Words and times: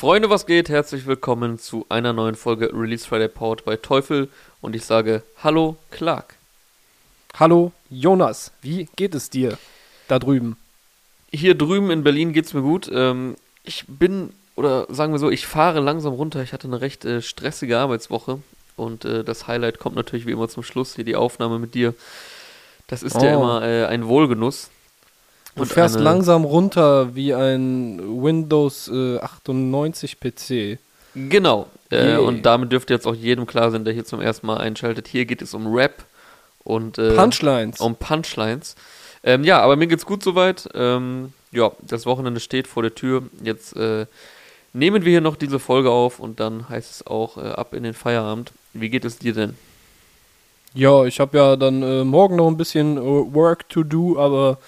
Freunde, 0.00 0.30
was 0.30 0.46
geht? 0.46 0.70
Herzlich 0.70 1.04
willkommen 1.04 1.58
zu 1.58 1.84
einer 1.90 2.14
neuen 2.14 2.34
Folge 2.34 2.70
Release 2.72 3.06
Friday 3.06 3.28
Powered 3.28 3.66
bei 3.66 3.76
Teufel 3.76 4.30
und 4.62 4.74
ich 4.74 4.86
sage 4.86 5.22
Hallo 5.44 5.76
Clark. 5.90 6.36
Hallo 7.38 7.72
Jonas, 7.90 8.50
wie 8.62 8.88
geht 8.96 9.14
es 9.14 9.28
dir 9.28 9.58
da 10.08 10.18
drüben? 10.18 10.56
Hier 11.30 11.54
drüben 11.54 11.90
in 11.90 12.02
Berlin 12.02 12.32
geht 12.32 12.46
es 12.46 12.54
mir 12.54 12.62
gut. 12.62 12.90
Ähm, 12.90 13.36
ich 13.62 13.84
bin, 13.88 14.32
oder 14.56 14.86
sagen 14.88 15.12
wir 15.12 15.18
so, 15.18 15.28
ich 15.28 15.46
fahre 15.46 15.80
langsam 15.80 16.14
runter. 16.14 16.42
Ich 16.42 16.54
hatte 16.54 16.66
eine 16.66 16.80
recht 16.80 17.04
äh, 17.04 17.20
stressige 17.20 17.76
Arbeitswoche 17.76 18.38
und 18.78 19.04
äh, 19.04 19.22
das 19.22 19.48
Highlight 19.48 19.80
kommt 19.80 19.96
natürlich 19.96 20.24
wie 20.24 20.32
immer 20.32 20.48
zum 20.48 20.62
Schluss, 20.62 20.94
hier 20.94 21.04
die 21.04 21.16
Aufnahme 21.16 21.58
mit 21.58 21.74
dir. 21.74 21.92
Das 22.86 23.02
ist 23.02 23.20
ja 23.20 23.36
Oh. 23.36 23.42
immer 23.42 23.62
äh, 23.64 23.84
ein 23.84 24.06
Wohlgenuss. 24.06 24.70
Du 25.54 25.62
Und 25.62 25.68
fährst 25.72 25.98
langsam 25.98 26.44
runter 26.44 27.14
wie 27.14 27.34
ein 27.34 27.98
Windows 28.00 28.88
äh, 28.88 29.18
98 29.18 30.18
PC. 30.20 30.78
Genau. 31.14 31.66
Äh, 31.90 32.16
und 32.16 32.46
damit 32.46 32.70
dürfte 32.70 32.94
jetzt 32.94 33.06
auch 33.06 33.14
jedem 33.14 33.46
klar 33.46 33.70
sein, 33.70 33.84
der 33.84 33.92
hier 33.92 34.04
zum 34.04 34.20
ersten 34.20 34.46
Mal 34.46 34.58
einschaltet. 34.58 35.08
Hier 35.08 35.24
geht 35.24 35.42
es 35.42 35.54
um 35.54 35.66
Rap 35.74 36.04
und 36.62 36.98
äh, 36.98 37.14
Punchlines. 37.14 37.80
um 37.80 37.96
Punchlines. 37.96 38.76
Ähm, 39.24 39.44
ja, 39.44 39.60
aber 39.60 39.76
mir 39.76 39.86
geht's 39.88 40.06
gut 40.06 40.22
soweit. 40.22 40.68
Ähm, 40.74 41.32
ja, 41.50 41.72
das 41.82 42.06
Wochenende 42.06 42.40
steht 42.40 42.68
vor 42.68 42.82
der 42.82 42.94
Tür. 42.94 43.24
Jetzt 43.42 43.76
äh, 43.76 44.06
nehmen 44.72 45.04
wir 45.04 45.10
hier 45.10 45.20
noch 45.20 45.36
diese 45.36 45.58
Folge 45.58 45.90
auf 45.90 46.20
und 46.20 46.38
dann 46.38 46.68
heißt 46.68 46.90
es 46.90 47.06
auch 47.06 47.36
äh, 47.36 47.48
ab 47.50 47.74
in 47.74 47.82
den 47.82 47.94
Feierabend. 47.94 48.52
Wie 48.72 48.88
geht 48.88 49.04
es 49.04 49.18
dir 49.18 49.34
denn? 49.34 49.56
Ja, 50.74 51.04
ich 51.04 51.18
habe 51.18 51.36
ja 51.36 51.56
dann 51.56 51.82
äh, 51.82 52.04
morgen 52.04 52.36
noch 52.36 52.46
ein 52.46 52.56
bisschen 52.56 52.96
Work 53.34 53.68
to 53.68 53.82
do, 53.82 54.16
aber 54.16 54.58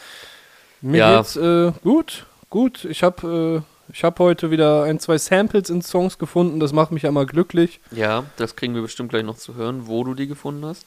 mir 0.83 0.99
Ja. 0.99 1.17
geht's 1.19 1.37
äh, 1.37 1.73
gut. 1.83 2.27
Gut, 2.51 2.85
ich 2.85 3.03
habe 3.03 3.63
äh, 3.89 3.93
ich 3.93 4.05
hab 4.05 4.19
heute 4.19 4.51
wieder 4.51 4.85
ein, 4.85 5.01
zwei 5.01 5.17
Samples 5.19 5.71
in 5.71 5.83
Songs 5.83 6.19
gefunden, 6.19 6.61
das 6.61 6.73
macht 6.73 6.93
mich 6.93 7.07
einmal 7.07 7.27
glücklich. 7.27 7.81
Ja, 7.91 8.25
das 8.37 8.57
kriegen 8.57 8.75
wir 8.75 8.83
bestimmt 8.83 9.11
gleich 9.11 9.25
noch 9.25 9.37
zu 9.39 9.55
hören, 9.55 9.87
wo 9.87 10.05
du 10.05 10.15
die 10.15 10.27
gefunden 10.27 10.65
hast. 10.67 10.87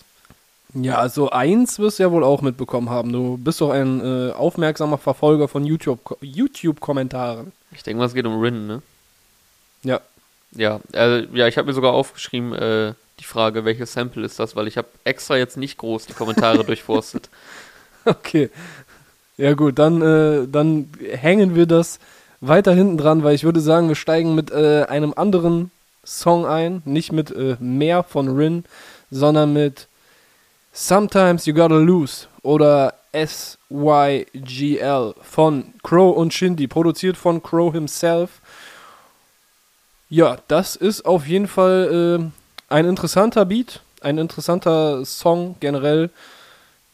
Ja, 0.73 0.97
also 0.97 1.29
eins 1.29 1.79
wirst 1.79 1.99
du 1.99 2.03
ja 2.03 2.11
wohl 2.11 2.23
auch 2.23 2.41
mitbekommen 2.41 2.89
haben. 2.89 3.11
Du 3.13 3.37
bist 3.37 3.61
doch 3.61 3.69
ein 3.71 4.01
äh, 4.01 4.31
aufmerksamer 4.33 4.97
Verfolger 4.97 5.47
von 5.47 5.63
YouTube- 5.63 6.17
YouTube-Kommentaren. 6.21 7.51
Ich 7.71 7.83
denke 7.83 7.99
mal, 7.99 8.05
es 8.05 8.13
geht 8.13 8.25
um 8.25 8.39
Rin, 8.41 8.67
ne? 8.67 8.81
ja. 9.83 10.01
Ja, 10.57 10.79
äh, 10.93 11.25
ja, 11.33 11.47
ich 11.47 11.57
habe 11.57 11.67
mir 11.67 11.73
sogar 11.73 11.91
aufgeschrieben, 11.93 12.53
äh, 12.53 12.93
die 13.19 13.25
Frage, 13.25 13.65
welches 13.65 13.91
Sample 13.91 14.25
ist 14.25 14.39
das, 14.39 14.55
weil 14.55 14.67
ich 14.67 14.77
habe 14.77 14.87
extra 15.03 15.35
jetzt 15.35 15.57
nicht 15.57 15.77
groß 15.77 16.05
die 16.05 16.13
Kommentare 16.13 16.63
durchforstet. 16.65 17.29
Okay. 18.05 18.49
Ja 19.37 19.53
gut, 19.53 19.79
dann, 19.79 20.01
äh, 20.01 20.47
dann 20.47 20.89
hängen 21.11 21.55
wir 21.55 21.65
das 21.65 21.99
weiter 22.39 22.73
hinten 22.73 22.97
dran, 22.97 23.23
weil 23.23 23.35
ich 23.35 23.43
würde 23.43 23.59
sagen, 23.59 23.89
wir 23.89 23.95
steigen 23.95 24.35
mit 24.35 24.51
äh, 24.51 24.83
einem 24.83 25.13
anderen 25.15 25.71
Song 26.05 26.45
ein. 26.45 26.81
Nicht 26.85 27.11
mit 27.11 27.31
äh, 27.31 27.57
mehr 27.59 28.03
von 28.03 28.35
Rin, 28.35 28.63
sondern 29.11 29.53
mit 29.53 29.87
Sometimes 30.71 31.45
You 31.45 31.53
Gotta 31.53 31.77
Lose 31.77 32.27
oder 32.43 32.93
SYGL 33.13 35.15
von 35.21 35.73
Crow 35.83 36.15
und 36.15 36.33
Shindy, 36.33 36.67
produziert 36.67 37.17
von 37.17 37.41
Crow 37.41 37.73
himself. 37.73 38.41
Ja, 40.09 40.37
das 40.47 40.75
ist 40.75 41.05
auf 41.05 41.27
jeden 41.27 41.47
Fall 41.47 42.19
äh, 42.19 42.73
ein 42.73 42.85
interessanter 42.85 43.45
Beat, 43.45 43.81
ein 44.01 44.17
interessanter 44.17 45.03
Song 45.05 45.55
generell. 45.59 46.09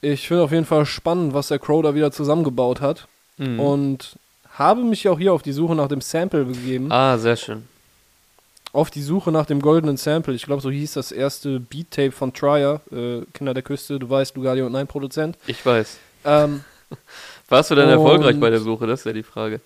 Ich 0.02 0.27
finde 0.27 0.44
auf 0.44 0.52
jeden 0.52 0.66
Fall 0.66 0.85
spannend, 0.85 1.33
was 1.33 1.49
der 1.49 1.59
Crow 1.59 1.83
da 1.83 1.94
wieder 1.95 2.11
zusammengebaut 2.11 2.81
hat. 2.81 3.07
Mhm. 3.38 3.59
Und 3.59 4.16
habe 4.53 4.83
mich 4.83 5.07
auch 5.07 5.17
hier 5.17 5.33
auf 5.33 5.44
die 5.44 5.52
Suche 5.52 5.75
nach 5.75 5.88
dem 5.88 6.02
Sample 6.02 6.45
begeben. 6.45 6.91
ah, 6.91 7.17
sehr 7.17 7.35
schön. 7.35 7.63
Auf 8.73 8.89
die 8.89 9.02
Suche 9.02 9.31
nach 9.31 9.45
dem 9.45 9.61
goldenen 9.61 9.97
Sample. 9.97 10.33
Ich 10.33 10.44
glaube, 10.45 10.61
so 10.61 10.72
hieß 10.72 10.94
das 10.94 11.11
erste 11.11 11.59
Beat-Tape 11.59 12.11
von 12.11 12.33
Trier, 12.33 12.79
äh, 12.91 13.22
Kinder 13.34 13.53
der 13.53 13.63
Küste. 13.63 14.00
Du 14.00 14.09
weißt, 14.09 14.35
Lugardio 14.35 14.66
und 14.66 14.72
Nein 14.72 14.88
Produzent. 14.88 15.38
Ich 15.45 15.66
weiß. 15.66 15.97
Ähm, 16.23 16.63
Warst 17.50 17.69
du 17.69 17.75
denn 17.75 17.89
erfolgreich 17.89 18.39
bei 18.39 18.50
der 18.50 18.62
Suche? 18.62 18.88
Das 18.88 19.01
ist 19.01 19.06
ja 19.06 19.13
die 19.13 19.23
Frage. 19.23 19.59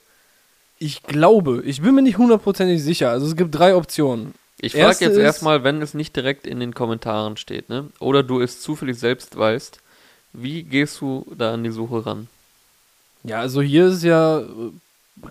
ich 0.79 1.03
glaube, 1.03 1.61
ich 1.65 1.81
bin 1.81 1.93
mir 1.95 2.01
nicht 2.01 2.17
hundertprozentig 2.17 2.81
sicher. 2.83 3.11
Also 3.11 3.27
es 3.27 3.35
gibt 3.35 3.53
drei 3.53 3.75
Optionen. 3.75 4.33
Ich 4.59 4.73
frage 4.73 5.05
jetzt 5.05 5.17
erstmal, 5.17 5.63
wenn 5.63 5.81
es 5.81 5.93
nicht 5.93 6.15
direkt 6.15 6.47
in 6.47 6.59
den 6.59 6.73
Kommentaren 6.73 7.37
steht, 7.37 7.69
ne? 7.69 7.89
Oder 7.99 8.23
du 8.23 8.41
es 8.41 8.61
zufällig 8.61 8.97
selbst 8.97 9.37
weißt, 9.37 9.79
wie 10.37 10.63
gehst 10.63 11.01
du 11.01 11.25
da 11.37 11.53
an 11.53 11.63
die 11.63 11.71
Suche 11.71 12.05
ran? 12.05 12.27
Ja, 13.23 13.39
also 13.39 13.61
hier 13.61 13.87
ist 13.87 13.95
es 13.95 14.03
ja 14.03 14.39
äh, 14.39 14.43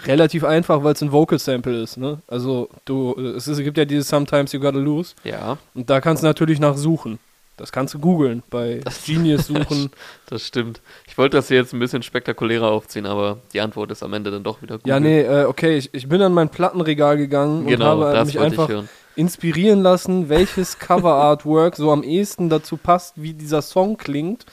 relativ 0.04 0.44
einfach, 0.44 0.82
weil 0.82 0.94
es 0.94 1.02
ein 1.02 1.12
Vocal-Sample 1.12 1.82
ist. 1.82 1.96
Ne? 1.96 2.18
Also 2.26 2.68
du, 2.84 3.14
äh, 3.16 3.36
es, 3.36 3.46
ist, 3.46 3.58
es 3.58 3.64
gibt 3.64 3.78
ja 3.78 3.84
dieses 3.84 4.08
Sometimes 4.08 4.52
You 4.52 4.60
Gotta 4.60 4.78
Lose. 4.78 5.14
Ja, 5.24 5.58
Und 5.74 5.88
da 5.90 6.00
kannst 6.00 6.22
du 6.22 6.26
natürlich 6.26 6.58
nach 6.58 6.76
suchen. 6.76 7.18
Das 7.56 7.70
kannst 7.70 7.94
du 7.94 8.00
googeln, 8.00 8.42
bei 8.50 8.80
Genius 9.06 9.46
suchen. 9.46 9.90
das 10.26 10.44
stimmt. 10.44 10.80
Ich 11.06 11.16
wollte 11.16 11.36
das 11.36 11.48
hier 11.48 11.58
jetzt 11.58 11.72
ein 11.72 11.78
bisschen 11.78 12.02
spektakulärer 12.02 12.66
aufziehen, 12.66 13.06
aber 13.06 13.38
die 13.52 13.60
Antwort 13.60 13.92
ist 13.92 14.02
am 14.02 14.12
Ende 14.12 14.32
dann 14.32 14.42
doch 14.42 14.60
wieder 14.60 14.78
gut. 14.78 14.86
ja, 14.88 14.98
nee, 14.98 15.20
äh, 15.20 15.44
okay, 15.44 15.76
ich, 15.76 15.94
ich 15.94 16.08
bin 16.08 16.20
an 16.20 16.32
mein 16.32 16.48
Plattenregal 16.48 17.16
gegangen 17.16 17.66
Genau, 17.66 17.96
und 17.96 18.04
habe 18.04 18.12
das 18.12 18.26
mich 18.26 18.40
einfach 18.40 18.68
inspirieren 19.16 19.82
lassen, 19.82 20.28
welches 20.28 20.80
Cover-Artwork 20.80 21.76
so 21.76 21.92
am 21.92 22.02
ehesten 22.02 22.48
dazu 22.48 22.76
passt, 22.76 23.14
wie 23.16 23.32
dieser 23.32 23.62
Song 23.62 23.96
klingt. 23.96 24.44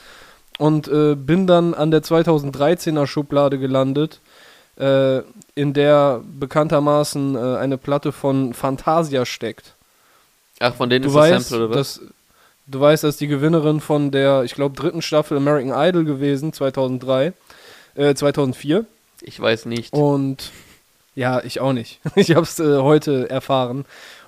Und 0.62 0.88
äh, 0.90 1.16
bin 1.16 1.48
dann 1.48 1.74
an 1.74 1.90
der 1.90 2.04
2013er 2.04 3.08
Schublade 3.08 3.58
gelandet, 3.58 4.20
äh, 4.80 5.22
in 5.56 5.74
der 5.74 6.22
bekanntermaßen 6.40 7.36
äh, 7.36 7.58
eine 7.58 7.80
Platte 7.80 8.12
von 8.12 8.54
Fantasia 8.54 9.26
steckt. 9.26 9.74
Ach, 10.60 10.76
von 10.76 10.92
denen 10.92 11.02
Du 11.02 11.10
ist 11.10 11.16
weißt, 11.16 11.34
das 11.34 11.50
Sample, 11.50 11.66
oder 11.66 11.76
was? 11.80 12.00
dass, 12.00 12.08
du 12.68 12.80
weißt, 12.80 13.04
dass 13.04 13.18
die 13.18 13.26
Gewinnerin 13.26 13.80
von 13.80 14.12
der, 14.12 14.44
ich 14.44 14.54
glaube, 14.54 14.76
dritten 14.76 15.02
Staffel 15.02 15.38
American 15.38 15.74
Idol 15.76 16.06
gewesen, 16.06 16.54
2003, 16.54 17.34
äh, 17.96 18.14
2004. 18.14 18.86
Ich 19.22 19.40
weiß 19.40 19.66
nicht. 19.66 19.92
Und 19.94 20.52
ja, 21.16 21.44
ich 21.44 21.60
auch 21.60 21.74
nicht. 21.74 22.00
Ich 22.16 22.36
habe 22.36 22.44
es 22.44 22.60
äh, 22.60 22.78
heute 22.78 23.32
erfahren. 23.32 23.86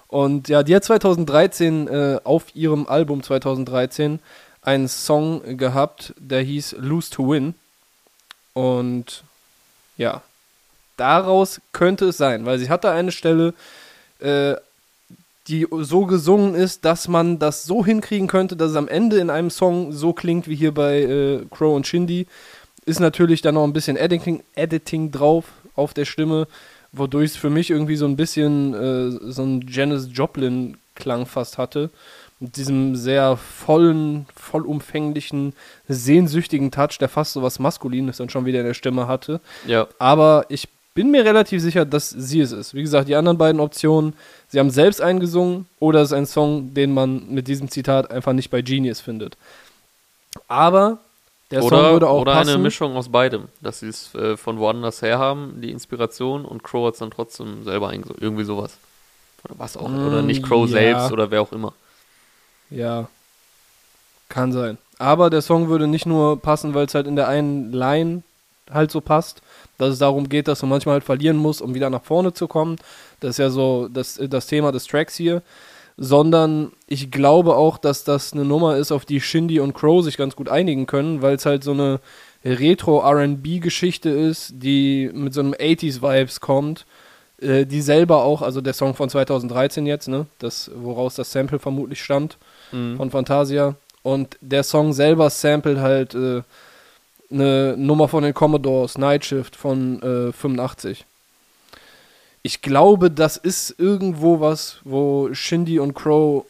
Und 0.08 0.50
ja, 0.50 0.64
die 0.64 0.76
hat 0.76 0.84
2013 0.84 1.88
äh, 1.88 2.20
auf 2.24 2.56
ihrem 2.56 2.88
Album 2.88 3.22
2013 3.22 4.18
einen 4.64 4.88
Song 4.88 5.58
gehabt, 5.58 6.14
der 6.18 6.42
hieß 6.42 6.76
Lose 6.80 7.10
to 7.10 7.30
Win. 7.30 7.54
Und 8.54 9.24
ja, 9.98 10.22
daraus 10.98 11.62
könnte 11.72 12.06
es 12.10 12.18
sein, 12.18 12.46
weil 12.46 12.60
sie 12.60 12.70
hatte 12.70 12.92
eine 12.92 13.12
Stelle, 13.12 13.54
äh, 14.20 14.56
die 15.48 15.68
so 15.70 16.06
gesungen 16.06 16.56
ist, 16.56 16.86
dass 16.86 17.08
man 17.08 17.38
das 17.38 17.66
so 17.66 17.86
hinkriegen 17.86 18.28
könnte, 18.28 18.56
dass 18.56 18.72
es 18.72 18.78
am 18.78 18.88
Ende 18.88 19.18
in 19.18 19.30
einem 19.30 19.50
Song 19.50 19.92
so 19.92 20.14
klingt 20.14 20.48
wie 20.48 20.56
hier 20.56 20.74
bei 20.74 21.02
äh, 21.02 21.46
Crow 21.52 21.76
und 21.76 21.86
Shindy. 21.86 22.28
Ist 22.86 23.00
natürlich 23.00 23.42
dann 23.42 23.56
noch 23.56 23.66
ein 23.66 23.74
bisschen 23.74 23.98
Editing, 23.98 24.44
Editing 24.56 25.12
drauf 25.12 25.46
auf 25.76 25.94
der 25.94 26.06
Stimme, 26.06 26.48
wodurch 26.92 27.32
es 27.32 27.38
für 27.38 27.50
mich 27.50 27.70
irgendwie 27.70 27.96
so 27.96 28.06
ein 28.06 28.16
bisschen 28.16 28.74
äh, 28.74 29.32
so 29.32 29.42
einen 29.42 29.68
Janis 29.68 30.10
Joplin-Klang 30.14 31.26
fast 31.26 31.58
hatte. 31.58 31.90
Mit 32.44 32.58
diesem 32.58 32.98
sehr 32.98 33.38
vollen, 33.38 34.26
vollumfänglichen, 34.36 35.54
sehnsüchtigen 35.88 36.72
Touch, 36.72 36.98
der 37.00 37.08
fast 37.08 37.32
so 37.32 37.42
was 37.42 37.58
Maskulines 37.58 38.18
dann 38.18 38.28
schon 38.28 38.46
wieder 38.46 38.60
in 38.60 38.66
der 38.66 38.74
Stimme 38.74 39.08
hatte. 39.08 39.40
Ja, 39.66 39.88
Aber 39.98 40.46
ich 40.50 40.68
bin 40.94 41.10
mir 41.10 41.24
relativ 41.24 41.62
sicher, 41.62 41.86
dass 41.86 42.10
sie 42.10 42.42
es 42.42 42.52
ist. 42.52 42.74
Wie 42.74 42.82
gesagt, 42.82 43.08
die 43.08 43.16
anderen 43.16 43.38
beiden 43.38 43.62
Optionen, 43.62 44.14
sie 44.50 44.60
haben 44.60 44.72
selbst 44.72 45.00
eingesungen 45.02 45.68
oder 45.80 46.02
es 46.02 46.10
ist 46.10 46.18
ein 46.18 46.26
Song, 46.26 46.74
den 46.74 46.94
man 46.94 47.30
mit 47.30 47.48
diesem 47.48 47.70
Zitat 47.70 48.12
einfach 48.12 48.34
nicht 48.34 48.50
bei 48.50 48.62
Genius 48.62 49.00
findet. 49.00 49.38
Aber 50.50 50.98
der 51.50 51.62
Song 51.62 51.68
oder, 51.70 51.92
würde 51.94 52.10
auch 52.10 52.22
oder 52.22 52.34
passen. 52.34 52.50
eine 52.50 52.58
Mischung 52.60 52.98
aus 52.98 53.08
beidem, 53.08 53.44
dass 53.62 53.80
sie 53.80 53.88
es 53.88 54.14
äh, 54.16 54.36
von 54.36 54.60
woanders 54.60 55.02
her 55.02 55.18
haben, 55.18 55.62
die 55.62 55.72
Inspiration, 55.72 56.44
und 56.44 56.62
Crow 56.62 56.88
hat 56.88 56.96
es 56.96 57.00
dann 57.00 57.12
trotzdem 57.12 57.64
selber 57.64 57.88
eingesungen. 57.88 58.22
Irgendwie 58.22 58.44
sowas. 58.44 58.78
Oder 59.46 59.56
was 59.60 59.78
auch. 59.78 59.86
oder 59.86 60.22
Mm, 60.22 60.26
nicht 60.26 60.44
Crow 60.44 60.68
ja. 60.70 60.74
selbst 60.74 61.12
oder 61.14 61.32
wer 61.32 61.42
auch 61.42 61.54
immer. 61.54 61.74
Ja, 62.74 63.08
kann 64.30 64.52
sein. 64.52 64.78
Aber 64.98 65.30
der 65.30 65.42
Song 65.42 65.70
würde 65.70 65.88
nicht 65.88 66.06
nur 66.06 66.42
passen, 66.42 66.74
weil 66.74 66.86
es 66.86 66.96
halt 66.96 67.08
in 67.08 67.16
der 67.16 67.28
einen 67.28 67.72
Line 67.72 68.24
halt 68.72 68.92
so 68.92 69.02
passt, 69.02 69.42
dass 69.78 69.94
es 69.94 70.00
darum 70.00 70.30
geht, 70.30 70.48
dass 70.48 70.62
man 70.62 70.70
manchmal 70.70 70.94
halt 70.94 71.04
verlieren 71.04 71.38
muss, 71.38 71.62
um 71.62 71.76
wieder 71.76 71.90
nach 71.90 72.04
vorne 72.04 72.34
zu 72.34 72.48
kommen. 72.48 72.78
Das 73.20 73.32
ist 73.32 73.38
ja 73.38 73.50
so 73.50 73.88
das, 73.90 74.20
das 74.30 74.48
Thema 74.48 74.72
des 74.72 74.86
Tracks 74.86 75.16
hier. 75.16 75.42
Sondern 75.96 76.72
ich 76.88 77.12
glaube 77.12 77.56
auch, 77.56 77.78
dass 77.78 78.04
das 78.04 78.34
eine 78.34 78.46
Nummer 78.46 78.78
ist, 78.78 78.92
auf 78.92 79.06
die 79.06 79.22
Shindy 79.22 79.60
und 79.60 79.74
Crow 79.74 80.04
sich 80.04 80.18
ganz 80.18 80.36
gut 80.36 80.50
einigen 80.50 80.88
können, 80.88 81.22
weil 81.22 81.36
es 81.36 81.46
halt 81.46 81.64
so 81.64 81.72
eine 81.72 82.00
Retro-RB-Geschichte 82.44 84.10
ist, 84.10 84.54
die 84.56 85.12
mit 85.14 85.36
so 85.36 85.42
einem 85.42 85.54
80s-Vibes 85.54 86.40
kommt, 86.40 86.88
äh, 87.40 87.68
die 87.68 87.82
selber 87.82 88.24
auch, 88.24 88.42
also 88.42 88.60
der 88.62 88.74
Song 88.74 88.96
von 88.96 89.10
2013 89.10 89.86
jetzt, 89.86 90.08
ne, 90.08 90.26
das, 90.40 90.72
woraus 90.74 91.14
das 91.14 91.32
Sample 91.32 91.60
vermutlich 91.60 92.02
stammt, 92.02 92.38
Mhm. 92.74 92.98
von 92.98 93.12
Fantasia. 93.12 93.76
Und 94.02 94.38
der 94.42 94.64
Song 94.64 94.92
selber 94.92 95.30
samplet 95.30 95.78
halt 95.78 96.14
äh, 96.14 96.42
eine 97.32 97.76
Nummer 97.78 98.08
von 98.08 98.24
den 98.24 98.34
Commodores, 98.34 98.98
Night 98.98 99.26
Shift 99.26 99.56
von 99.56 100.02
äh, 100.02 100.32
85. 100.34 101.06
ich 102.46 102.62
glaube, 102.62 103.10
das 103.10 103.38
ist 103.38 103.76
irgendwo 103.80 104.42
was, 104.42 104.80
wo 104.84 105.34
Shindy 105.34 105.80
und 105.80 105.94
Crow 105.94 106.46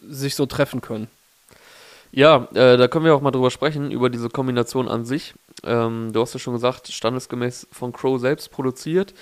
sich 0.00 0.36
so 0.36 0.46
treffen 0.46 0.80
können. 0.80 1.08
Ja, 2.12 2.48
äh, 2.54 2.76
da 2.76 2.88
können 2.88 3.04
wir 3.04 3.14
auch 3.14 3.20
mal 3.20 3.32
drüber 3.32 3.50
sprechen, 3.50 3.90
über 3.90 4.08
diese 4.10 4.28
Kombination 4.30 4.88
an 4.88 5.04
sich. 5.04 5.34
Ähm, 5.64 6.12
du 6.12 6.20
hast 6.20 6.34
ja 6.34 6.40
schon 6.40 6.54
gesagt, 6.54 6.88
standesgemäß 6.88 7.66
von 7.72 7.92
Crow 7.92 8.20
selbst 8.20 8.50
produziert. 8.50 9.12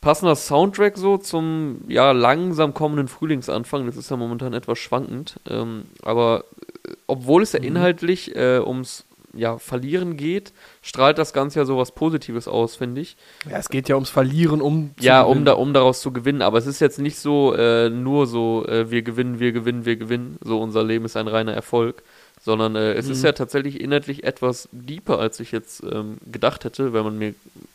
Passender 0.00 0.36
Soundtrack 0.36 0.96
so 0.96 1.18
zum 1.18 1.82
ja 1.88 2.12
langsam 2.12 2.72
kommenden 2.72 3.08
Frühlingsanfang. 3.08 3.86
Das 3.86 3.96
ist 3.96 4.10
ja 4.10 4.16
momentan 4.16 4.52
etwas 4.52 4.78
schwankend. 4.78 5.40
Ähm, 5.48 5.86
aber 6.02 6.44
äh, 6.86 6.92
obwohl 7.06 7.42
es 7.42 7.52
ja 7.52 7.60
mhm. 7.60 7.66
inhaltlich 7.66 8.34
äh, 8.36 8.60
ums 8.60 9.04
ja, 9.34 9.58
Verlieren 9.58 10.16
geht, 10.16 10.52
strahlt 10.82 11.18
das 11.18 11.32
Ganze 11.32 11.60
ja 11.60 11.64
so 11.64 11.76
was 11.76 11.92
Positives 11.92 12.48
aus, 12.48 12.76
finde 12.76 13.00
ich. 13.00 13.16
Ja, 13.48 13.58
es 13.58 13.68
geht 13.68 13.88
ja 13.88 13.94
ums 13.94 14.10
Verlieren, 14.10 14.60
um 14.60 14.90
zu 14.96 15.04
Ja, 15.04 15.22
um, 15.22 15.44
da, 15.44 15.52
um 15.52 15.74
daraus 15.74 16.00
zu 16.00 16.12
gewinnen. 16.12 16.42
Aber 16.42 16.58
es 16.58 16.66
ist 16.66 16.80
jetzt 16.80 16.98
nicht 16.98 17.18
so, 17.18 17.54
äh, 17.54 17.90
nur 17.90 18.26
so, 18.26 18.66
äh, 18.66 18.90
wir 18.90 19.02
gewinnen, 19.02 19.38
wir 19.38 19.52
gewinnen, 19.52 19.84
wir 19.84 19.96
gewinnen. 19.96 20.38
So, 20.42 20.60
unser 20.60 20.82
Leben 20.84 21.04
ist 21.04 21.16
ein 21.16 21.28
reiner 21.28 21.52
Erfolg. 21.52 22.02
Sondern 22.44 22.76
äh, 22.76 22.94
es 22.94 23.06
mhm. 23.06 23.12
ist 23.12 23.24
ja 23.24 23.32
tatsächlich 23.32 23.80
inhaltlich 23.80 24.24
etwas 24.24 24.68
deeper, 24.72 25.18
als 25.18 25.40
ich 25.40 25.52
jetzt 25.52 25.82
ähm, 25.82 26.18
gedacht 26.30 26.64
hätte, 26.64 26.92
wenn 26.92 27.04
man 27.04 27.18
mir 27.18 27.34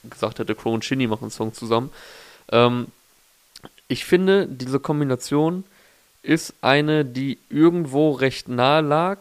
gesagt 0.10 0.40
hätte, 0.40 0.56
Crow 0.56 0.74
und 0.74 0.86
Shinny 0.86 1.08
machen 1.08 1.24
einen 1.24 1.32
Song 1.32 1.54
zusammen. 1.54 1.92
Ähm, 2.52 2.88
ich 3.88 4.06
finde, 4.06 4.48
diese 4.48 4.80
Kombination 4.80 5.64
ist 6.24 6.54
eine, 6.62 7.04
die 7.06 7.38
irgendwo 7.50 8.12
recht 8.12 8.48
nahe 8.48 8.82
lag, 8.82 9.20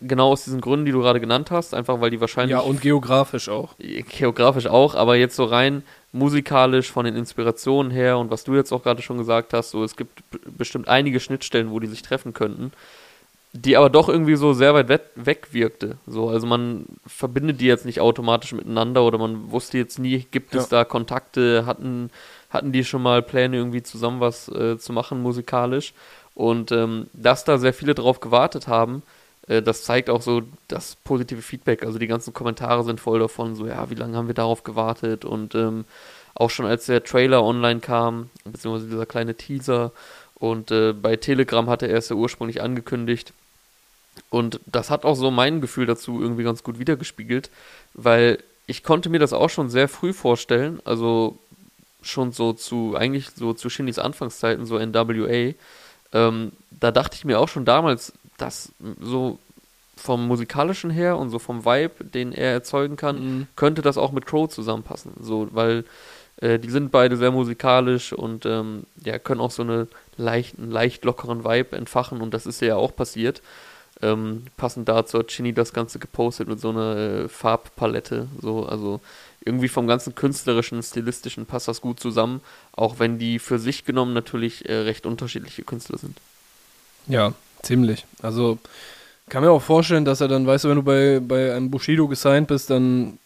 genau 0.00 0.30
aus 0.32 0.44
diesen 0.44 0.60
Gründen, 0.60 0.86
die 0.86 0.92
du 0.92 1.00
gerade 1.00 1.20
genannt 1.20 1.50
hast, 1.50 1.74
einfach 1.74 2.00
weil 2.00 2.10
die 2.10 2.20
wahrscheinlich. 2.20 2.52
Ja, 2.52 2.60
und 2.60 2.80
geografisch 2.80 3.48
auch. 3.48 3.74
Geografisch 3.78 4.66
auch, 4.66 4.94
aber 4.94 5.16
jetzt 5.16 5.36
so 5.36 5.44
rein 5.44 5.82
musikalisch 6.12 6.90
von 6.90 7.04
den 7.04 7.16
Inspirationen 7.16 7.92
her 7.92 8.18
und 8.18 8.30
was 8.30 8.44
du 8.44 8.54
jetzt 8.54 8.72
auch 8.72 8.82
gerade 8.82 9.02
schon 9.02 9.18
gesagt 9.18 9.52
hast, 9.52 9.70
so 9.70 9.84
es 9.84 9.96
gibt 9.96 10.22
bestimmt 10.58 10.88
einige 10.88 11.20
Schnittstellen, 11.20 11.70
wo 11.70 11.78
die 11.78 11.86
sich 11.86 12.02
treffen 12.02 12.32
könnten, 12.32 12.72
die 13.52 13.76
aber 13.76 13.90
doch 13.90 14.08
irgendwie 14.08 14.36
so 14.36 14.52
sehr 14.52 14.74
weit 14.74 14.88
weg 14.88 15.48
wirkte. 15.50 15.96
So, 16.06 16.28
also 16.28 16.46
man 16.46 16.86
verbindet 17.06 17.60
die 17.60 17.66
jetzt 17.66 17.84
nicht 17.84 18.00
automatisch 18.00 18.52
miteinander 18.52 19.04
oder 19.04 19.18
man 19.18 19.50
wusste 19.50 19.78
jetzt 19.78 19.98
nie, 19.98 20.26
gibt 20.30 20.54
es 20.54 20.68
da 20.68 20.84
Kontakte, 20.84 21.66
hatten, 21.66 22.10
hatten 22.48 22.70
die 22.70 22.84
schon 22.84 23.02
mal 23.02 23.22
Pläne 23.22 23.56
irgendwie 23.56 23.82
zusammen 23.82 24.20
was 24.20 24.48
äh, 24.48 24.78
zu 24.78 24.92
machen 24.92 25.20
musikalisch 25.20 25.94
und 26.34 26.70
ähm, 26.70 27.08
dass 27.12 27.44
da 27.44 27.58
sehr 27.58 27.74
viele 27.74 27.94
drauf 27.94 28.20
gewartet 28.20 28.68
haben, 28.68 29.02
äh, 29.48 29.62
das 29.62 29.82
zeigt 29.82 30.10
auch 30.10 30.22
so 30.22 30.42
das 30.68 30.94
positive 30.96 31.42
Feedback. 31.42 31.84
Also 31.84 31.98
die 31.98 32.06
ganzen 32.06 32.32
Kommentare 32.32 32.84
sind 32.84 33.00
voll 33.00 33.18
davon, 33.18 33.56
so 33.56 33.66
ja, 33.66 33.90
wie 33.90 33.96
lange 33.96 34.16
haben 34.16 34.28
wir 34.28 34.34
darauf 34.34 34.62
gewartet 34.62 35.24
und 35.24 35.56
ähm, 35.56 35.86
auch 36.34 36.50
schon 36.50 36.66
als 36.66 36.86
der 36.86 37.02
Trailer 37.02 37.42
online 37.42 37.80
kam, 37.80 38.30
beziehungsweise 38.44 38.88
dieser 38.88 39.06
kleine 39.06 39.34
Teaser 39.34 39.90
und 40.40 40.70
äh, 40.70 40.92
bei 40.92 41.16
Telegram 41.16 41.68
hatte 41.68 41.86
er 41.86 41.98
es 41.98 42.08
ja 42.08 42.16
ursprünglich 42.16 42.62
angekündigt. 42.62 43.32
Und 44.30 44.58
das 44.66 44.90
hat 44.90 45.04
auch 45.04 45.14
so 45.14 45.30
mein 45.30 45.60
Gefühl 45.60 45.86
dazu 45.86 46.20
irgendwie 46.20 46.42
ganz 46.42 46.64
gut 46.64 46.78
wiedergespiegelt, 46.78 47.50
weil 47.94 48.38
ich 48.66 48.82
konnte 48.82 49.10
mir 49.10 49.20
das 49.20 49.32
auch 49.32 49.50
schon 49.50 49.70
sehr 49.70 49.86
früh 49.86 50.12
vorstellen, 50.12 50.80
also 50.84 51.38
schon 52.02 52.32
so 52.32 52.52
zu, 52.52 52.96
eigentlich 52.96 53.30
so 53.30 53.52
zu 53.52 53.68
Shindys 53.68 53.98
Anfangszeiten, 53.98 54.64
so 54.64 54.78
NWA. 54.78 55.52
Ähm, 56.12 56.52
da 56.70 56.90
dachte 56.90 57.16
ich 57.16 57.24
mir 57.24 57.38
auch 57.38 57.48
schon 57.48 57.66
damals, 57.66 58.12
das 58.38 58.72
so 59.00 59.38
vom 59.96 60.26
musikalischen 60.26 60.90
her 60.90 61.18
und 61.18 61.28
so 61.28 61.38
vom 61.38 61.66
Vibe, 61.66 62.04
den 62.04 62.32
er 62.32 62.52
erzeugen 62.52 62.96
kann, 62.96 63.16
mhm. 63.16 63.46
könnte 63.56 63.82
das 63.82 63.98
auch 63.98 64.12
mit 64.12 64.24
Crow 64.24 64.48
zusammenpassen. 64.48 65.12
So, 65.20 65.48
weil 65.52 65.84
äh, 66.40 66.58
die 66.58 66.70
sind 66.70 66.90
beide 66.90 67.16
sehr 67.16 67.30
musikalisch 67.30 68.12
und 68.12 68.46
ähm, 68.46 68.84
ja, 69.04 69.18
können 69.18 69.40
auch 69.40 69.50
so 69.50 69.62
eine 69.62 69.88
leicht, 70.20 70.58
einen 70.58 70.70
leicht 70.70 71.04
lockeren 71.04 71.44
Vibe 71.44 71.76
entfachen 71.76 72.20
und 72.20 72.34
das 72.34 72.46
ist 72.46 72.60
ja 72.60 72.76
auch 72.76 72.94
passiert. 72.94 73.42
Ähm, 74.02 74.44
passend 74.56 74.88
dazu 74.88 75.18
hat 75.18 75.28
Chini 75.28 75.52
das 75.52 75.72
Ganze 75.72 75.98
gepostet 75.98 76.48
mit 76.48 76.58
so 76.58 76.70
einer 76.70 76.96
äh, 76.96 77.28
Farbpalette. 77.28 78.28
So, 78.40 78.64
also 78.64 79.00
irgendwie 79.44 79.68
vom 79.68 79.86
ganzen 79.86 80.14
künstlerischen, 80.14 80.82
stilistischen 80.82 81.44
passt 81.44 81.68
das 81.68 81.80
gut 81.80 82.00
zusammen, 82.00 82.40
auch 82.72 82.98
wenn 82.98 83.18
die 83.18 83.38
für 83.38 83.58
sich 83.58 83.84
genommen 83.84 84.14
natürlich 84.14 84.68
äh, 84.68 84.74
recht 84.74 85.04
unterschiedliche 85.04 85.64
Künstler 85.64 85.98
sind. 85.98 86.18
Ja, 87.08 87.34
Ziemlich. 87.62 88.06
Also 88.22 88.58
kann 89.28 89.42
mir 89.42 89.50
auch 89.50 89.62
vorstellen, 89.62 90.04
dass 90.04 90.20
er 90.20 90.28
dann, 90.28 90.46
weißt 90.46 90.64
du, 90.64 90.68
wenn 90.68 90.76
du 90.76 90.82
bei, 90.82 91.20
bei 91.20 91.54
einem 91.54 91.70
Bushido 91.70 92.08
gesigned 92.08 92.48
bist, 92.48 92.70
dann 92.70 93.18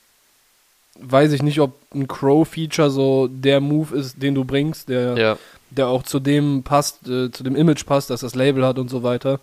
weiß 1.01 1.33
ich 1.33 1.43
nicht, 1.43 1.61
ob 1.61 1.75
ein 1.95 2.09
Crow-Feature 2.09 2.91
so 2.91 3.29
der 3.29 3.61
Move 3.61 3.97
ist, 3.97 4.23
den 4.23 4.35
du 4.35 4.45
bringst, 4.45 4.89
der, 4.89 5.17
ja. 5.17 5.39
der 5.71 5.89
auch 5.89 6.03
zu 6.03 6.21
dem 6.21 6.63
passt, 6.63 7.09
äh, 7.09 7.31
zu 7.31 7.43
dem 7.43 7.57
Image 7.57 7.85
passt, 7.87 8.11
dass 8.11 8.21
das 8.21 8.35
Label 8.35 8.65
hat 8.65 8.79
und 8.79 8.89
so 8.89 9.03
weiter. 9.03 9.41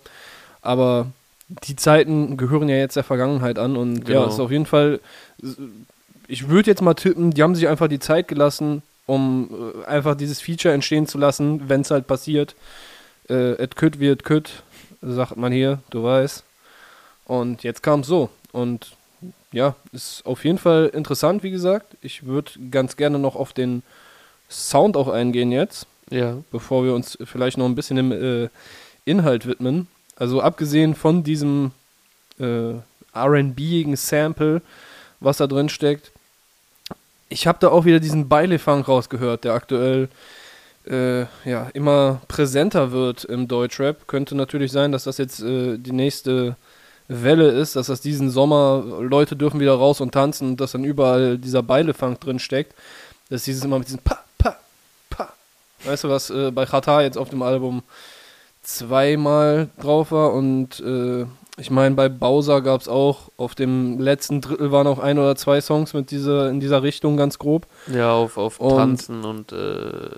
Aber 0.62 1.08
die 1.48 1.76
Zeiten 1.76 2.36
gehören 2.36 2.68
ja 2.68 2.76
jetzt 2.76 2.96
der 2.96 3.04
Vergangenheit 3.04 3.58
an 3.58 3.76
und 3.76 4.04
genau. 4.04 4.22
ja, 4.22 4.28
ist 4.28 4.40
auf 4.40 4.50
jeden 4.50 4.66
Fall. 4.66 5.00
Ich 6.28 6.48
würde 6.48 6.70
jetzt 6.70 6.82
mal 6.82 6.94
tippen, 6.94 7.32
die 7.32 7.42
haben 7.42 7.54
sich 7.54 7.68
einfach 7.68 7.88
die 7.88 7.98
Zeit 7.98 8.28
gelassen, 8.28 8.82
um 9.06 9.50
äh, 9.84 9.86
einfach 9.86 10.16
dieses 10.16 10.40
Feature 10.40 10.72
entstehen 10.72 11.06
zu 11.06 11.18
lassen, 11.18 11.68
wenn 11.68 11.82
es 11.82 11.90
halt 11.90 12.06
passiert. 12.06 12.54
Äh, 13.28 13.52
et 13.62 13.76
kütt 13.76 14.00
wie 14.00 14.08
et 14.08 14.24
kütt 14.24 14.62
sagt 15.02 15.36
man 15.36 15.52
hier, 15.52 15.80
du 15.90 16.02
weißt. 16.02 16.44
Und 17.26 17.62
jetzt 17.62 17.82
kam 17.82 18.00
es 18.00 18.06
so. 18.06 18.30
Und 18.52 18.92
ja, 19.52 19.76
ist 19.92 20.24
auf 20.24 20.44
jeden 20.44 20.58
Fall 20.58 20.90
interessant, 20.92 21.42
wie 21.42 21.50
gesagt. 21.50 21.96
Ich 22.00 22.24
würde 22.24 22.52
ganz 22.70 22.96
gerne 22.96 23.18
noch 23.18 23.36
auf 23.36 23.52
den 23.52 23.82
Sound 24.50 24.96
auch 24.96 25.08
eingehen 25.08 25.52
jetzt. 25.52 25.86
Ja. 26.10 26.38
Bevor 26.50 26.84
wir 26.84 26.94
uns 26.94 27.18
vielleicht 27.24 27.58
noch 27.58 27.66
ein 27.66 27.74
bisschen 27.74 27.98
im 27.98 28.12
äh, 28.12 28.48
Inhalt 29.04 29.46
widmen. 29.46 29.86
Also 30.16 30.40
abgesehen 30.40 30.94
von 30.94 31.22
diesem 31.22 31.72
äh, 32.38 32.74
RB-igen 33.14 33.96
Sample, 33.96 34.62
was 35.20 35.38
da 35.38 35.46
drin 35.46 35.68
steckt, 35.68 36.10
ich 37.28 37.46
habe 37.46 37.58
da 37.60 37.68
auch 37.68 37.84
wieder 37.86 37.98
diesen 37.98 38.28
Beilefang 38.28 38.82
rausgehört, 38.82 39.44
der 39.44 39.54
aktuell 39.54 40.08
äh, 40.86 41.22
ja, 41.44 41.70
immer 41.72 42.20
präsenter 42.28 42.92
wird 42.92 43.24
im 43.24 43.48
Deutschrap. 43.48 44.06
Könnte 44.06 44.34
natürlich 44.34 44.70
sein, 44.70 44.92
dass 44.92 45.04
das 45.04 45.18
jetzt 45.18 45.40
äh, 45.40 45.78
die 45.78 45.92
nächste 45.92 46.56
Welle 47.08 47.48
ist, 47.48 47.76
dass 47.76 47.88
das 47.88 48.00
diesen 48.00 48.30
Sommer, 48.30 48.84
Leute 49.00 49.36
dürfen 49.36 49.60
wieder 49.60 49.74
raus 49.74 50.00
und 50.00 50.12
tanzen 50.12 50.50
und 50.50 50.60
dass 50.60 50.72
dann 50.72 50.84
überall 50.84 51.38
dieser 51.38 51.62
Beilefang 51.62 52.18
drin 52.20 52.38
steckt. 52.38 52.74
Dass 53.30 53.44
dieses 53.44 53.64
immer 53.64 53.78
mit 53.78 53.88
diesem 53.88 54.00
Pa, 54.00 54.22
Pa, 54.38 54.56
Pa. 55.10 55.32
Weißt 55.84 56.04
du, 56.04 56.08
was 56.08 56.30
äh, 56.30 56.50
bei 56.50 56.66
Chata 56.66 57.02
jetzt 57.02 57.18
auf 57.18 57.30
dem 57.30 57.42
Album 57.42 57.82
zweimal 58.62 59.68
drauf 59.80 60.12
war 60.12 60.32
und 60.32 60.80
äh, 60.80 61.26
ich 61.58 61.70
meine, 61.70 61.94
bei 61.94 62.08
Bowser 62.08 62.62
gab 62.62 62.80
es 62.80 62.88
auch, 62.88 63.28
auf 63.36 63.54
dem 63.54 64.00
letzten 64.00 64.40
Drittel 64.40 64.72
waren 64.72 64.86
auch 64.86 64.98
ein 64.98 65.18
oder 65.18 65.36
zwei 65.36 65.60
Songs 65.60 65.92
mit 65.92 66.10
dieser, 66.10 66.48
in 66.48 66.60
dieser 66.60 66.82
Richtung 66.82 67.16
ganz 67.16 67.38
grob. 67.38 67.66
Ja, 67.88 68.12
auf, 68.12 68.38
auf 68.38 68.58
und 68.58 68.76
Tanzen 68.76 69.24
und 69.24 69.52
äh, 69.52 70.08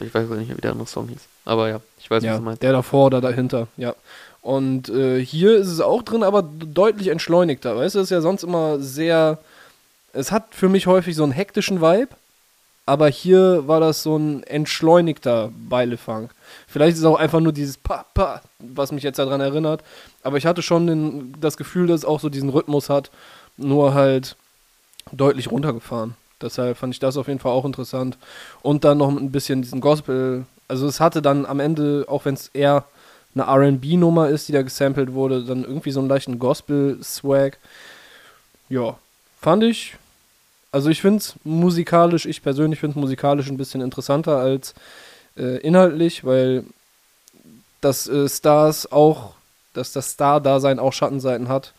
ich 0.00 0.14
weiß 0.14 0.28
nicht 0.30 0.48
mehr, 0.48 0.56
wie 0.56 0.62
der 0.62 0.72
andere 0.72 0.86
Song 0.86 1.08
hieß. 1.08 1.20
Aber 1.44 1.68
ja, 1.68 1.80
ich 1.98 2.10
weiß, 2.10 2.22
ja, 2.22 2.32
was 2.32 2.38
du 2.38 2.44
meinst. 2.44 2.62
Der 2.62 2.72
davor 2.72 3.06
oder 3.06 3.20
dahinter, 3.20 3.68
ja. 3.76 3.94
Und 4.42 4.88
äh, 4.88 5.24
hier 5.24 5.56
ist 5.56 5.68
es 5.68 5.80
auch 5.80 6.02
drin, 6.02 6.22
aber 6.22 6.42
deutlich 6.42 7.08
entschleunigter. 7.08 7.76
Weißt 7.76 7.94
du, 7.94 7.98
es 7.98 8.04
ist 8.04 8.10
ja 8.10 8.20
sonst 8.20 8.42
immer 8.42 8.78
sehr. 8.80 9.38
Es 10.12 10.32
hat 10.32 10.54
für 10.54 10.68
mich 10.68 10.86
häufig 10.86 11.14
so 11.14 11.22
einen 11.22 11.32
hektischen 11.32 11.80
Vibe, 11.80 12.08
aber 12.86 13.08
hier 13.08 13.68
war 13.68 13.78
das 13.78 14.02
so 14.02 14.16
ein 14.16 14.42
entschleunigter 14.44 15.52
Beilefang. 15.68 16.30
Vielleicht 16.66 16.94
ist 16.94 17.00
es 17.00 17.04
auch 17.04 17.18
einfach 17.18 17.40
nur 17.40 17.52
dieses 17.52 17.76
Pa, 17.76 18.04
Pa, 18.14 18.40
was 18.58 18.92
mich 18.92 19.04
jetzt 19.04 19.18
daran 19.18 19.40
erinnert. 19.40 19.82
Aber 20.22 20.38
ich 20.38 20.46
hatte 20.46 20.62
schon 20.62 20.86
den, 20.86 21.34
das 21.40 21.56
Gefühl, 21.56 21.86
dass 21.86 22.00
es 22.00 22.04
auch 22.04 22.18
so 22.18 22.28
diesen 22.28 22.48
Rhythmus 22.48 22.88
hat, 22.88 23.10
nur 23.56 23.94
halt 23.94 24.36
deutlich 25.12 25.50
runtergefahren. 25.50 26.14
Deshalb 26.40 26.78
fand 26.78 26.94
ich 26.94 27.00
das 27.00 27.16
auf 27.16 27.28
jeden 27.28 27.38
Fall 27.38 27.52
auch 27.52 27.64
interessant. 27.64 28.16
Und 28.62 28.84
dann 28.84 28.98
noch 28.98 29.08
ein 29.08 29.30
bisschen 29.30 29.62
diesen 29.62 29.80
Gospel. 29.80 30.46
Also 30.66 30.86
es 30.86 30.98
hatte 30.98 31.20
dann 31.20 31.44
am 31.46 31.60
Ende, 31.60 32.06
auch 32.08 32.24
wenn 32.24 32.34
es 32.34 32.48
eher 32.48 32.84
eine 33.34 33.46
RB-Nummer 33.46 34.28
ist, 34.28 34.48
die 34.48 34.52
da 34.52 34.62
gesampelt 34.62 35.12
wurde, 35.12 35.44
dann 35.44 35.64
irgendwie 35.64 35.90
so 35.90 36.00
einen 36.00 36.08
leichten 36.08 36.38
Gospel-Swag. 36.38 37.58
Ja, 38.68 38.98
fand 39.40 39.64
ich. 39.64 39.96
Also 40.72 40.88
ich 40.90 41.00
finde 41.00 41.18
es 41.18 41.34
musikalisch, 41.44 42.26
ich 42.26 42.42
persönlich 42.42 42.78
finde 42.80 42.96
es 42.98 43.00
musikalisch 43.00 43.48
ein 43.48 43.56
bisschen 43.56 43.80
interessanter 43.80 44.38
als 44.38 44.74
äh, 45.36 45.58
inhaltlich, 45.58 46.24
weil 46.24 46.64
das 47.80 48.08
äh, 48.08 48.28
Stars 48.28 48.90
auch, 48.90 49.34
dass 49.74 49.92
das 49.92 50.10
Star-Dasein 50.10 50.78
auch 50.78 50.92
Schattenseiten 50.92 51.48
hat, 51.48 51.72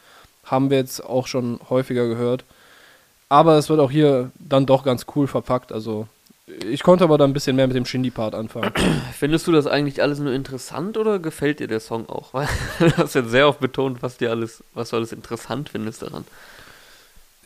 haben 0.46 0.70
wir 0.70 0.78
jetzt 0.78 1.04
auch 1.04 1.28
schon 1.28 1.60
häufiger 1.70 2.08
gehört. 2.08 2.44
Aber 3.30 3.58
es 3.58 3.70
wird 3.70 3.80
auch 3.80 3.92
hier 3.92 4.32
dann 4.40 4.66
doch 4.66 4.84
ganz 4.84 5.06
cool 5.16 5.28
verpackt. 5.28 5.72
Also 5.72 6.08
ich 6.70 6.84
konnte 6.84 7.04
aber 7.04 7.18
da 7.18 7.26
ein 7.26 7.34
bisschen 7.34 7.56
mehr 7.56 7.68
mit 7.68 7.76
dem 7.76 7.86
Shindy-Part 7.86 8.36
anfangen. 8.36 8.72
Findest 9.18 9.48
du 9.48 9.52
das 9.52 9.68
eigentlich 9.68 10.02
alles 10.02 10.20
nur 10.20 10.34
interessant 10.34 10.98
oder 10.98 11.20
gefällt 11.20 11.60
dir 11.60 11.68
der 11.68 11.80
Song 11.80 12.08
auch? 12.10 12.34
Weil 12.34 12.48
du 12.80 12.98
hast 12.98 13.16
jetzt 13.16 13.32
sehr 13.32 13.48
oft 13.48 13.60
betont, 13.60 14.02
was 14.02 14.18
dir 14.18 14.30
alles, 14.30 14.64
was 14.74 14.90
du 14.90 14.98
alles 14.98 15.12
interessant 15.12 15.70
findest 15.70 16.02
daran. 16.02 16.26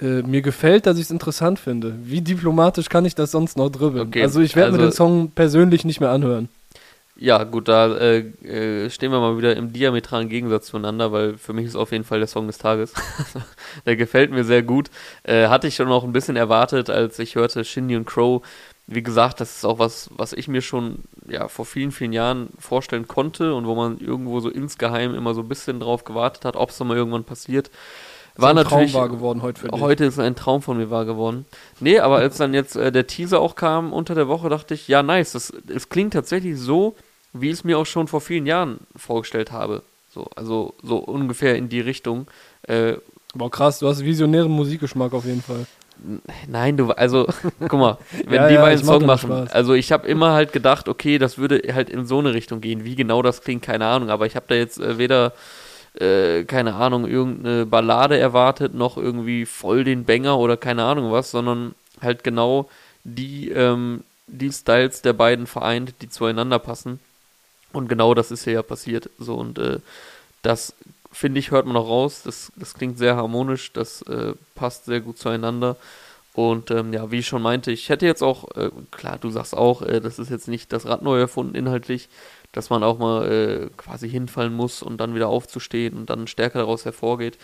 Äh, 0.01 0.23
mir 0.23 0.41
gefällt, 0.41 0.85
dass 0.87 0.97
ich 0.97 1.03
es 1.03 1.11
interessant 1.11 1.59
finde. 1.59 1.95
Wie 2.03 2.21
diplomatisch 2.21 2.89
kann 2.89 3.05
ich 3.05 3.15
das 3.15 3.31
sonst 3.31 3.57
noch 3.57 3.69
dribbeln? 3.69 4.07
Okay, 4.07 4.23
also 4.23 4.41
ich 4.41 4.55
werde 4.55 4.71
mir 4.71 4.77
also- 4.79 4.89
den 4.89 4.95
Song 4.95 5.31
persönlich 5.31 5.85
nicht 5.85 5.99
mehr 5.99 6.09
anhören. 6.09 6.49
Ja, 7.17 7.45
gut, 7.45 7.69
da 7.69 7.95
äh, 7.95 8.17
äh, 8.43 8.89
stehen 8.89 9.09
wir 9.13 9.21
mal 9.21 9.37
wieder 9.37 9.55
im 9.55 9.71
diametralen 9.71 10.27
Gegensatz 10.27 10.65
zueinander, 10.65 11.13
weil 11.13 11.37
für 11.37 11.53
mich 11.53 11.65
ist 11.65 11.77
auf 11.77 11.93
jeden 11.93 12.03
Fall 12.03 12.19
der 12.19 12.27
Song 12.27 12.45
des 12.47 12.57
Tages. 12.57 12.93
der 13.85 13.95
gefällt 13.95 14.31
mir 14.31 14.43
sehr 14.43 14.63
gut. 14.63 14.89
Äh, 15.23 15.47
hatte 15.47 15.67
ich 15.67 15.75
schon 15.75 15.87
noch 15.87 16.03
ein 16.03 16.11
bisschen 16.11 16.35
erwartet, 16.35 16.89
als 16.89 17.17
ich 17.19 17.35
hörte 17.35 17.63
Shindy 17.63 17.95
und 17.95 18.05
Crow. 18.05 18.41
Wie 18.87 19.01
gesagt, 19.01 19.41
das 19.41 19.57
ist 19.57 19.65
auch 19.65 19.79
was, 19.79 20.09
was 20.15 20.31
ich 20.33 20.47
mir 20.47 20.61
schon 20.61 20.99
ja, 21.27 21.47
vor 21.47 21.65
vielen, 21.65 21.91
vielen 21.91 22.13
Jahren 22.13 22.49
vorstellen 22.59 23.07
konnte 23.07 23.55
und 23.55 23.65
wo 23.65 23.73
man 23.73 23.99
irgendwo 23.99 24.39
so 24.39 24.49
insgeheim 24.49 25.15
immer 25.15 25.33
so 25.33 25.41
ein 25.41 25.47
bisschen 25.47 25.79
drauf 25.79 26.03
gewartet 26.03 26.45
hat, 26.45 26.55
ob 26.55 26.69
es 26.69 26.79
mal 26.79 26.95
irgendwann 26.95 27.23
passiert. 27.23 27.71
War 28.35 28.49
So 28.49 28.59
ein 28.59 28.63
natürlich 28.63 28.91
Traum 28.91 29.01
wahr 29.01 29.09
geworden 29.09 29.41
heute 29.41 29.61
für 29.61 29.69
dich. 29.69 29.81
Heute 29.81 30.05
ist 30.05 30.19
ein 30.19 30.35
Traum 30.35 30.61
von 30.61 30.77
mir 30.77 30.89
wahr 30.91 31.05
geworden. 31.05 31.45
Nee, 31.79 31.99
aber 31.99 32.17
als 32.17 32.37
dann 32.37 32.53
jetzt 32.53 32.75
äh, 32.75 32.91
der 32.91 33.07
Teaser 33.07 33.39
auch 33.39 33.55
kam 33.55 33.93
unter 33.93 34.13
der 34.13 34.27
Woche, 34.27 34.49
dachte 34.49 34.73
ich, 34.73 34.87
ja, 34.87 35.01
nice. 35.01 35.31
Das, 35.31 35.53
es 35.67 35.89
klingt 35.89 36.13
tatsächlich 36.13 36.59
so, 36.59 36.95
wie 37.33 37.47
ich 37.47 37.53
es 37.53 37.63
mir 37.63 37.79
auch 37.79 37.85
schon 37.85 38.07
vor 38.07 38.21
vielen 38.21 38.45
Jahren 38.45 38.81
vorgestellt 38.95 39.51
habe. 39.51 39.83
So, 40.13 40.27
also 40.35 40.73
so 40.83 40.97
ungefähr 40.97 41.55
in 41.55 41.69
die 41.69 41.81
Richtung. 41.81 42.27
Äh, 42.63 42.95
Boah, 43.33 43.51
krass, 43.51 43.79
du 43.79 43.87
hast 43.87 44.03
visionären 44.03 44.51
Musikgeschmack 44.51 45.13
auf 45.13 45.25
jeden 45.25 45.41
Fall. 45.41 45.65
Nein, 46.47 46.77
du, 46.77 46.91
also, 46.91 47.27
guck 47.67 47.79
mal, 47.79 47.97
wenn 48.25 48.45
Ja, 48.45 48.47
die 48.47 48.57
ja, 48.57 48.57
beiden 48.57 48.83
Song 48.83 49.05
machen. 49.05 49.29
Spaß. 49.31 49.49
Also 49.49 49.73
ich 49.73 49.91
habe 49.91 50.07
immer 50.07 50.33
halt 50.33 50.53
gedacht, 50.53 50.87
okay, 50.89 51.17
das 51.17 51.37
würde 51.37 51.61
halt 51.73 51.89
in 51.89 52.05
so 52.05 52.19
eine 52.19 52.33
Richtung 52.33 52.61
gehen. 52.61 52.83
Wie 52.85 52.95
genau 52.95 53.21
das 53.21 53.41
klingt, 53.41 53.63
keine 53.63 53.85
Ahnung. 53.87 54.09
Aber 54.09 54.25
ich 54.25 54.35
habe 54.35 54.45
da 54.49 54.55
jetzt 54.55 54.79
äh, 54.79 54.97
weder 54.97 55.33
äh, 55.99 56.43
keine 56.45 56.75
Ahnung, 56.75 57.07
irgendeine 57.07 57.65
Ballade 57.65 58.17
erwartet, 58.19 58.73
noch 58.75 58.97
irgendwie 58.97 59.45
voll 59.45 59.83
den 59.83 60.05
Banger 60.05 60.37
oder 60.39 60.57
keine 60.57 60.83
Ahnung 60.85 61.11
was, 61.11 61.31
sondern 61.31 61.75
halt 62.01 62.23
genau 62.23 62.69
die, 63.03 63.49
ähm, 63.51 64.03
die 64.27 64.51
Styles 64.51 65.01
der 65.03 65.13
beiden 65.13 65.47
vereint, 65.47 65.95
die 66.01 66.09
zueinander 66.09 66.59
passen. 66.59 66.99
Und 67.73 67.89
genau 67.89 68.13
das 68.13 68.31
ist 68.31 68.43
hier 68.45 68.53
ja 68.53 68.63
passiert. 68.63 69.09
So 69.19 69.35
und 69.35 69.59
äh, 69.59 69.79
das 70.41 70.73
finde 71.15 71.39
ich, 71.39 71.51
hört 71.51 71.65
man 71.65 71.77
auch 71.77 71.87
raus. 71.87 72.21
Das, 72.23 72.51
das 72.55 72.73
klingt 72.73 72.97
sehr 72.97 73.15
harmonisch, 73.15 73.71
das 73.73 74.01
äh, 74.03 74.33
passt 74.53 74.85
sehr 74.85 74.99
gut 74.99 75.17
zueinander. 75.17 75.77
Und 76.33 76.69
ähm, 76.69 76.91
ja, 76.91 77.09
wie 77.11 77.19
ich 77.19 77.27
schon 77.27 77.41
meinte, 77.41 77.71
ich 77.71 77.87
hätte 77.87 78.05
jetzt 78.05 78.21
auch, 78.21 78.55
äh, 78.57 78.69
klar, 78.91 79.17
du 79.19 79.29
sagst 79.29 79.55
auch, 79.55 79.81
äh, 79.81 80.01
das 80.01 80.19
ist 80.19 80.29
jetzt 80.29 80.49
nicht 80.49 80.73
das 80.73 80.85
Rad 80.85 81.01
neu 81.01 81.17
erfunden 81.17 81.55
inhaltlich, 81.55 82.09
dass 82.51 82.69
man 82.69 82.83
auch 82.83 82.99
mal 82.99 83.31
äh, 83.31 83.69
quasi 83.77 84.09
hinfallen 84.09 84.53
muss 84.53 84.83
und 84.83 84.97
dann 84.97 85.15
wieder 85.15 85.29
aufzustehen 85.29 85.95
und 85.97 86.09
dann 86.09 86.27
stärker 86.27 86.59
daraus 86.59 86.83
hervorgeht. 86.83 87.37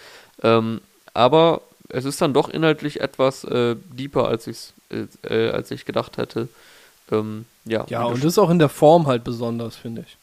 Ähm, 0.43 0.81
aber 1.13 1.61
es 1.87 2.03
ist 2.03 2.21
dann 2.21 2.33
doch 2.33 2.49
inhaltlich 2.49 2.99
etwas 2.99 3.45
äh, 3.45 3.77
deeper, 3.89 4.27
als, 4.27 4.47
ich's, 4.47 4.73
äh, 4.89 5.05
äh, 5.23 5.51
als 5.51 5.71
ich 5.71 5.85
gedacht 5.85 6.17
hätte. 6.17 6.49
Ähm, 7.11 7.45
ja, 7.63 7.85
Ja, 7.87 8.03
und 8.03 8.17
das 8.17 8.33
ist 8.33 8.37
auch 8.39 8.49
in 8.49 8.59
der 8.59 8.69
Form 8.69 9.07
halt 9.07 9.23
besonders, 9.23 9.77
finde 9.77 10.05
ich. 10.05 10.17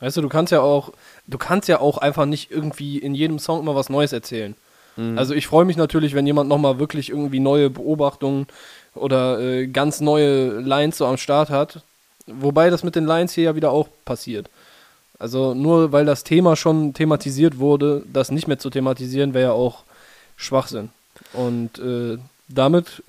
Weißt 0.00 0.16
du, 0.16 0.20
du 0.22 0.28
kannst 0.28 0.52
ja 0.52 0.60
auch, 0.60 0.92
du 1.26 1.38
kannst 1.38 1.68
ja 1.68 1.80
auch 1.80 1.98
einfach 1.98 2.24
nicht 2.24 2.50
irgendwie 2.50 2.98
in 2.98 3.14
jedem 3.14 3.38
Song 3.38 3.60
immer 3.60 3.74
was 3.74 3.88
Neues 3.88 4.12
erzählen. 4.12 4.54
Mhm. 4.96 5.18
Also 5.18 5.34
ich 5.34 5.46
freue 5.46 5.64
mich 5.64 5.76
natürlich, 5.76 6.14
wenn 6.14 6.26
jemand 6.26 6.48
nochmal 6.48 6.78
wirklich 6.78 7.10
irgendwie 7.10 7.40
neue 7.40 7.70
Beobachtungen 7.70 8.46
oder 8.94 9.40
äh, 9.40 9.66
ganz 9.66 10.00
neue 10.00 10.60
Lines 10.60 10.98
so 10.98 11.06
am 11.06 11.16
Start 11.16 11.50
hat. 11.50 11.82
Wobei 12.26 12.70
das 12.70 12.84
mit 12.84 12.94
den 12.94 13.06
Lines 13.06 13.32
hier 13.32 13.44
ja 13.44 13.56
wieder 13.56 13.72
auch 13.72 13.88
passiert. 14.04 14.48
Also 15.18 15.54
nur 15.54 15.90
weil 15.90 16.04
das 16.04 16.22
Thema 16.22 16.54
schon 16.54 16.94
thematisiert 16.94 17.58
wurde, 17.58 18.04
das 18.12 18.30
nicht 18.30 18.46
mehr 18.46 18.58
zu 18.58 18.70
thematisieren, 18.70 19.34
wäre 19.34 19.50
ja 19.50 19.52
auch 19.52 19.82
Schwachsinn. 20.36 20.90
Und 21.32 21.78
äh, 21.80 22.18
damit 22.46 23.02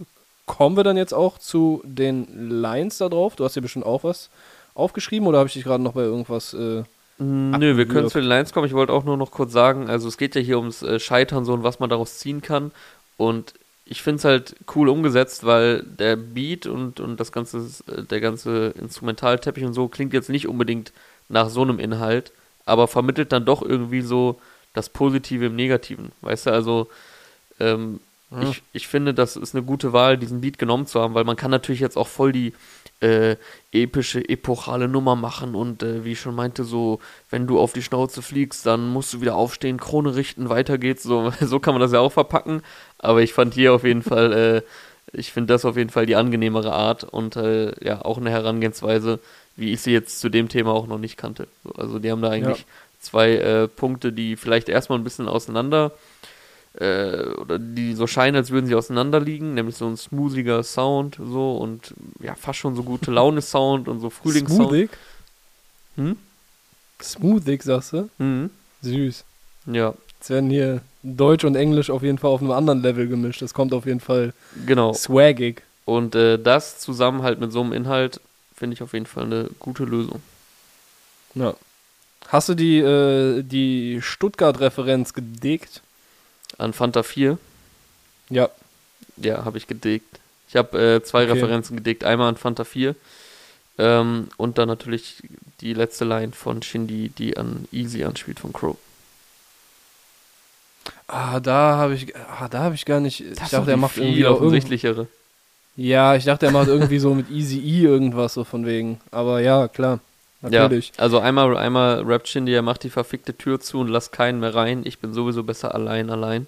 kommen 0.47 0.75
wir 0.75 0.83
dann 0.83 0.97
jetzt 0.97 1.13
auch 1.13 1.37
zu 1.37 1.81
den 1.83 2.49
Lines 2.49 2.97
da 2.97 3.09
drauf. 3.09 3.35
Du 3.35 3.45
hast 3.45 3.53
hier 3.53 3.61
bestimmt 3.61 3.85
auch 3.85 4.03
was 4.03 4.29
aufgeschrieben 4.79 5.27
oder 5.27 5.39
habe 5.39 5.47
ich 5.47 5.53
dich 5.53 5.63
gerade 5.63 5.83
noch 5.83 5.93
bei 5.93 6.03
irgendwas... 6.03 6.53
Äh, 6.53 6.83
Mm, 7.21 7.51
Nö, 7.51 7.75
wir 7.75 7.85
können 7.85 8.07
zu 8.09 8.19
den 8.19 8.29
Lines 8.29 8.53
kommen. 8.53 8.65
Ich 8.65 8.73
wollte 8.73 8.93
auch 8.93 9.03
nur 9.03 9.17
noch 9.17 9.31
kurz 9.31 9.51
sagen, 9.51 9.89
also 9.89 10.07
es 10.07 10.17
geht 10.17 10.35
ja 10.35 10.41
hier 10.41 10.57
ums 10.57 10.81
äh, 10.83 10.99
Scheitern 11.01 11.43
so 11.43 11.51
und 11.53 11.63
was 11.63 11.79
man 11.81 11.89
daraus 11.89 12.17
ziehen 12.17 12.41
kann. 12.41 12.71
Und 13.17 13.53
ich 13.83 14.01
finde 14.01 14.19
es 14.19 14.23
halt 14.23 14.55
cool 14.73 14.87
umgesetzt, 14.87 15.45
weil 15.45 15.83
der 15.83 16.15
Beat 16.15 16.65
und, 16.65 17.01
und 17.01 17.19
das 17.19 17.33
ganze, 17.33 17.57
äh, 17.93 18.03
der 18.03 18.21
ganze 18.21 18.73
Instrumentalteppich 18.79 19.65
und 19.65 19.73
so 19.73 19.89
klingt 19.89 20.13
jetzt 20.13 20.29
nicht 20.29 20.47
unbedingt 20.47 20.93
nach 21.27 21.49
so 21.49 21.61
einem 21.61 21.77
Inhalt, 21.79 22.31
aber 22.65 22.87
vermittelt 22.87 23.33
dann 23.33 23.43
doch 23.43 23.61
irgendwie 23.61 24.01
so 24.01 24.39
das 24.73 24.87
Positive 24.87 25.47
im 25.47 25.57
Negativen. 25.57 26.13
Weißt 26.21 26.45
du, 26.45 26.51
also 26.51 26.87
ähm, 27.59 27.99
Ja. 28.31 28.43
ich, 28.43 28.63
ich 28.71 28.87
finde, 28.87 29.13
das 29.13 29.35
ist 29.35 29.53
eine 29.55 29.65
gute 29.65 29.91
Wahl, 29.91 30.17
diesen 30.17 30.39
Beat 30.39 30.57
genommen 30.57 30.85
zu 30.87 31.01
haben, 31.01 31.15
weil 31.15 31.25
man 31.25 31.35
kann 31.35 31.51
natürlich 31.51 31.81
jetzt 31.81 31.97
auch 31.97 32.07
voll 32.07 32.31
die 32.31 32.53
äh, 33.01 33.35
epische, 33.71 34.27
epochale 34.27 34.87
Nummer 34.87 35.15
machen 35.15 35.55
und 35.55 35.83
äh, 35.83 36.03
wie 36.03 36.13
ich 36.13 36.19
schon 36.19 36.35
meinte, 36.35 36.63
so, 36.63 36.99
wenn 37.29 37.47
du 37.47 37.59
auf 37.59 37.73
die 37.73 37.81
Schnauze 37.83 38.21
fliegst, 38.21 38.65
dann 38.65 38.87
musst 38.89 39.13
du 39.13 39.21
wieder 39.21 39.35
aufstehen, 39.35 39.79
Krone 39.79 40.15
richten, 40.15 40.49
weiter 40.49 40.77
geht's, 40.77 41.03
so, 41.03 41.31
so 41.41 41.59
kann 41.59 41.73
man 41.73 41.81
das 41.81 41.91
ja 41.93 41.99
auch 41.99 42.11
verpacken, 42.11 42.61
aber 42.97 43.21
ich 43.21 43.33
fand 43.33 43.53
hier 43.53 43.73
auf 43.73 43.83
jeden 43.83 44.03
Fall, 44.03 44.33
äh, 44.33 44.61
ich 45.11 45.31
finde 45.31 45.53
das 45.53 45.65
auf 45.65 45.77
jeden 45.77 45.89
Fall 45.89 46.05
die 46.05 46.15
angenehmere 46.15 46.73
Art 46.73 47.03
und 47.03 47.35
äh, 47.35 47.73
ja, 47.83 48.03
auch 48.03 48.17
eine 48.17 48.29
Herangehensweise, 48.29 49.19
wie 49.55 49.71
ich 49.73 49.81
sie 49.81 49.91
jetzt 49.91 50.19
zu 50.19 50.29
dem 50.29 50.49
Thema 50.49 50.71
auch 50.71 50.87
noch 50.87 50.99
nicht 50.99 51.17
kannte. 51.17 51.47
So, 51.63 51.71
also 51.71 51.99
die 51.99 52.11
haben 52.11 52.21
da 52.21 52.29
eigentlich 52.29 52.59
Ja. 52.59 52.65
zwei 52.99 53.31
äh, 53.35 53.67
Punkte, 53.67 54.11
die 54.13 54.35
vielleicht 54.35 54.69
erstmal 54.69 54.99
ein 54.99 55.03
bisschen 55.03 55.27
auseinander 55.27 55.91
äh, 56.79 57.33
oder 57.37 57.59
die 57.59 57.93
so 57.93 58.07
scheinen, 58.07 58.35
als 58.35 58.51
würden 58.51 58.67
sie 58.67 58.75
auseinander 58.75 59.19
liegen, 59.19 59.53
nämlich 59.53 59.75
so 59.75 59.87
ein 59.87 59.97
smoothiger 59.97 60.63
Sound 60.63 61.17
so 61.23 61.57
und 61.57 61.93
ja, 62.21 62.35
fast 62.35 62.59
schon 62.59 62.75
so 62.75 62.83
gute 62.83 63.11
Laune 63.11 63.41
Sound 63.41 63.87
und 63.87 63.99
so 63.99 64.09
Frühlingssound. 64.09 64.69
Smoothig? 64.69 64.89
Hm? 65.95 66.17
Smoothig, 67.01 67.63
sagst 67.63 67.93
du? 67.93 68.09
Mhm. 68.17 68.49
Süß. 68.81 69.23
Ja, 69.67 69.93
Jetzt 70.19 70.29
werden 70.29 70.49
hier 70.49 70.81
Deutsch 71.01 71.45
und 71.45 71.55
Englisch 71.55 71.89
auf 71.89 72.03
jeden 72.03 72.17
Fall 72.17 72.31
auf 72.31 72.41
einem 72.41 72.51
anderen 72.51 72.81
Level 72.81 73.07
gemischt. 73.07 73.41
Das 73.41 73.53
kommt 73.53 73.73
auf 73.73 73.85
jeden 73.85 74.01
Fall 74.01 74.33
genau. 74.65 74.91
swaggig. 74.93 75.63
Und 75.85 76.13
äh, 76.13 76.37
das 76.37 76.79
zusammen 76.79 77.23
halt 77.23 77.39
mit 77.39 77.53
so 77.53 77.61
einem 77.61 77.71
Inhalt 77.71 78.19
finde 78.53 78.73
ich 78.73 78.83
auf 78.83 78.91
jeden 78.91 79.05
Fall 79.05 79.23
eine 79.23 79.49
gute 79.59 79.85
Lösung. 79.85 80.21
Ja. 81.35 81.53
Hast 82.27 82.49
du 82.49 82.53
die, 82.53 82.79
äh, 82.79 83.43
die 83.43 84.01
Stuttgart-Referenz 84.01 85.13
gedickt? 85.13 85.81
An 86.59 86.73
Fanta 86.73 87.03
4, 87.03 87.37
Ja. 88.29 88.49
ja, 89.17 89.45
habe 89.45 89.57
ich 89.57 89.67
gedickt. 89.67 90.19
Ich 90.47 90.55
habe 90.55 90.95
äh, 90.95 91.03
zwei 91.03 91.23
Okay. 91.23 91.33
Referenzen 91.33 91.77
gedickt. 91.77 92.03
Einmal 92.03 92.29
an 92.29 92.37
Fanta 92.37 92.63
4 92.63 92.95
ähm, 93.77 94.27
und 94.37 94.57
dann 94.57 94.67
natürlich 94.67 95.17
die 95.61 95.73
letzte 95.73 96.05
Line 96.05 96.31
von 96.33 96.61
Shindy, 96.61 97.09
die 97.09 97.37
an 97.37 97.67
Easy 97.71 98.03
anspielt 98.03 98.39
von 98.39 98.51
Crow. 98.53 98.77
Ah, 101.07 101.39
da 101.39 101.77
habe 101.77 101.95
ich, 101.95 102.15
ah, 102.15 102.47
da 102.49 102.59
habe 102.63 102.75
ich 102.75 102.85
gar 102.85 102.99
nicht. 102.99 103.19
ich 103.21 103.37
Das 103.37 103.49
dachte, 103.51 103.71
er 103.71 103.77
macht 103.77 103.93
viel 103.93 104.03
irgendwie 104.03 104.21
irgend, 104.21 104.37
offensichtlichere. 104.37 105.07
Ja, 105.75 106.15
ich 106.15 106.25
dachte, 106.25 106.45
er 106.47 106.51
macht 106.51 106.67
irgendwie 106.67 106.99
so 106.99 107.13
mit 107.13 107.29
Easy 107.29 107.59
E 107.59 107.83
irgendwas 107.83 108.33
so 108.33 108.43
von 108.43 108.65
wegen. 108.65 108.99
Aber 109.11 109.39
ja, 109.41 109.67
klar. 109.67 109.99
Natürlich. 110.41 110.93
Ja, 110.95 111.03
also 111.03 111.19
einmal, 111.19 111.57
einmal 111.57 112.01
rappt 112.03 112.27
Shindy, 112.27 112.53
er 112.53 112.61
macht 112.61 112.83
die 112.83 112.89
verfickte 112.89 113.37
Tür 113.37 113.59
zu 113.59 113.79
und 113.79 113.87
lasst 113.89 114.11
keinen 114.13 114.39
mehr 114.39 114.55
rein. 114.55 114.81
Ich 114.85 114.99
bin 114.99 115.13
sowieso 115.13 115.43
besser 115.43 115.75
allein, 115.75 116.09
allein. 116.09 116.47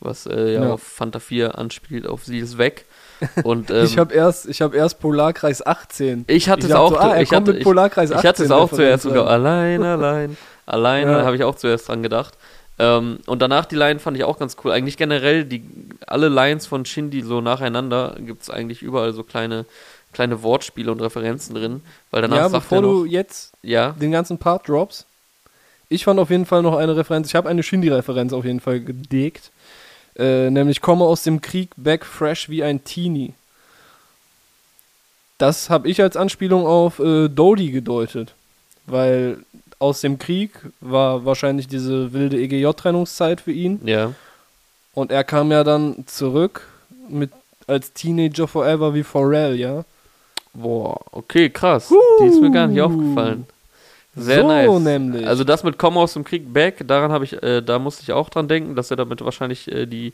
Was 0.00 0.26
äh, 0.26 0.54
ja, 0.54 0.64
Ja. 0.64 0.72
auf 0.72 0.82
Fanta 0.82 1.18
4 1.18 1.58
anspielt, 1.58 2.06
auf 2.06 2.24
sie 2.24 2.38
ist 2.38 2.58
weg. 2.58 2.84
Und 3.42 3.70
ähm, 3.72 3.84
ich 3.84 3.98
habe 3.98 4.14
erst, 4.14 4.46
ich 4.46 4.60
habe 4.62 4.76
erst 4.76 5.00
Polarkreis 5.00 5.64
18. 5.66 6.24
ich 6.28 6.48
hatte 6.48 6.66
ich 6.66 6.72
es 6.72 6.76
auch, 6.76 6.90
so, 6.90 6.98
ah, 6.98 7.20
ich, 7.20 7.32
hatte, 7.32 7.52
ich, 7.52 7.66
ich 7.66 7.66
18. 7.66 8.16
hatte 8.16 8.44
es 8.44 8.50
auch 8.50 8.70
Referenz 8.72 8.76
zuerst 8.76 9.02
sogar 9.04 9.26
allein, 9.28 9.82
allein, 9.82 10.36
alleine 10.66 11.12
Ja. 11.12 11.24
habe 11.24 11.36
ich 11.36 11.42
auch 11.44 11.54
zuerst 11.56 11.88
dran 11.88 12.02
gedacht. 12.02 12.34
Ähm, 12.78 13.20
und 13.26 13.40
danach 13.40 13.66
die 13.66 13.76
Line 13.76 14.00
fand 14.00 14.16
ich 14.16 14.24
auch 14.24 14.38
ganz 14.38 14.56
cool. 14.64 14.72
Eigentlich 14.72 14.96
generell, 14.96 15.44
die, 15.44 15.64
alle 16.06 16.28
Lines 16.28 16.66
von 16.66 16.84
Shindy 16.84 17.22
so 17.22 17.40
nacheinander 17.40 18.16
gibt 18.18 18.42
es 18.42 18.50
eigentlich 18.50 18.82
überall 18.82 19.12
so 19.12 19.22
kleine, 19.22 19.64
kleine 20.14 20.42
Wortspiele 20.42 20.90
und 20.90 21.00
Referenzen 21.02 21.54
drin. 21.54 21.82
Weil 22.10 22.22
danach 22.22 22.36
Ja, 22.36 22.48
sagt 22.48 22.64
bevor 22.64 22.78
er 22.78 22.82
noch, 22.82 22.88
du 22.92 23.04
jetzt 23.04 23.52
ja, 23.62 23.92
den 23.92 24.12
ganzen 24.12 24.38
Part 24.38 24.68
drops. 24.68 25.04
Ich 25.90 26.04
fand 26.04 26.18
auf 26.18 26.30
jeden 26.30 26.46
Fall 26.46 26.62
noch 26.62 26.76
eine 26.76 26.96
Referenz. 26.96 27.28
Ich 27.28 27.34
habe 27.34 27.48
eine 27.48 27.62
Shindy-Referenz 27.62 28.32
auf 28.32 28.44
jeden 28.44 28.60
Fall 28.60 28.80
gedickt. 28.80 29.50
Äh, 30.16 30.50
nämlich 30.50 30.80
komme 30.80 31.04
aus 31.04 31.22
dem 31.24 31.40
Krieg 31.40 31.70
back 31.76 32.04
fresh 32.06 32.48
wie 32.48 32.62
ein 32.64 32.82
Teenie. 32.84 33.34
Das 35.38 35.68
habe 35.68 35.88
ich 35.88 36.00
als 36.00 36.16
Anspielung 36.16 36.66
auf 36.66 36.98
äh, 37.00 37.28
Dodie 37.28 37.70
gedeutet. 37.70 38.34
Weil 38.86 39.38
aus 39.78 40.00
dem 40.00 40.18
Krieg 40.18 40.50
war 40.80 41.24
wahrscheinlich 41.24 41.68
diese 41.68 42.12
wilde 42.12 42.38
EGJ-Trennungszeit 42.38 43.40
für 43.40 43.52
ihn. 43.52 43.80
ja, 43.84 44.12
Und 44.94 45.10
er 45.10 45.24
kam 45.24 45.50
ja 45.50 45.64
dann 45.64 46.04
zurück 46.06 46.66
mit 47.08 47.30
als 47.66 47.92
Teenager 47.92 48.46
Forever 48.46 48.94
wie 48.94 49.02
Pharrell, 49.02 49.56
ja. 49.56 49.84
Boah, 50.54 51.00
okay, 51.12 51.50
krass. 51.50 51.92
Die 52.20 52.26
ist 52.26 52.40
mir 52.40 52.50
gar 52.50 52.66
nicht 52.66 52.80
aufgefallen. 52.80 53.46
Sehr 54.16 54.42
so 54.42 54.48
nice. 54.48 54.82
nämlich. 54.82 55.26
Also 55.26 55.42
das 55.42 55.64
mit 55.64 55.76
Komm 55.76 55.98
aus 55.98 56.12
dem 56.12 56.22
Krieg 56.22 56.52
back, 56.52 56.86
daran 56.86 57.10
habe 57.10 57.24
ich, 57.24 57.42
äh, 57.42 57.60
da 57.60 57.80
musste 57.80 58.02
ich 58.02 58.12
auch 58.12 58.30
dran 58.30 58.46
denken, 58.46 58.76
dass 58.76 58.90
er 58.90 58.96
damit 58.96 59.24
wahrscheinlich 59.24 59.70
äh, 59.70 59.86
die 59.86 60.12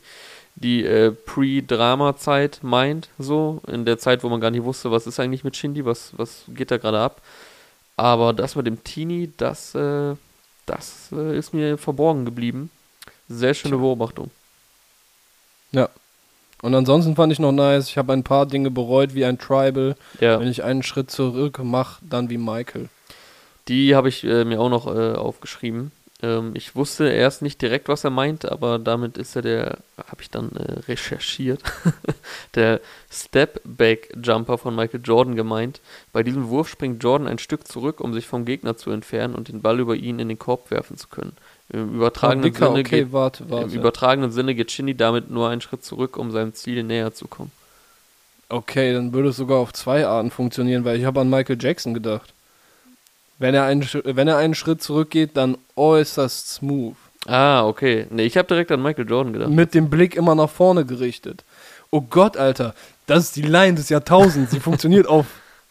die 0.55 0.85
äh, 0.85 1.11
Pre-Drama-Zeit 1.11 2.59
meint, 2.61 3.09
so, 3.17 3.61
in 3.67 3.85
der 3.85 3.97
Zeit, 3.97 4.23
wo 4.23 4.29
man 4.29 4.41
gar 4.41 4.51
nicht 4.51 4.63
wusste, 4.63 4.91
was 4.91 5.07
ist 5.07 5.19
eigentlich 5.19 5.43
mit 5.43 5.55
Shindy, 5.55 5.85
was, 5.85 6.11
was 6.17 6.43
geht 6.49 6.71
da 6.71 6.77
gerade 6.77 6.99
ab. 6.99 7.21
Aber 7.95 8.33
das 8.33 8.55
mit 8.55 8.67
dem 8.67 8.83
Teenie, 8.83 9.31
das, 9.37 9.75
äh, 9.75 10.15
das 10.65 11.09
äh, 11.11 11.37
ist 11.37 11.53
mir 11.53 11.77
verborgen 11.77 12.25
geblieben. 12.25 12.69
Sehr 13.29 13.53
schöne. 13.53 13.77
Beobachtung. 13.77 14.29
Ja. 15.71 15.89
Und 16.61 16.75
ansonsten 16.75 17.15
fand 17.15 17.33
ich 17.33 17.39
noch 17.39 17.51
nice, 17.51 17.87
ich 17.89 17.97
habe 17.97 18.13
ein 18.13 18.23
paar 18.23 18.45
Dinge 18.45 18.69
bereut, 18.71 19.15
wie 19.15 19.25
ein 19.25 19.39
Tribal. 19.39 19.95
Ja, 20.19 20.39
Wenn 20.39 20.47
ich 20.47 20.63
einen 20.63 20.83
Schritt 20.83 21.09
zurück 21.11 21.59
mache, 21.63 22.03
dann 22.07 22.29
wie 22.29 22.37
Michael. 22.37 22.89
die 23.67 23.95
habe 23.95 24.09
ich 24.09 24.23
äh, 24.23 24.43
mir 24.45 24.59
auch 24.61 24.69
noch 24.69 24.87
äh, 24.87 25.13
aufgeschrieben. 25.13 25.91
Ähm, 26.23 26.51
ich 26.53 26.75
wusste 26.75 27.09
erst 27.09 27.41
nicht 27.41 27.61
direkt, 27.61 27.87
was 27.87 28.03
er 28.03 28.09
meint, 28.11 28.45
aber 28.45 28.77
damit 28.77 29.17
ist 29.17 29.35
er 29.35 29.41
der, 29.41 29.77
habe 29.97 30.21
ich 30.21 30.29
dann 30.29 30.51
äh, 30.51 30.79
recherchiert, 30.87 31.61
der 32.55 32.79
Step-Back-Jumper 33.11 34.57
von 34.57 34.75
Michael 34.75 35.01
Jordan 35.03 35.35
gemeint. 35.35 35.81
Bei 36.13 36.23
diesem 36.23 36.49
Wurf 36.49 36.69
springt 36.69 37.03
Jordan 37.03 37.27
ein 37.27 37.39
Stück 37.39 37.67
zurück, 37.67 37.99
um 37.99 38.13
sich 38.13 38.27
vom 38.27 38.45
Gegner 38.45 38.77
zu 38.77 38.91
entfernen 38.91 39.35
und 39.35 39.47
den 39.47 39.61
Ball 39.61 39.79
über 39.79 39.95
ihn 39.95 40.19
in 40.19 40.29
den 40.29 40.39
Korb 40.39 40.69
werfen 40.71 40.97
zu 40.97 41.07
können. 41.07 41.33
Im 41.73 41.95
übertragenen, 41.95 42.43
Dicker, 42.43 42.67
Sinne, 42.67 42.79
okay, 42.79 43.03
geht, 43.03 43.13
warte, 43.13 43.49
warte. 43.49 43.65
im 43.67 43.79
übertragenen 43.79 44.31
Sinne 44.31 44.55
geht 44.55 44.71
Shindy 44.71 44.95
damit 44.95 45.29
nur 45.29 45.49
einen 45.49 45.61
Schritt 45.61 45.85
zurück, 45.85 46.17
um 46.17 46.31
seinem 46.31 46.53
Ziel 46.53 46.83
näher 46.83 47.13
zu 47.13 47.27
kommen. 47.27 47.51
Okay, 48.49 48.93
dann 48.93 49.13
würde 49.13 49.29
es 49.29 49.37
sogar 49.37 49.59
auf 49.59 49.71
zwei 49.71 50.05
Arten 50.05 50.31
funktionieren, 50.31 50.83
weil 50.83 50.99
ich 50.99 51.05
habe 51.05 51.21
an 51.21 51.29
Michael 51.29 51.57
Jackson 51.59 51.93
gedacht. 51.93 52.33
Wenn 53.39 53.55
er, 53.55 53.63
einen, 53.63 53.87
wenn 54.03 54.27
er 54.27 54.37
einen 54.37 54.53
Schritt 54.53 54.83
zurückgeht, 54.83 55.31
dann 55.37 55.57
äußerst 55.75 56.55
smooth. 56.55 56.95
Ah, 57.25 57.65
okay. 57.65 58.07
Nee, 58.09 58.23
ich 58.25 58.35
habe 58.37 58.47
direkt 58.47 58.71
an 58.71 58.81
Michael 58.81 59.09
Jordan 59.09 59.33
gedacht. 59.33 59.49
Mit 59.49 59.73
dem 59.73 59.89
Blick 59.89 60.15
immer 60.15 60.35
nach 60.35 60.49
vorne 60.49 60.85
gerichtet. 60.85 61.43
Oh 61.89 62.01
Gott, 62.01 62.35
Alter, 62.35 62.75
das 63.07 63.25
ist 63.25 63.35
die 63.37 63.41
Line 63.41 63.75
des 63.75 63.89
Jahrtausends. 63.89 64.51
Sie 64.51 64.59
funktioniert 64.61 65.07
auf. 65.07 65.25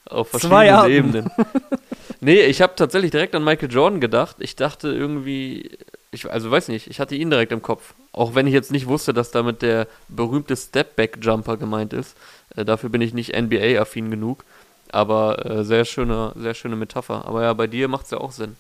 Auf 0.06 0.30
Zwei 0.30 0.68
verschiedenen 0.68 0.74
Arten. 0.74 0.90
Ebenen. 0.90 1.30
nee, 2.20 2.40
ich 2.42 2.62
habe 2.62 2.74
tatsächlich 2.76 3.10
direkt 3.10 3.34
an 3.34 3.44
Michael 3.44 3.70
Jordan 3.70 4.00
gedacht. 4.00 4.36
Ich 4.38 4.56
dachte 4.56 4.88
irgendwie, 4.88 5.78
ich 6.12 6.30
also 6.30 6.50
weiß 6.50 6.68
nicht, 6.68 6.88
ich 6.88 7.00
hatte 7.00 7.14
ihn 7.14 7.30
direkt 7.30 7.52
im 7.52 7.62
Kopf. 7.62 7.94
Auch 8.12 8.34
wenn 8.34 8.46
ich 8.46 8.52
jetzt 8.52 8.72
nicht 8.72 8.86
wusste, 8.86 9.14
dass 9.14 9.30
damit 9.30 9.62
der 9.62 9.86
berühmte 10.08 10.56
Stepback-Jumper 10.56 11.56
gemeint 11.56 11.92
ist. 11.92 12.16
Äh, 12.56 12.64
dafür 12.64 12.90
bin 12.90 13.00
ich 13.00 13.14
nicht 13.14 13.34
NBA-affin 13.34 14.10
genug. 14.10 14.44
Aber 14.92 15.46
äh, 15.46 15.64
sehr 15.64 15.84
schöne, 15.84 16.32
sehr 16.36 16.54
schöne 16.54 16.76
Metapher. 16.76 17.24
Aber 17.26 17.42
ja, 17.42 17.52
bei 17.52 17.66
dir 17.66 17.88
macht 17.88 18.06
es 18.06 18.10
ja 18.10 18.18
auch 18.18 18.32
Sinn. 18.32 18.56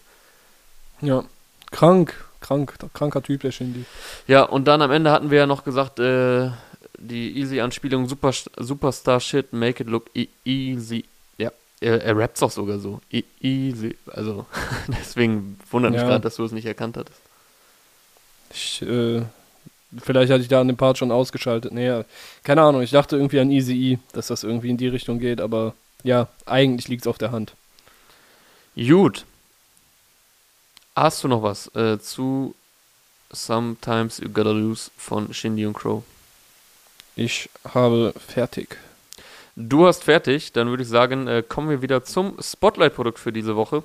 Ja, 1.00 1.24
krank, 1.72 2.14
krank, 2.40 2.74
kranker 2.94 3.22
Typ, 3.22 3.40
der 3.40 3.50
Shindy. 3.50 3.84
Ja, 4.28 4.44
und 4.44 4.68
dann 4.68 4.82
am 4.82 4.92
Ende 4.92 5.10
hatten 5.10 5.30
wir 5.30 5.38
ja 5.38 5.46
noch 5.46 5.64
gesagt, 5.64 5.98
äh, 5.98 6.50
die 6.98 7.38
Easy-Anspielung 7.38 8.08
Super, 8.08 8.32
Superstar 8.58 9.18
Shit, 9.20 9.52
make 9.52 9.82
it 9.82 9.88
look 9.88 10.10
e 10.14 10.28
easy. 10.44 11.04
Er, 11.80 12.02
er 12.02 12.16
rappt 12.16 12.42
auch 12.42 12.50
sogar 12.50 12.78
so. 12.78 13.00
E 13.10 13.22
easy. 13.40 13.96
Also, 14.06 14.46
deswegen 14.88 15.58
wundert 15.70 15.92
mich 15.92 16.00
Ja. 16.00 16.06
gerade, 16.08 16.22
dass 16.22 16.36
du 16.36 16.44
es 16.44 16.52
nicht 16.52 16.66
erkannt 16.66 16.96
hattest. 16.96 17.18
Ich, 18.52 18.82
äh, 18.82 19.22
vielleicht 20.02 20.30
hatte 20.32 20.42
ich 20.42 20.48
da 20.48 20.60
an 20.60 20.68
dem 20.68 20.76
Part 20.76 20.98
schon 20.98 21.10
ausgeschaltet. 21.12 21.72
Nee, 21.72 21.86
ja, 21.86 22.04
keine 22.42 22.62
Ahnung, 22.62 22.82
ich 22.82 22.90
dachte 22.90 23.16
irgendwie 23.16 23.40
an 23.40 23.50
Easy 23.50 23.92
E, 23.92 23.98
dass 24.12 24.26
das 24.26 24.42
irgendwie 24.44 24.70
in 24.70 24.76
die 24.76 24.88
Richtung 24.88 25.18
geht, 25.20 25.40
aber 25.40 25.74
ja, 26.02 26.28
eigentlich 26.46 26.88
liegt 26.88 27.02
es 27.02 27.06
auf 27.06 27.18
der 27.18 27.32
Hand. 27.32 27.54
Gut. 28.76 29.24
Hast 30.96 31.24
du 31.24 31.28
noch 31.28 31.42
was 31.42 31.74
äh, 31.74 31.98
zu 31.98 32.54
Sometimes 33.32 34.18
You 34.18 34.28
Gotta 34.28 34.50
Lose 34.50 34.90
von 34.96 35.32
Shindy 35.32 35.64
und 35.64 35.74
Crow? 35.74 36.02
Ich 37.16 37.48
habe 37.72 38.12
fertig. 38.26 38.76
Du 39.56 39.86
hast 39.86 40.04
fertig, 40.04 40.52
dann 40.52 40.68
würde 40.68 40.82
ich 40.82 40.88
sagen, 40.88 41.26
äh, 41.26 41.42
kommen 41.46 41.70
wir 41.70 41.82
wieder 41.82 42.04
zum 42.04 42.36
Spotlight-Produkt 42.40 43.18
für 43.18 43.32
diese 43.32 43.56
Woche. 43.56 43.82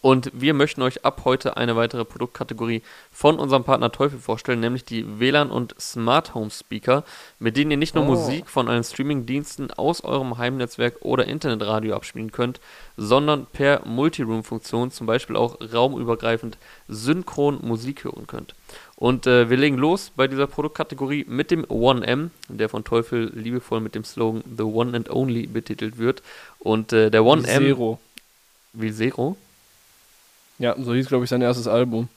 Und 0.00 0.30
wir 0.34 0.54
möchten 0.54 0.82
euch 0.82 1.04
ab 1.04 1.22
heute 1.24 1.56
eine 1.56 1.76
weitere 1.76 2.04
Produktkategorie 2.04 2.82
von 3.12 3.38
unserem 3.38 3.64
Partner 3.64 3.92
Teufel 3.92 4.18
vorstellen, 4.18 4.60
nämlich 4.60 4.84
die 4.84 5.20
WLAN 5.20 5.50
und 5.50 5.74
Smart 5.80 6.34
Home 6.34 6.50
Speaker, 6.50 7.04
mit 7.38 7.56
denen 7.56 7.70
ihr 7.70 7.76
nicht 7.76 7.94
nur 7.94 8.04
Oh. 8.04 8.08
Musik 8.08 8.48
von 8.48 8.68
allen 8.68 8.84
Streaming-Diensten 8.84 9.70
aus 9.70 10.02
eurem 10.02 10.36
Heimnetzwerk 10.36 10.96
oder 11.00 11.26
Internetradio 11.26 11.94
abspielen 11.94 12.32
könnt, 12.32 12.60
sondern 12.96 13.46
per 13.46 13.86
Multiroom-Funktion 13.86 14.90
zum 14.90 15.06
Beispiel 15.06 15.36
auch 15.36 15.58
raumübergreifend 15.60 16.58
synchron 16.88 17.60
Musik 17.62 18.04
hören 18.04 18.26
könnt. 18.26 18.54
Und 18.96 19.26
äh, 19.26 19.50
wir 19.50 19.56
legen 19.56 19.76
los 19.76 20.12
bei 20.14 20.28
dieser 20.28 20.46
Produktkategorie 20.46 21.24
mit 21.28 21.50
dem 21.50 21.64
1M, 21.64 22.30
der 22.48 22.68
von 22.68 22.84
Teufel 22.84 23.32
liebevoll 23.34 23.80
mit 23.80 23.94
dem 23.94 24.04
Slogan 24.04 24.44
The 24.56 24.62
One 24.62 24.96
and 24.96 25.10
Only 25.10 25.46
betitelt 25.46 25.98
wird. 25.98 26.22
Und 26.58 26.92
äh, 26.92 27.10
der 27.10 27.22
1M. 27.22 27.44
Zero. 27.44 27.98
Wie 28.72 28.92
Zero? 28.92 29.36
Ja, 30.58 30.76
so 30.78 30.94
hieß, 30.94 31.08
glaube 31.08 31.24
ich, 31.24 31.30
sein 31.30 31.42
erstes 31.42 31.66
Album. 31.66 32.08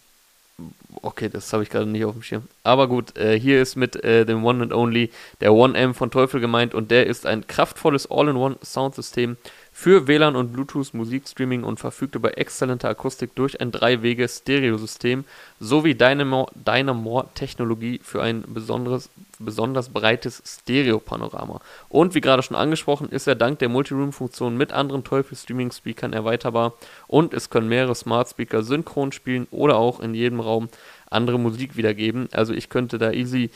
Okay, 1.01 1.29
das 1.29 1.53
habe 1.53 1.63
ich 1.63 1.69
gerade 1.69 1.85
nicht 1.85 2.05
auf 2.05 2.13
dem 2.13 2.23
Schirm. 2.23 2.43
Aber 2.63 2.87
gut, 2.87 3.15
äh, 3.17 3.39
hier 3.39 3.61
ist 3.61 3.75
mit 3.75 3.95
äh, 4.03 4.25
dem 4.25 4.43
One 4.43 4.63
and 4.63 4.73
Only 4.73 5.11
der 5.39 5.51
1M 5.51 5.93
von 5.93 6.09
Teufel 6.09 6.39
gemeint 6.39 6.73
und 6.73 6.89
der 6.89 7.05
ist 7.05 7.27
ein 7.27 7.45
kraftvolles 7.45 8.09
All-in-One-Soundsystem 8.09 9.37
für 9.79 10.07
WLAN 10.07 10.35
und 10.35 10.53
Bluetooth 10.53 10.95
Musikstreaming 10.95 11.63
und 11.63 11.79
verfügt 11.79 12.15
über 12.15 12.39
exzellente 12.39 12.89
Akustik 12.89 13.35
durch 13.35 13.61
ein 13.61 13.71
Drei-Wege-Stereosystem 13.71 15.23
sowie 15.59 15.93
Dynamo- 15.93 16.49
Dynamo-Technologie 16.55 17.99
für 18.03 18.23
ein 18.23 18.43
besonders 18.47 19.89
breites 19.89 20.41
Stereo-Panorama. 20.43 21.61
Und 21.89 22.15
wie 22.15 22.21
gerade 22.21 22.41
schon 22.41 22.57
angesprochen, 22.57 23.09
ist 23.09 23.27
er 23.27 23.35
dank 23.35 23.59
der 23.59 23.69
Multiroom-Funktion 23.69 24.57
mit 24.57 24.73
anderen 24.73 25.03
Teufel-Streaming-Speakern 25.03 26.11
erweiterbar 26.11 26.73
und 27.05 27.35
es 27.35 27.51
können 27.51 27.69
mehrere 27.69 27.93
Smart 27.93 28.29
Speaker 28.29 28.63
synchron 28.63 29.11
spielen 29.11 29.45
oder 29.51 29.77
auch 29.77 29.99
in 29.99 30.15
jedem 30.15 30.39
Raum 30.39 30.69
andere 31.11 31.37
Musik 31.37 31.77
wiedergeben. 31.77 32.29
Also 32.31 32.51
ich 32.51 32.69
könnte 32.69 32.97
da 32.97 33.11
easy 33.11 33.51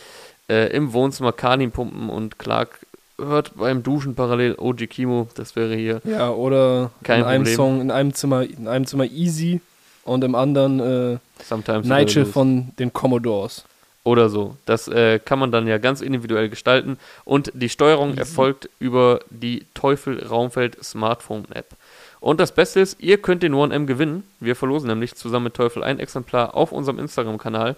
äh, 0.47 0.71
im 0.71 0.93
Wohnzimmer 0.93 1.31
Kanin 1.31 1.71
pumpen 1.71 2.11
und 2.11 2.37
Clark 2.37 2.85
hört 3.23 3.55
beim 3.55 3.83
Duschen 3.83 4.15
parallel 4.15 4.55
OG 4.57 4.87
Kimo. 4.89 5.27
Das 5.35 5.55
wäre 5.55 5.75
hier 5.75 6.01
Ja, 6.03 6.29
oder 6.31 6.91
Kein 7.03 7.21
in 7.21 7.25
einem 7.25 7.43
Problem. 7.43 7.55
Song, 7.55 7.81
in 7.81 7.91
einem 7.91 8.13
Zimmer, 8.13 8.43
in 8.43 8.67
einem 8.67 8.85
Zimmer 8.85 9.05
Easy 9.05 9.61
und 10.03 10.23
im 10.23 10.35
anderen 10.35 10.79
äh, 10.79 11.17
sometimes 11.43 11.87
Nigel 11.87 12.25
von 12.25 12.71
den 12.79 12.91
Commodores. 12.93 13.63
oder 14.03 14.29
so. 14.29 14.55
Das 14.65 14.87
äh, 14.87 15.19
kann 15.19 15.37
man 15.39 15.51
dann 15.51 15.67
ja 15.67 15.77
ganz 15.77 16.01
individuell 16.01 16.49
gestalten 16.49 16.97
und 17.23 17.51
die 17.53 17.69
Steuerung 17.69 18.17
erfolgt 18.17 18.69
über 18.79 19.19
die 19.29 19.65
Teufel 19.75 20.25
Raumfeld 20.25 20.83
Smartphone 20.83 21.45
App. 21.53 21.67
Und 22.19 22.39
das 22.39 22.51
Beste 22.51 22.79
ist, 22.79 22.99
ihr 22.99 23.17
könnt 23.19 23.41
den 23.43 23.53
1M 23.53 23.85
gewinnen. 23.87 24.23
Wir 24.39 24.55
verlosen 24.55 24.87
nämlich 24.87 25.15
zusammen 25.15 25.45
mit 25.45 25.55
Teufel 25.55 25.83
ein 25.83 25.99
Exemplar 25.99 26.55
auf 26.55 26.71
unserem 26.71 26.99
Instagram-Kanal. 26.99 27.75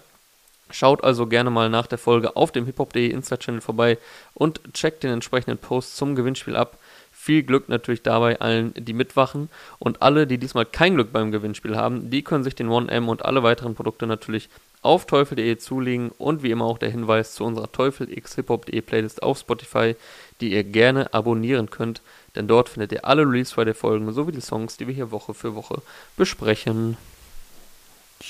Schaut 0.70 1.04
also 1.04 1.26
gerne 1.26 1.50
mal 1.50 1.68
nach 1.68 1.86
der 1.86 1.98
Folge 1.98 2.36
auf 2.36 2.50
dem 2.50 2.64
hiphop.de 2.64 3.10
Insta-Channel 3.10 3.60
vorbei 3.60 3.98
und 4.32 4.60
checkt 4.72 5.02
den 5.02 5.12
entsprechenden 5.12 5.58
Post 5.58 5.96
zum 5.96 6.14
Gewinnspiel 6.14 6.56
ab. 6.56 6.78
Viel 7.12 7.42
Glück 7.42 7.68
natürlich 7.68 8.02
dabei 8.02 8.40
allen, 8.40 8.74
die 8.76 8.92
mitwachen. 8.92 9.50
Und 9.78 10.02
alle, 10.02 10.26
die 10.26 10.38
diesmal 10.38 10.66
kein 10.66 10.94
Glück 10.94 11.12
beim 11.12 11.32
Gewinnspiel 11.32 11.76
haben, 11.76 12.10
die 12.10 12.22
können 12.22 12.44
sich 12.44 12.54
den 12.54 12.68
1M 12.68 13.06
und 13.06 13.24
alle 13.24 13.42
weiteren 13.42 13.74
Produkte 13.74 14.06
natürlich 14.06 14.48
auf 14.82 15.06
teufel.de 15.06 15.56
zulegen. 15.58 16.10
Und 16.18 16.42
wie 16.42 16.50
immer 16.50 16.64
auch 16.64 16.78
der 16.78 16.90
Hinweis 16.90 17.34
zu 17.34 17.44
unserer 17.44 17.70
Teufel 17.70 18.10
x 18.10 18.34
hiphop.de 18.34 18.80
Playlist 18.80 19.22
auf 19.22 19.38
Spotify, 19.38 19.96
die 20.40 20.52
ihr 20.52 20.64
gerne 20.64 21.12
abonnieren 21.14 21.70
könnt. 21.70 22.02
Denn 22.34 22.48
dort 22.48 22.68
findet 22.68 22.92
ihr 22.92 23.04
alle 23.04 23.22
Release 23.22 23.54
Friday 23.54 23.74
Folgen 23.74 24.12
sowie 24.12 24.32
die 24.32 24.40
Songs, 24.40 24.76
die 24.76 24.86
wir 24.86 24.94
hier 24.94 25.10
Woche 25.10 25.34
für 25.34 25.54
Woche 25.54 25.82
besprechen. 26.16 26.96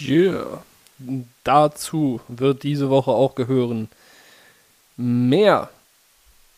Yeah. 0.00 0.62
Dazu 1.42 2.20
wird 2.28 2.62
diese 2.62 2.90
Woche 2.90 3.10
auch 3.10 3.34
gehören 3.34 3.88
mehr 4.96 5.70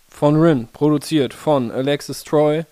von 0.08 0.40
Rin, 0.40 0.68
produziert 0.72 1.34
von 1.34 1.70
Alexis 1.70 2.24
Troy, 2.24 2.64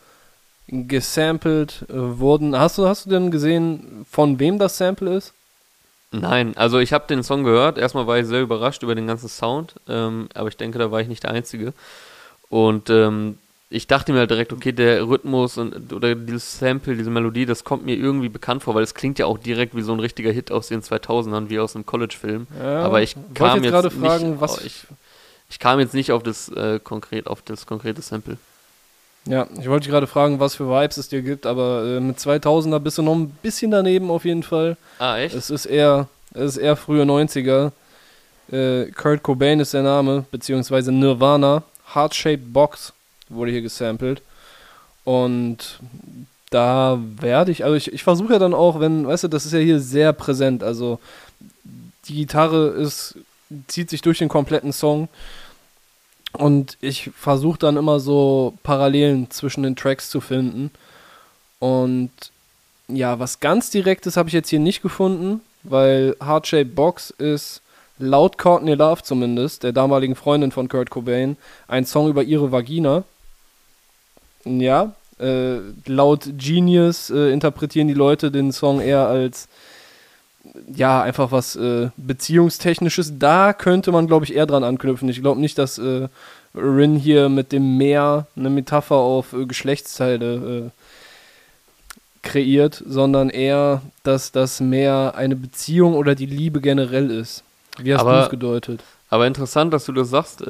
gesampelt 0.68 1.84
wurden. 1.88 2.58
Hast 2.58 2.78
du, 2.78 2.86
hast 2.86 3.06
du 3.06 3.10
denn 3.10 3.30
gesehen, 3.30 4.06
von 4.10 4.38
wem 4.38 4.58
das 4.58 4.78
Sample 4.78 5.16
ist? 5.16 5.32
Nein, 6.10 6.56
also 6.56 6.78
ich 6.78 6.92
habe 6.92 7.06
den 7.08 7.22
Song 7.22 7.44
gehört. 7.44 7.76
Erstmal 7.76 8.06
war 8.06 8.18
ich 8.18 8.26
sehr 8.26 8.40
überrascht 8.40 8.82
über 8.82 8.94
den 8.94 9.06
ganzen 9.06 9.28
Sound, 9.28 9.74
ähm, 9.88 10.28
aber 10.34 10.48
ich 10.48 10.56
denke, 10.56 10.78
da 10.78 10.90
war 10.90 11.00
ich 11.00 11.08
nicht 11.08 11.24
der 11.24 11.32
Einzige. 11.32 11.74
Und 12.48 12.88
ähm, 12.88 13.38
ich 13.74 13.86
dachte 13.86 14.12
mir 14.12 14.20
halt 14.20 14.30
direkt, 14.30 14.52
okay, 14.52 14.72
der 14.72 15.06
Rhythmus 15.08 15.58
und 15.58 15.92
oder 15.92 16.14
dieses 16.14 16.58
Sample, 16.58 16.96
diese 16.96 17.10
Melodie, 17.10 17.44
das 17.46 17.64
kommt 17.64 17.84
mir 17.84 17.96
irgendwie 17.96 18.28
bekannt 18.28 18.62
vor, 18.62 18.74
weil 18.74 18.82
es 18.84 18.94
klingt 18.94 19.18
ja 19.18 19.26
auch 19.26 19.38
direkt 19.38 19.74
wie 19.76 19.82
so 19.82 19.92
ein 19.92 20.00
richtiger 20.00 20.30
Hit 20.30 20.50
aus 20.50 20.68
den 20.68 20.82
2000ern, 20.82 21.48
wie 21.50 21.58
aus 21.58 21.74
einem 21.74 21.84
College-Film. 21.84 22.46
Ja, 22.62 22.82
aber 22.82 23.02
ich 23.02 23.16
kam 23.34 23.56
jetzt 23.56 23.64
jetzt, 23.64 23.72
gerade 23.72 23.88
nicht, 23.88 24.00
fragen, 24.00 24.40
was- 24.40 24.64
ich, 24.64 24.86
ich 25.50 25.58
kam 25.58 25.80
jetzt 25.80 25.92
nicht 25.94 26.12
auf 26.12 26.22
das 26.22 26.48
äh, 26.50 26.78
konkret, 26.82 27.26
auf 27.26 27.42
das 27.42 27.66
konkrete 27.66 28.00
Sample. 28.00 28.38
Ja, 29.26 29.46
ich 29.60 29.68
wollte 29.68 29.84
dich 29.84 29.90
gerade 29.90 30.06
fragen, 30.06 30.38
was 30.40 30.54
für 30.54 30.68
Vibes 30.68 30.96
es 30.96 31.08
dir 31.08 31.22
gibt, 31.22 31.44
aber 31.46 31.84
äh, 31.84 32.00
mit 32.00 32.18
2000er 32.18 32.78
bist 32.78 32.98
du 32.98 33.02
noch 33.02 33.14
ein 33.14 33.30
bisschen 33.42 33.70
daneben 33.70 34.10
auf 34.10 34.24
jeden 34.24 34.42
Fall. 34.42 34.76
Ah, 34.98 35.18
echt? 35.18 35.34
Es 35.34 35.50
ist 35.50 35.66
eher, 35.66 36.08
es 36.32 36.52
ist 36.52 36.56
eher 36.58 36.76
frühe 36.76 37.04
90er. 37.04 37.72
Äh, 38.52 38.86
Kurt 38.92 39.22
Cobain 39.22 39.60
ist 39.60 39.74
der 39.74 39.82
Name, 39.82 40.24
beziehungsweise 40.30 40.92
Nirvana. 40.92 41.62
Heart-Shaped 41.94 42.52
Box 42.52 42.93
wurde 43.28 43.50
hier 43.50 43.62
gesampelt. 43.62 44.22
Und 45.04 45.78
da 46.50 46.98
werde 47.16 47.50
ich, 47.50 47.64
also 47.64 47.76
ich, 47.76 47.92
ich 47.92 48.02
versuche 48.02 48.34
ja 48.34 48.38
dann 48.38 48.54
auch, 48.54 48.80
wenn, 48.80 49.06
weißt 49.06 49.24
du, 49.24 49.28
das 49.28 49.46
ist 49.46 49.52
ja 49.52 49.58
hier 49.58 49.80
sehr 49.80 50.12
präsent. 50.12 50.62
Also 50.62 50.98
die 52.06 52.14
Gitarre 52.14 52.68
ist, 52.68 53.16
zieht 53.66 53.90
sich 53.90 54.02
durch 54.02 54.18
den 54.18 54.28
kompletten 54.28 54.72
Song. 54.72 55.08
Und 56.32 56.78
ich 56.80 57.10
versuche 57.16 57.58
dann 57.58 57.76
immer 57.76 58.00
so 58.00 58.54
Parallelen 58.62 59.30
zwischen 59.30 59.62
den 59.62 59.76
Tracks 59.76 60.10
zu 60.10 60.20
finden. 60.20 60.70
Und 61.60 62.10
ja, 62.88 63.18
was 63.18 63.40
ganz 63.40 63.70
Direktes 63.70 64.16
habe 64.16 64.28
ich 64.28 64.32
jetzt 64.32 64.50
hier 64.50 64.58
nicht 64.58 64.82
gefunden, 64.82 65.40
weil 65.62 66.16
Shaped 66.42 66.74
Box 66.74 67.10
ist 67.10 67.62
laut 67.98 68.36
Courtney 68.36 68.74
Love 68.74 69.02
zumindest, 69.02 69.62
der 69.62 69.72
damaligen 69.72 70.16
Freundin 70.16 70.52
von 70.52 70.68
Kurt 70.68 70.90
Cobain, 70.90 71.36
ein 71.68 71.86
Song 71.86 72.08
über 72.08 72.22
ihre 72.22 72.52
Vagina. 72.52 73.04
Ja, 74.44 74.94
äh, 75.18 75.58
laut 75.86 76.28
Genius 76.36 77.10
äh, 77.10 77.30
interpretieren 77.30 77.88
die 77.88 77.94
Leute 77.94 78.30
den 78.30 78.52
Song 78.52 78.80
eher 78.80 79.06
als 79.06 79.48
ja, 80.74 81.02
einfach 81.02 81.32
was 81.32 81.56
äh, 81.56 81.90
Beziehungstechnisches. 81.96 83.18
Da 83.18 83.52
könnte 83.52 83.92
man, 83.92 84.06
glaube 84.06 84.24
ich, 84.24 84.34
eher 84.34 84.46
dran 84.46 84.64
anknüpfen. 84.64 85.08
Ich 85.08 85.20
glaube 85.20 85.40
nicht, 85.40 85.58
dass 85.58 85.78
äh, 85.78 86.08
Rin 86.54 86.96
hier 86.96 87.28
mit 87.28 87.52
dem 87.52 87.76
Meer 87.76 88.26
eine 88.36 88.50
Metapher 88.50 88.96
auf 88.96 89.32
äh, 89.32 89.46
Geschlechtsteile 89.46 90.34
äh, 90.66 90.70
kreiert, 92.22 92.82
sondern 92.86 93.30
eher, 93.30 93.82
dass 94.02 94.32
das 94.32 94.60
Meer 94.60 95.14
eine 95.16 95.36
Beziehung 95.36 95.94
oder 95.94 96.14
die 96.14 96.26
Liebe 96.26 96.60
generell 96.60 97.10
ist. 97.10 97.42
Wie 97.78 97.94
hast 97.94 98.04
du 98.04 98.10
es 98.10 98.30
gedeutet? 98.30 98.82
Aber 99.10 99.26
interessant, 99.26 99.72
dass 99.72 99.84
du 99.84 99.92
das 99.92 100.10
sagst, 100.10 100.42
äh, 100.42 100.46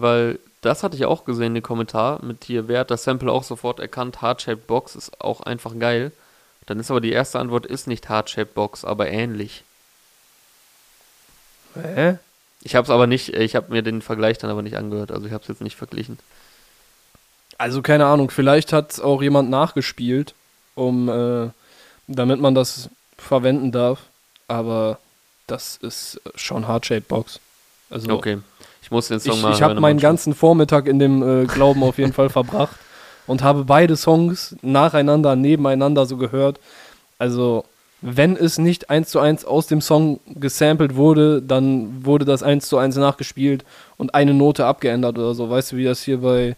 weil 0.00 0.38
das 0.66 0.82
hatte 0.82 0.96
ich 0.96 1.06
auch 1.06 1.24
gesehen, 1.24 1.54
den 1.54 1.62
Kommentar 1.62 2.22
mit 2.24 2.44
hier, 2.44 2.68
wer 2.68 2.80
hat 2.80 2.90
das 2.90 3.04
Sample 3.04 3.30
auch 3.30 3.44
sofort 3.44 3.80
erkannt, 3.80 4.20
Heart-Shaped 4.20 4.66
Box 4.66 4.96
ist 4.96 5.20
auch 5.20 5.40
einfach 5.40 5.78
geil. 5.78 6.12
Dann 6.66 6.80
ist 6.80 6.90
aber 6.90 7.00
die 7.00 7.12
erste 7.12 7.38
Antwort 7.38 7.66
ist 7.66 7.86
nicht 7.86 8.08
Heart-Shaped 8.08 8.54
Box, 8.54 8.84
aber 8.84 9.08
ähnlich. 9.08 9.62
Hä? 11.74 12.18
Ich 12.62 12.74
habe 12.74 12.84
es 12.84 12.90
aber 12.90 13.06
nicht, 13.06 13.34
ich 13.34 13.54
habe 13.54 13.72
mir 13.72 13.82
den 13.82 14.02
Vergleich 14.02 14.38
dann 14.38 14.50
aber 14.50 14.62
nicht 14.62 14.76
angehört, 14.76 15.12
also 15.12 15.26
ich 15.26 15.32
habe 15.32 15.42
es 15.42 15.48
jetzt 15.48 15.60
nicht 15.60 15.76
verglichen. 15.76 16.18
Also 17.58 17.80
keine 17.80 18.06
Ahnung, 18.06 18.30
vielleicht 18.30 18.72
hat 18.72 19.00
auch 19.00 19.22
jemand 19.22 19.48
nachgespielt, 19.48 20.34
um 20.74 21.08
äh, 21.08 21.50
damit 22.08 22.40
man 22.40 22.54
das 22.54 22.90
verwenden 23.16 23.70
darf, 23.72 24.00
aber 24.48 24.98
das 25.46 25.76
ist 25.76 26.20
schon 26.34 26.66
Heart-Shaped 26.66 27.08
Box. 27.08 27.38
Also 27.88 28.10
okay. 28.10 28.38
Ich 28.86 28.92
muss 28.92 29.08
den 29.08 29.18
Song 29.18 29.34
ich, 29.34 29.42
mal 29.42 29.52
Ich 29.52 29.62
habe 29.62 29.80
meinen 29.80 29.98
ganzen 29.98 30.32
Vormittag 30.32 30.86
in 30.86 31.00
dem 31.00 31.42
äh, 31.42 31.46
Glauben 31.46 31.82
auf 31.82 31.98
jeden 31.98 32.12
Fall 32.12 32.30
verbracht 32.30 32.76
und 33.26 33.42
habe 33.42 33.64
beide 33.64 33.96
Songs 33.96 34.54
nacheinander, 34.62 35.34
nebeneinander 35.34 36.06
so 36.06 36.16
gehört. 36.16 36.60
Also, 37.18 37.64
wenn 38.00 38.36
es 38.36 38.58
nicht 38.58 38.88
eins 38.88 39.08
zu 39.08 39.18
eins 39.18 39.44
aus 39.44 39.66
dem 39.66 39.80
Song 39.80 40.20
gesampelt 40.26 40.94
wurde, 40.94 41.42
dann 41.42 42.04
wurde 42.06 42.24
das 42.24 42.44
eins 42.44 42.68
zu 42.68 42.78
eins 42.78 42.94
nachgespielt 42.94 43.64
und 43.96 44.14
eine 44.14 44.34
Note 44.34 44.66
abgeändert 44.66 45.18
oder 45.18 45.34
so. 45.34 45.50
Weißt 45.50 45.72
du, 45.72 45.78
wie 45.78 45.84
das 45.84 46.02
hier 46.02 46.18
bei, 46.18 46.54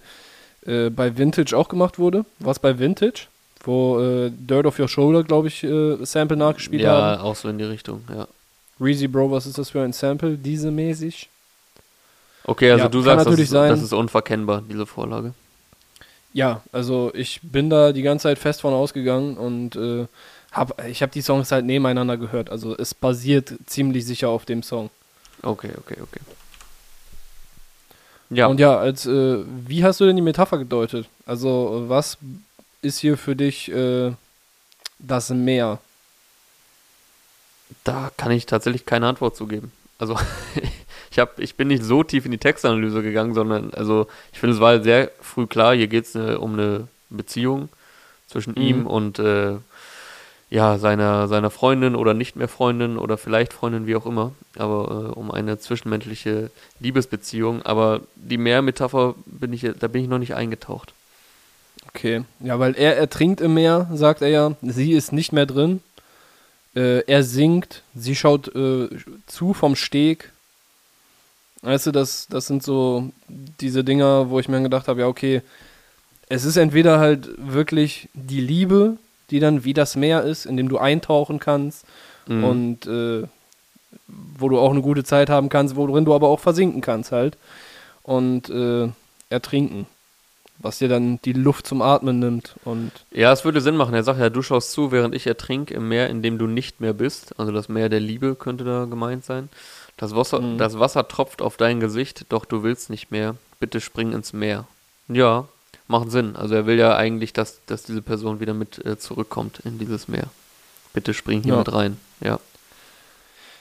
äh, 0.67 0.91
bei 0.91 1.17
Vintage 1.17 1.57
auch 1.57 1.71
gemacht 1.71 1.99
wurde? 1.99 2.27
Was 2.41 2.59
bei 2.59 2.79
Vintage? 2.79 3.29
Wo 3.65 4.01
äh, 4.01 4.31
Dirt 4.31 4.67
of 4.67 4.79
Your 4.79 4.89
Shoulder, 4.89 5.25
glaube 5.25 5.49
ich, 5.49 5.65
äh, 5.65 5.97
Sample 6.05 6.37
nachgespielt 6.37 6.83
ja, 6.83 6.93
haben. 6.93 7.21
Ja, 7.21 7.23
auch 7.23 7.37
so 7.37 7.49
in 7.49 7.57
die 7.57 7.65
Richtung, 7.65 8.03
ja. 8.15 8.29
Reezy 8.79 9.09
Bro, 9.09 9.31
was 9.31 9.47
ist 9.47 9.57
das 9.57 9.71
für 9.71 9.81
ein 9.81 9.95
Sample? 9.95 10.37
Diese 10.37 10.71
mäßig? 10.71 11.31
Okay, 12.49 12.71
also 12.71 12.85
ja, 12.85 12.89
du 12.89 13.03
sagst, 13.03 13.27
das 13.27 13.39
ist, 13.39 13.53
das 13.53 13.83
ist 13.83 13.93
unverkennbar, 13.93 14.63
diese 14.67 14.87
Vorlage. 14.87 15.35
Ja, 16.33 16.63
also 16.73 17.13
ich 17.15 17.41
bin 17.43 17.69
da 17.69 17.93
die 17.93 18.01
ganze 18.01 18.23
Zeit 18.23 18.39
fest 18.39 18.63
von 18.63 18.73
ausgegangen 18.73 19.37
und 19.37 19.77
äh, 19.77 20.07
hab, 20.51 20.83
ich 20.87 21.03
habe 21.03 21.13
die 21.13 21.21
Songs 21.21 21.53
halt 21.53 21.67
nebeneinander 21.67 22.17
gehört. 22.17 22.49
Also 22.49 22.75
es 22.75 22.95
basiert 22.95 23.53
ziemlich 23.67 24.07
sicher 24.07 24.31
auf 24.31 24.47
dem 24.47 24.63
Song. 24.63 24.89
Okay, 25.43 25.73
okay, 25.77 25.97
okay. 26.01 26.21
Ja. 28.31 28.47
Und 28.47 28.61
ja, 28.61 28.79
als 28.79 29.05
äh, 29.05 29.45
wie 29.67 29.85
hast 29.85 30.01
du 30.01 30.07
denn 30.07 30.17
die 30.17 30.23
Metapher 30.23 30.57
gedeutet? 30.57 31.07
Also 31.27 31.85
was 31.89 32.17
ist 32.81 32.99
hier 32.99 33.19
für 33.19 33.37
dich 33.37 33.71
äh, 33.71 34.13
das 34.99 35.29
Meer? 35.29 35.81
Da 37.85 38.11
kann 38.17 38.33
ich 38.33 38.47
tatsächlich 38.47 38.87
keine 38.87 39.07
Antwort 39.07 39.37
zu 39.37 39.47
geben. 39.47 39.71
Also 39.99 40.19
ich, 41.11 41.19
hab, 41.19 41.39
ich 41.39 41.57
bin 41.57 41.69
nicht 41.69 41.83
so 41.83 42.03
tief 42.03 42.25
in 42.25 42.31
die 42.31 42.39
Textanalyse 42.39 43.03
gegangen, 43.03 43.35
sondern 43.35 43.73
also 43.75 44.07
ich 44.33 44.39
finde, 44.39 44.55
es 44.55 44.61
war 44.61 44.83
sehr 44.83 45.11
früh 45.21 45.47
klar, 45.47 45.75
hier 45.75 45.89
geht 45.89 46.05
es 46.05 46.15
äh, 46.15 46.35
um 46.35 46.55
eine 46.55 46.89
Beziehung 47.11 47.69
zwischen 48.27 48.55
mhm. 48.57 48.63
ihm 48.63 48.87
und 48.87 49.19
äh, 49.19 49.57
ja, 50.51 50.79
seiner, 50.79 51.29
seiner 51.29 51.51
Freundin 51.51 51.95
oder 51.95 52.15
nicht 52.15 52.37
mehr 52.37 52.49
Freundin 52.49 52.97
oder 52.97 53.19
vielleicht 53.19 53.53
Freundin, 53.53 53.87
wie 53.87 53.97
auch 53.97 54.07
immer, 54.07 54.33
aber 54.57 55.11
äh, 55.11 55.19
um 55.19 55.31
eine 55.31 55.59
zwischenmenschliche 55.59 56.51
Liebesbeziehung. 56.81 57.63
Aber 57.63 58.01
die 58.17 58.39
Meermetapher 58.39 59.15
bin 59.27 59.53
ich, 59.53 59.67
da 59.79 59.89
bin 59.89 60.03
ich 60.03 60.09
noch 60.09 60.19
nicht 60.19 60.35
eingetaucht. 60.35 60.95
Okay, 61.89 62.25
ja, 62.41 62.59
weil 62.59 62.75
er 62.77 62.97
ertrinkt 62.97 63.41
im 63.41 63.55
Meer, 63.55 63.91
sagt 63.93 64.23
er 64.23 64.29
ja. 64.29 64.57
Sie 64.63 64.93
ist 64.93 65.13
nicht 65.13 65.33
mehr 65.33 65.47
drin. 65.47 65.81
Äh, 66.75 67.01
er 67.07 67.25
singt, 67.25 67.83
sie 67.95 68.17
schaut 68.17 68.55
äh, 68.55 68.89
zu 69.27 69.53
vom 69.53 69.77
Steg 69.77 70.33
Weißt 71.63 71.87
du, 71.87 71.93
das, 71.93 72.29
das 72.29 72.47
sind 72.47 72.63
so 72.63 73.11
diese 73.29 73.83
Dinger, 73.83 74.31
wo 74.31 74.39
ich 74.39 74.49
mir 74.49 74.63
gedacht 74.63 74.89
habe, 74.89 75.01
ja, 75.01 75.07
okay, 75.09 75.43
es 76.29 76.45
ist 76.45 76.57
entweder 76.57 76.99
halt 77.01 77.29
wirklich 77.39 78.09
die 78.15 78.41
Liebe, 78.41 78.97
die 79.31 79.41
dann 79.41 79.65
wie 79.65 79.75
das 79.75 79.97
Meer 79.97 80.23
ist, 80.23 80.47
in 80.47 80.57
dem 80.57 80.69
du 80.69 80.79
eintauchen 80.79 81.39
kannst 81.39 81.85
mhm. 82.27 82.45
und 82.45 82.87
äh, 82.87 83.27
wo 84.07 84.49
du 84.49 84.59
auch 84.59 84.71
eine 84.71 84.83
gute 84.83 85.05
Zeit 85.05 85.31
haben 85.31 85.49
kannst, 85.49 85.77
worin 85.77 86.05
du 86.05 86.15
aber 86.15 86.29
auch 86.29 86.41
versinken 86.41 86.81
kannst 86.81 87.13
halt 87.13 87.37
und 88.03 88.49
äh, 88.51 88.89
ertrinken, 89.31 89.87
was 90.59 90.79
dir 90.79 90.89
dann 90.89 91.21
die 91.25 91.33
Luft 91.33 91.67
zum 91.67 91.83
Atmen 91.83 92.19
nimmt 92.19 92.57
und 92.65 92.93
ja, 93.11 93.33
es 93.33 93.45
würde 93.45 93.61
Sinn 93.61 93.77
machen. 93.77 93.95
Er 93.95 94.03
sagt 94.03 94.21
ja, 94.21 94.31
du 94.31 94.43
schaust 94.43 94.73
zu, 94.73 94.93
während 94.93 95.15
ich 95.15 95.27
ertrink 95.27 95.71
im 95.71 95.89
Meer, 95.89 96.09
in 96.09 96.23
dem 96.23 96.39
du 96.39 96.47
nicht 96.47 96.81
mehr 96.81 96.93
bist. 96.93 97.39
Also 97.39 97.53
das 97.53 97.69
Meer 97.69 97.89
der 97.89 98.01
Liebe 98.01 98.35
könnte 98.35 98.65
da 98.65 98.85
gemeint 98.87 99.25
sein. 99.25 99.49
Das 99.99 100.15
Wasser, 100.15 100.41
mhm. 100.41 100.59
das 100.59 100.79
Wasser 100.79 101.07
tropft 101.07 101.43
auf 101.43 101.57
dein 101.57 101.81
Gesicht, 101.81 102.27
doch 102.31 102.45
du 102.45 102.63
willst 102.63 102.89
nicht 102.89 103.11
mehr. 103.11 103.35
Bitte 103.61 103.81
spring 103.81 104.13
ins 104.13 104.33
Meer. 104.33 104.65
Ja, 105.09 105.49
macht 105.89 106.11
Sinn. 106.11 106.37
Also 106.37 106.55
er 106.55 106.67
will 106.67 106.79
ja 106.79 106.97
eigentlich, 106.97 107.33
dass, 107.33 107.61
dass 107.67 107.83
diese 107.83 108.01
Person 108.01 108.41
wieder 108.41 108.55
mit 108.55 108.85
äh, 108.87 108.97
zurückkommt 108.97 109.61
in 109.65 109.79
dieses 109.79 110.07
Meer. 110.07 110.29
Bitte 110.95 111.13
spring 111.15 111.43
hier 111.43 111.55
ja. 111.55 111.59
mit 111.59 111.73
rein. 111.73 111.99
Ja. 112.21 112.39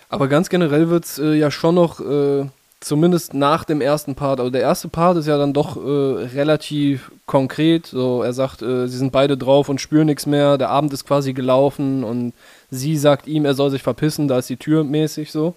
Aber 0.10 0.28
ganz 0.28 0.50
generell 0.50 0.90
wird 0.90 1.06
es 1.06 1.18
äh, 1.18 1.34
ja 1.34 1.50
schon 1.50 1.76
noch, 1.76 2.00
äh, 2.00 2.46
zumindest 2.80 3.34
nach 3.34 3.66
dem 3.66 3.82
ersten 3.82 4.14
Part, 4.14 4.40
also 4.40 4.52
der 4.52 4.62
erste 4.62 4.88
Part 4.90 5.18
ist 5.18 5.28
ja 5.28 5.38
dann 5.40 5.54
doch 5.54 5.76
äh, 5.76 6.26
relativ 6.36 7.12
konkret. 7.26 7.88
So, 7.88 8.22
er 8.22 8.34
sagt, 8.34 8.62
äh, 8.62 8.88
sie 8.88 8.98
sind 8.98 9.12
beide 9.12 9.38
drauf 9.38 9.70
und 9.70 9.82
spüren 9.82 10.06
nichts 10.06 10.28
mehr. 10.28 10.60
Der 10.60 10.70
Abend 10.70 10.94
ist 10.94 11.06
quasi 11.06 11.34
gelaufen 11.34 12.04
und 12.04 12.34
sie 12.70 12.96
sagt 12.96 13.26
ihm, 13.26 13.44
er 13.46 13.56
soll 13.56 13.72
sich 13.72 13.82
verpissen, 13.82 14.28
da 14.28 14.38
ist 14.38 14.50
die 14.50 14.58
Tür 14.58 14.84
mäßig 14.84 15.32
so. 15.32 15.56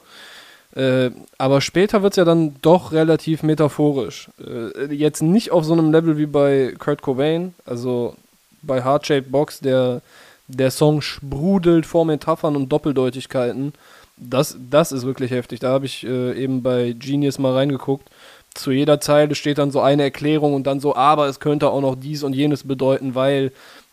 Äh, 0.75 1.11
aber 1.37 1.61
später 1.61 2.03
wird 2.03 2.13
es 2.13 2.17
ja 2.17 2.25
dann 2.25 2.55
doch 2.63 2.93
relativ 2.93 3.43
metaphorisch. 3.43 4.29
Äh, 4.39 4.95
jetzt 4.95 5.23
nicht 5.23 5.51
auf 5.51 5.65
so 5.65 5.73
einem 5.73 5.91
Level 5.91 6.17
wie 6.17 6.27
bei 6.27 6.75
Kurt 6.79 7.03
Cobain, 7.03 7.55
also 7.67 8.15
bei 8.63 8.85
Heart 8.85 9.07
Shaped 9.07 9.33
Box, 9.33 9.61
der, 9.61 10.01
der 10.47 10.71
Song 10.71 11.03
sprudelt 11.03 11.87
vor 11.87 12.05
Metaphern 12.05 12.55
und 12.55 12.69
Doppeldeutigkeiten. 12.69 13.73
Das, 14.17 14.57
das 14.71 14.93
ist 14.93 15.05
wirklich 15.05 15.31
heftig. 15.31 15.61
Da 15.61 15.71
habe 15.71 15.87
ich 15.87 16.07
äh, 16.07 16.41
eben 16.41 16.63
bei 16.63 16.95
Genius 16.97 17.39
mal 17.39 17.55
reingeguckt. 17.55 18.09
Zu 18.55 18.71
jeder 18.71 19.01
Zeile 19.01 19.35
steht 19.35 19.59
dann 19.59 19.71
so 19.71 19.81
eine 19.81 20.03
Erklärung 20.03 20.55
und 20.55 20.67
dann 20.67 20.81
so, 20.81 20.95
aber 20.95 21.27
es 21.27 21.41
könnte 21.41 21.71
auch 21.71 21.81
noch 21.81 21.97
dies 21.97 22.23
und 22.23 22.35
jenes 22.35 22.65
bedeuten, 22.65 23.15
weil 23.15 23.53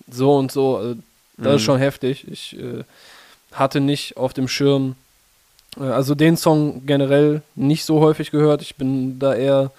so 0.09 0.35
und 0.35 0.51
so. 0.51 0.77
Also, 0.77 0.95
das 1.37 1.47
mhm. 1.47 1.55
ist 1.55 1.61
schon 1.61 1.79
heftig. 1.79 2.27
Ich 2.29 2.59
äh, 2.59 2.83
hatte 3.51 3.79
nicht 3.79 4.17
auf 4.17 4.33
dem 4.33 4.47
Schirm, 4.47 4.95
also 5.79 6.15
den 6.15 6.37
Song 6.37 6.85
generell 6.85 7.41
nicht 7.55 7.85
so 7.85 7.99
häufig 7.99 8.31
gehört. 8.31 8.61
Ich 8.61 8.75
bin 8.75 9.19
da 9.19 9.33
eher 9.35 9.71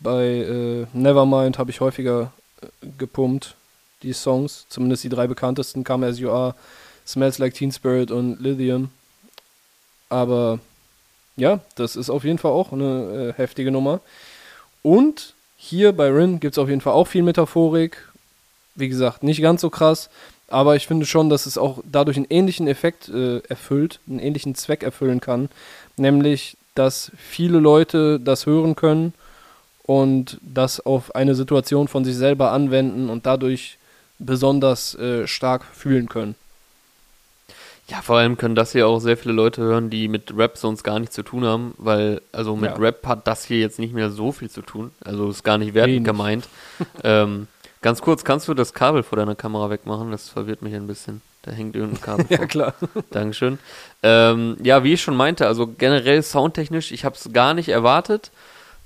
bei 0.00 0.26
äh, 0.26 0.86
Nevermind 0.92 1.58
habe 1.58 1.70
ich 1.70 1.80
häufiger 1.80 2.32
äh, 2.60 2.66
gepumpt, 2.98 3.54
die 4.02 4.12
Songs. 4.12 4.66
Zumindest 4.68 5.04
die 5.04 5.08
drei 5.08 5.26
bekanntesten, 5.26 5.84
Come 5.84 6.06
As 6.06 6.18
You 6.18 6.30
Are, 6.30 6.54
Smells 7.06 7.38
Like 7.38 7.54
Teen 7.54 7.72
Spirit 7.72 8.10
und 8.10 8.40
Lithium. 8.40 8.90
Aber 10.08 10.58
ja, 11.36 11.60
das 11.74 11.96
ist 11.96 12.10
auf 12.10 12.24
jeden 12.24 12.38
Fall 12.38 12.52
auch 12.52 12.72
eine 12.72 13.30
äh, 13.30 13.32
heftige 13.34 13.70
Nummer. 13.70 14.00
Und 14.82 15.34
hier 15.56 15.92
bei 15.92 16.10
Rin 16.10 16.40
gibt 16.40 16.54
es 16.54 16.58
auf 16.58 16.68
jeden 16.68 16.80
Fall 16.80 16.92
auch 16.92 17.08
viel 17.08 17.22
Metaphorik. 17.22 18.08
Wie 18.74 18.88
gesagt, 18.88 19.22
nicht 19.22 19.40
ganz 19.40 19.62
so 19.62 19.70
krass, 19.70 20.10
aber 20.48 20.76
ich 20.76 20.86
finde 20.86 21.06
schon, 21.06 21.28
dass 21.28 21.46
es 21.46 21.58
auch 21.58 21.80
dadurch 21.84 22.16
einen 22.16 22.26
ähnlichen 22.30 22.68
Effekt 22.68 23.08
äh, 23.08 23.38
erfüllt, 23.48 24.00
einen 24.08 24.18
ähnlichen 24.20 24.54
Zweck 24.54 24.82
erfüllen 24.82 25.20
kann. 25.20 25.48
Nämlich, 25.96 26.56
dass 26.74 27.10
viele 27.16 27.58
Leute 27.58 28.20
das 28.20 28.46
hören 28.46 28.76
können 28.76 29.12
und 29.82 30.38
das 30.42 30.84
auf 30.84 31.14
eine 31.14 31.34
Situation 31.34 31.88
von 31.88 32.04
sich 32.04 32.16
selber 32.16 32.52
anwenden 32.52 33.08
und 33.08 33.26
dadurch 33.26 33.78
besonders 34.18 34.94
äh, 34.94 35.26
stark 35.26 35.64
fühlen 35.64 36.08
können. 36.08 36.34
Ja, 37.88 38.02
vor 38.02 38.16
allem 38.16 38.36
können 38.36 38.56
das 38.56 38.72
hier 38.72 38.88
auch 38.88 38.98
sehr 38.98 39.16
viele 39.16 39.34
Leute 39.34 39.62
hören, 39.62 39.90
die 39.90 40.08
mit 40.08 40.36
Rap 40.36 40.56
sonst 40.56 40.82
gar 40.82 40.98
nichts 40.98 41.14
zu 41.14 41.22
tun 41.22 41.44
haben, 41.44 41.72
weil, 41.78 42.20
also 42.32 42.56
mit 42.56 42.72
Ja. 42.72 42.76
Rap 42.76 43.06
hat 43.06 43.28
das 43.28 43.44
hier 43.44 43.60
jetzt 43.60 43.78
nicht 43.78 43.94
mehr 43.94 44.10
so 44.10 44.32
viel 44.32 44.50
zu 44.50 44.62
tun. 44.62 44.90
Also 45.04 45.30
ist 45.30 45.44
gar 45.44 45.56
nicht 45.56 45.74
wertend 45.74 46.04
gemeint. 46.04 46.48
ähm, 47.04 47.46
ganz 47.82 48.00
kurz, 48.02 48.24
kannst 48.24 48.48
du 48.48 48.54
das 48.54 48.72
Kabel 48.74 49.02
vor 49.02 49.16
deiner 49.16 49.34
Kamera 49.34 49.70
wegmachen? 49.70 50.10
Das 50.10 50.28
verwirrt 50.28 50.62
mich 50.62 50.74
ein 50.74 50.86
bisschen. 50.86 51.20
Da 51.42 51.52
hängt 51.52 51.76
irgendein 51.76 52.00
Kabel 52.00 52.24
vor. 52.28 52.36
Ja, 52.38 52.46
klar. 52.46 52.74
Dankeschön. 53.10 53.58
Ähm, 54.02 54.56
ja, 54.62 54.82
wie 54.84 54.94
ich 54.94 55.02
schon 55.02 55.16
meinte, 55.16 55.46
also 55.46 55.66
generell 55.66 56.22
soundtechnisch, 56.22 56.92
ich 56.92 57.04
habe 57.04 57.14
es 57.16 57.32
gar 57.32 57.54
nicht 57.54 57.68
erwartet. 57.68 58.30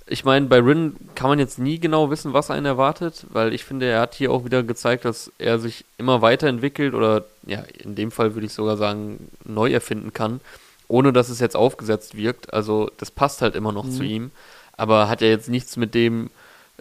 Ich 0.06 0.24
meine, 0.24 0.46
bei 0.46 0.58
Rin 0.58 0.96
kann 1.14 1.28
man 1.30 1.38
jetzt 1.38 1.58
nie 1.60 1.78
genau 1.78 2.10
wissen, 2.10 2.32
was 2.32 2.50
einen 2.50 2.66
erwartet, 2.66 3.26
weil 3.30 3.54
ich 3.54 3.62
finde, 3.64 3.86
er 3.86 4.00
hat 4.00 4.14
hier 4.14 4.32
auch 4.32 4.44
wieder 4.44 4.64
gezeigt, 4.64 5.04
dass 5.04 5.30
er 5.38 5.60
sich 5.60 5.84
immer 5.98 6.20
weiterentwickelt 6.20 6.94
oder, 6.94 7.24
ja, 7.46 7.62
in 7.78 7.94
dem 7.94 8.10
Fall 8.10 8.34
würde 8.34 8.46
ich 8.46 8.52
sogar 8.52 8.76
sagen, 8.76 9.30
neu 9.44 9.70
erfinden 9.70 10.12
kann, 10.12 10.40
ohne 10.88 11.12
dass 11.12 11.28
es 11.28 11.38
jetzt 11.38 11.54
aufgesetzt 11.54 12.16
wirkt. 12.16 12.52
Also, 12.52 12.90
das 12.96 13.12
passt 13.12 13.40
halt 13.40 13.54
immer 13.54 13.70
noch 13.70 13.84
Mhm. 13.84 13.90
zu 13.92 14.02
ihm, 14.02 14.30
aber 14.76 15.08
hat 15.08 15.20
ja 15.20 15.28
jetzt 15.28 15.48
nichts 15.48 15.76
mit 15.76 15.94
dem 15.94 16.30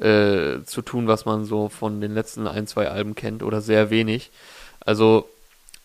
äh, 0.02 0.64
zu 0.66 0.82
tun, 0.82 1.08
was 1.08 1.26
man 1.26 1.46
so 1.46 1.70
von 1.70 2.02
den 2.02 2.14
letzten 2.14 2.48
ein, 2.48 2.68
zwei 2.68 2.90
Alben 2.90 3.16
kennt 3.16 3.44
oder 3.44 3.62
sehr 3.62 3.90
wenig. 3.90 4.32
Also, 4.86 5.28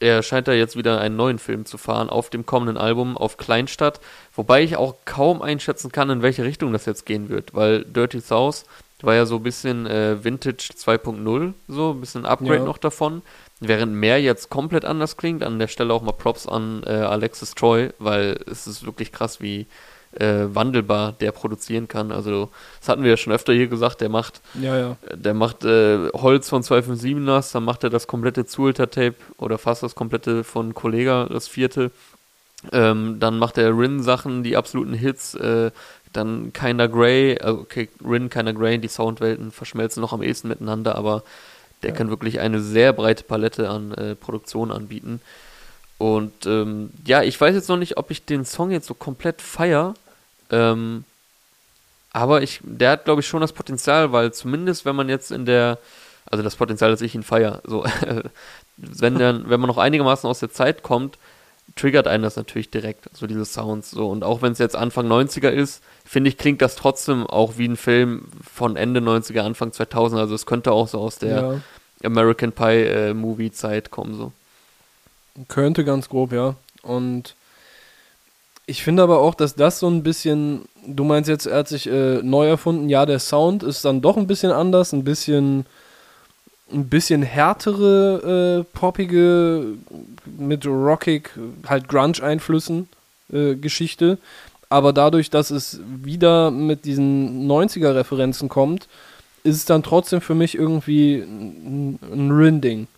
er 0.00 0.22
scheint 0.22 0.48
da 0.48 0.52
jetzt 0.52 0.76
wieder 0.76 1.00
einen 1.00 1.16
neuen 1.16 1.38
Film 1.38 1.64
zu 1.66 1.78
fahren 1.78 2.10
auf 2.10 2.28
dem 2.28 2.44
kommenden 2.46 2.76
Album 2.76 3.16
auf 3.16 3.36
Kleinstadt, 3.36 4.00
wobei 4.34 4.62
ich 4.62 4.76
auch 4.76 4.96
kaum 5.04 5.40
einschätzen 5.40 5.92
kann, 5.92 6.10
in 6.10 6.22
welche 6.22 6.44
Richtung 6.44 6.72
das 6.72 6.84
jetzt 6.84 7.06
gehen 7.06 7.28
wird, 7.28 7.54
weil 7.54 7.84
Dirty 7.84 8.20
South 8.20 8.64
war 9.02 9.14
ja 9.14 9.26
so 9.26 9.36
ein 9.36 9.42
bisschen 9.42 9.86
äh, 9.86 10.22
Vintage 10.24 10.70
2.0, 10.76 11.52
so 11.68 11.90
ein 11.90 12.00
bisschen 12.00 12.26
Upgrade 12.26 12.56
Ja. 12.60 12.64
noch 12.64 12.78
davon, 12.78 13.22
während 13.60 13.92
mehr 13.94 14.20
jetzt 14.20 14.50
komplett 14.50 14.84
anders 14.84 15.16
klingt. 15.16 15.42
An 15.42 15.58
der 15.58 15.68
Stelle 15.68 15.92
auch 15.92 16.02
mal 16.02 16.12
Props 16.12 16.46
an 16.46 16.82
äh, 16.86 16.90
Alexis 16.90 17.54
Troy, 17.54 17.90
weil 17.98 18.40
es 18.50 18.66
ist 18.66 18.86
wirklich 18.86 19.12
krass, 19.12 19.40
wie 19.40 19.66
äh, 20.20 20.46
wandelbar 20.54 21.12
der 21.12 21.32
produzieren 21.32 21.88
kann. 21.88 22.12
Also 22.12 22.50
das 22.80 22.88
hatten 22.88 23.02
wir 23.02 23.10
ja 23.10 23.16
schon 23.16 23.32
öfter 23.32 23.52
hier 23.52 23.66
gesagt, 23.68 24.00
der 24.00 24.08
macht 24.08 24.40
Ja, 24.60 24.76
ja. 24.78 24.96
der 25.14 25.34
macht 25.34 25.64
äh, 25.64 26.08
Holz 26.14 26.48
von 26.48 26.62
257 26.62 27.16
nass, 27.24 27.52
dann 27.52 27.64
macht 27.64 27.84
er 27.84 27.90
das 27.90 28.06
komplette 28.06 28.46
Zuhälter-Tape 28.46 29.14
oder 29.38 29.58
fast 29.58 29.82
das 29.82 29.94
komplette 29.94 30.44
von 30.44 30.74
Kollega, 30.74 31.26
das 31.26 31.48
vierte. 31.48 31.90
Ähm, 32.72 33.16
dann 33.20 33.38
macht 33.38 33.58
er 33.58 33.76
Rin-Sachen, 33.76 34.42
die 34.42 34.56
absoluten 34.56 34.94
Hits. 34.94 35.34
Äh, 35.34 35.70
dann 36.12 36.52
Kinder 36.52 36.88
Grey, 36.88 37.36
also 37.40 37.60
okay, 37.60 37.88
Rin, 38.04 38.30
Kinder 38.30 38.52
Grey, 38.52 38.78
die 38.78 38.88
Soundwelten 38.88 39.50
verschmelzen 39.50 40.00
noch 40.00 40.12
am 40.12 40.22
ehesten 40.22 40.48
miteinander, 40.48 40.94
aber 40.94 41.24
der 41.82 41.90
Ja. 41.90 41.96
kann 41.96 42.08
wirklich 42.08 42.40
eine 42.40 42.60
sehr 42.60 42.92
breite 42.92 43.24
Palette 43.24 43.68
an 43.68 43.92
äh, 43.92 44.14
Produktionen 44.14 44.70
anbieten. 44.70 45.20
Und 45.98 46.46
ähm, 46.46 46.90
ja, 47.06 47.22
ich 47.22 47.40
weiß 47.40 47.54
jetzt 47.54 47.68
noch 47.68 47.76
nicht, 47.76 47.96
ob 47.98 48.10
ich 48.10 48.24
den 48.24 48.44
Song 48.44 48.70
jetzt 48.70 48.86
so 48.86 48.94
komplett 48.94 49.42
feier. 49.42 49.94
Ähm, 50.50 51.04
aber 52.12 52.42
ich, 52.42 52.60
der 52.62 52.92
hat, 52.92 53.04
glaube 53.04 53.20
ich, 53.20 53.26
schon 53.26 53.40
das 53.40 53.52
Potenzial, 53.52 54.12
weil 54.12 54.32
zumindest, 54.32 54.84
wenn 54.84 54.94
man 54.94 55.08
jetzt 55.08 55.32
in 55.32 55.46
der, 55.46 55.78
also 56.26 56.44
das 56.44 56.56
Potenzial, 56.56 56.90
dass 56.90 57.00
ich 57.00 57.14
ihn 57.14 57.24
feier, 57.24 57.60
so, 57.64 57.84
wenn 58.76 59.18
dann, 59.18 59.50
wenn 59.50 59.60
man 59.60 59.68
noch 59.68 59.78
einigermaßen 59.78 60.28
aus 60.30 60.38
der 60.38 60.52
Zeit 60.52 60.82
kommt, 60.82 61.18
triggert 61.76 62.06
einen 62.06 62.22
das 62.22 62.36
natürlich 62.36 62.70
direkt, 62.70 63.08
so 63.12 63.26
diese 63.26 63.44
Sounds, 63.44 63.90
so. 63.90 64.08
Und 64.08 64.22
auch 64.22 64.42
wenn 64.42 64.52
es 64.52 64.58
jetzt 64.58 64.76
Anfang 64.76 65.10
90er 65.10 65.48
ist, 65.48 65.82
finde 66.04 66.28
ich, 66.28 66.38
klingt 66.38 66.62
das 66.62 66.76
trotzdem 66.76 67.26
auch 67.26 67.58
wie 67.58 67.66
ein 67.66 67.76
Film 67.76 68.28
von 68.48 68.76
Ende 68.76 69.00
90er, 69.00 69.40
Anfang 69.40 69.72
2000, 69.72 70.20
also 70.20 70.34
es 70.34 70.46
könnte 70.46 70.70
auch 70.70 70.86
so 70.86 71.00
aus 71.00 71.18
der 71.18 71.42
ja. 71.42 71.60
American 72.04 72.52
Pie 72.52 72.84
äh, 72.84 73.14
Movie 73.14 73.50
Zeit 73.50 73.90
kommen, 73.90 74.14
so. 74.14 74.32
Könnte 75.48 75.84
ganz 75.84 76.08
grob, 76.08 76.32
ja. 76.32 76.54
Und 76.82 77.34
ich 78.66 78.82
finde 78.82 79.02
aber 79.02 79.20
auch, 79.20 79.34
dass 79.34 79.54
das 79.54 79.78
so 79.78 79.88
ein 79.88 80.02
bisschen, 80.02 80.62
du 80.86 81.04
meinst 81.04 81.28
jetzt, 81.28 81.46
er 81.46 81.58
hat 81.58 81.68
sich 81.68 81.86
äh, 81.86 82.22
neu 82.22 82.48
erfunden, 82.48 82.88
ja, 82.88 83.04
der 83.04 83.18
Sound 83.18 83.62
ist 83.62 83.84
dann 83.84 84.00
doch 84.00 84.16
ein 84.16 84.26
bisschen 84.26 84.52
anders, 84.52 84.92
ein 84.92 85.04
bisschen, 85.04 85.66
ein 86.72 86.88
bisschen 86.88 87.22
härtere, 87.22 88.64
äh, 88.64 88.76
poppige, 88.76 89.76
mit 90.38 90.66
rockig, 90.66 91.30
halt 91.66 91.88
Grunge-Einflüssen 91.88 92.88
äh, 93.32 93.54
Geschichte. 93.54 94.18
Aber 94.70 94.92
dadurch, 94.92 95.30
dass 95.30 95.50
es 95.50 95.80
wieder 95.84 96.50
mit 96.50 96.84
diesen 96.86 97.46
90er-Referenzen 97.46 98.48
kommt, 98.48 98.88
ist 99.44 99.56
es 99.56 99.64
dann 99.66 99.82
trotzdem 99.82 100.22
für 100.22 100.34
mich 100.34 100.54
irgendwie 100.54 101.16
ein, 101.16 101.98
ein 102.02 102.30
Rin-Ding. 102.30 102.88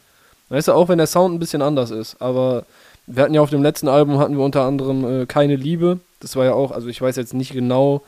Weißt 0.49 0.69
du, 0.69 0.73
auch 0.73 0.89
wenn 0.89 0.99
der 0.99 1.09
Sound 1.09 1.35
ein 1.35 1.41
bisschen 1.41 1.61
anders 1.61 1.91
ist, 1.91 2.23
aber 2.23 2.65
wir 3.07 3.23
hatten 3.23 3.35
ja 3.35 3.40
auf 3.40 3.51
dem 3.51 3.62
letzten 3.62 3.88
Album 3.88 4.19
hatten 4.19 4.37
wir 4.37 4.45
unter 4.45 4.62
anderem 4.62 5.23
äh, 5.23 5.27
Keine 5.27 5.57
Liebe. 5.57 6.01
Das 6.21 6.37
war 6.37 6.45
ja 6.45 6.55
auch, 6.55 6.71
also 6.71 6.88
ich 6.88 7.01
weiß 7.01 7.16
jetzt 7.16 7.35
nicht 7.35 7.53
genau, 7.53 8.03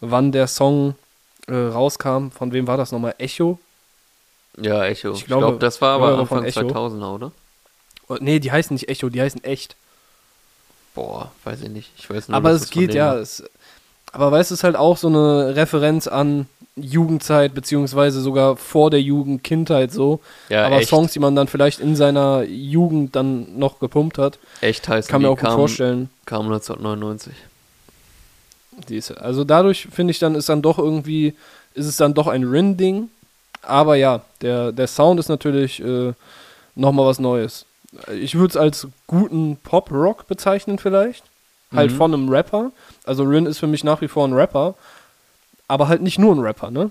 wann 0.00 0.32
der 0.32 0.46
Song 0.46 0.94
äh, 1.48 1.54
rauskam. 1.54 2.30
Von 2.30 2.52
wem 2.52 2.66
war 2.66 2.76
das 2.76 2.92
nochmal? 2.92 3.14
Echo? 3.18 3.58
Ja, 4.58 4.84
Echo. 4.84 5.12
Ich 5.12 5.20
Ich 5.20 5.26
glaube, 5.26 5.46
glaube, 5.46 5.58
das 5.58 5.80
war 5.80 5.94
aber 5.94 6.26
von 6.26 6.44
Anfang 6.44 6.44
Echo. 6.44 6.60
2000er, 6.60 7.14
oder? 7.14 7.32
Oh, 8.08 8.16
nee, 8.20 8.38
die 8.38 8.52
heißen 8.52 8.74
nicht 8.74 8.88
Echo, 8.88 9.08
die 9.08 9.20
heißen 9.22 9.42
echt. 9.44 9.76
Boah, 10.94 11.32
weiß 11.44 11.62
ich 11.62 11.70
nicht. 11.70 11.90
Ich 11.96 12.10
weiß 12.10 12.28
nur, 12.28 12.36
aber 12.36 12.50
es 12.50 12.68
geht 12.70 12.92
ja. 12.94 13.16
Es, 13.16 13.42
aber 14.12 14.30
weißt 14.30 14.50
du, 14.50 14.54
es 14.54 14.60
ist 14.60 14.64
halt 14.64 14.76
auch 14.76 14.98
so 14.98 15.08
eine 15.08 15.56
Referenz 15.56 16.06
an 16.06 16.46
Jugendzeit, 16.76 17.54
beziehungsweise 17.54 18.20
sogar 18.20 18.56
vor 18.56 18.90
der 18.90 19.02
Jugend, 19.02 19.44
Kindheit 19.44 19.92
so. 19.92 20.20
Ja, 20.48 20.64
aber 20.66 20.76
echt, 20.78 20.88
Songs, 20.88 21.12
die 21.12 21.18
man 21.18 21.36
dann 21.36 21.46
vielleicht 21.48 21.80
in 21.80 21.96
seiner 21.96 22.42
Jugend 22.44 23.14
dann 23.14 23.58
noch 23.58 23.78
gepumpt 23.78 24.16
hat, 24.18 24.38
echt 24.62 24.88
heißen 24.88 25.10
kann 25.10 25.22
man 25.22 25.30
auch 25.32 25.36
gut 25.36 25.44
kam, 25.48 25.54
vorstellen. 25.56 26.10
kam 26.24 26.46
1999. 26.46 27.34
Die 28.88 28.96
ist, 28.96 29.10
also 29.10 29.44
dadurch 29.44 29.86
finde 29.92 30.12
ich 30.12 30.18
dann 30.18 30.34
ist 30.34 30.48
dann 30.48 30.62
doch 30.62 30.78
irgendwie, 30.78 31.34
ist 31.74 31.86
es 31.86 31.96
dann 31.98 32.14
doch 32.14 32.26
ein 32.26 32.44
Rin-Ding. 32.44 33.10
Aber 33.60 33.96
ja, 33.96 34.22
der, 34.40 34.72
der 34.72 34.86
Sound 34.86 35.20
ist 35.20 35.28
natürlich 35.28 35.80
äh, 35.84 36.12
nochmal 36.74 37.06
was 37.06 37.18
Neues. 37.18 37.66
Ich 38.18 38.34
würde 38.34 38.48
es 38.52 38.56
als 38.56 38.88
guten 39.06 39.56
Pop-Rock 39.62 40.26
bezeichnen 40.26 40.78
vielleicht. 40.78 41.22
Halt 41.74 41.90
Mhm. 41.92 41.96
von 41.96 42.14
einem 42.14 42.28
Rapper. 42.28 42.70
Also 43.04 43.24
Rin 43.24 43.46
ist 43.46 43.58
für 43.58 43.66
mich 43.66 43.84
nach 43.84 44.00
wie 44.00 44.08
vor 44.08 44.26
ein 44.26 44.32
Rapper. 44.32 44.74
Aber 45.72 45.88
halt 45.88 46.02
nicht 46.02 46.18
nur 46.18 46.34
ein 46.34 46.40
Rapper, 46.40 46.70
ne? 46.70 46.90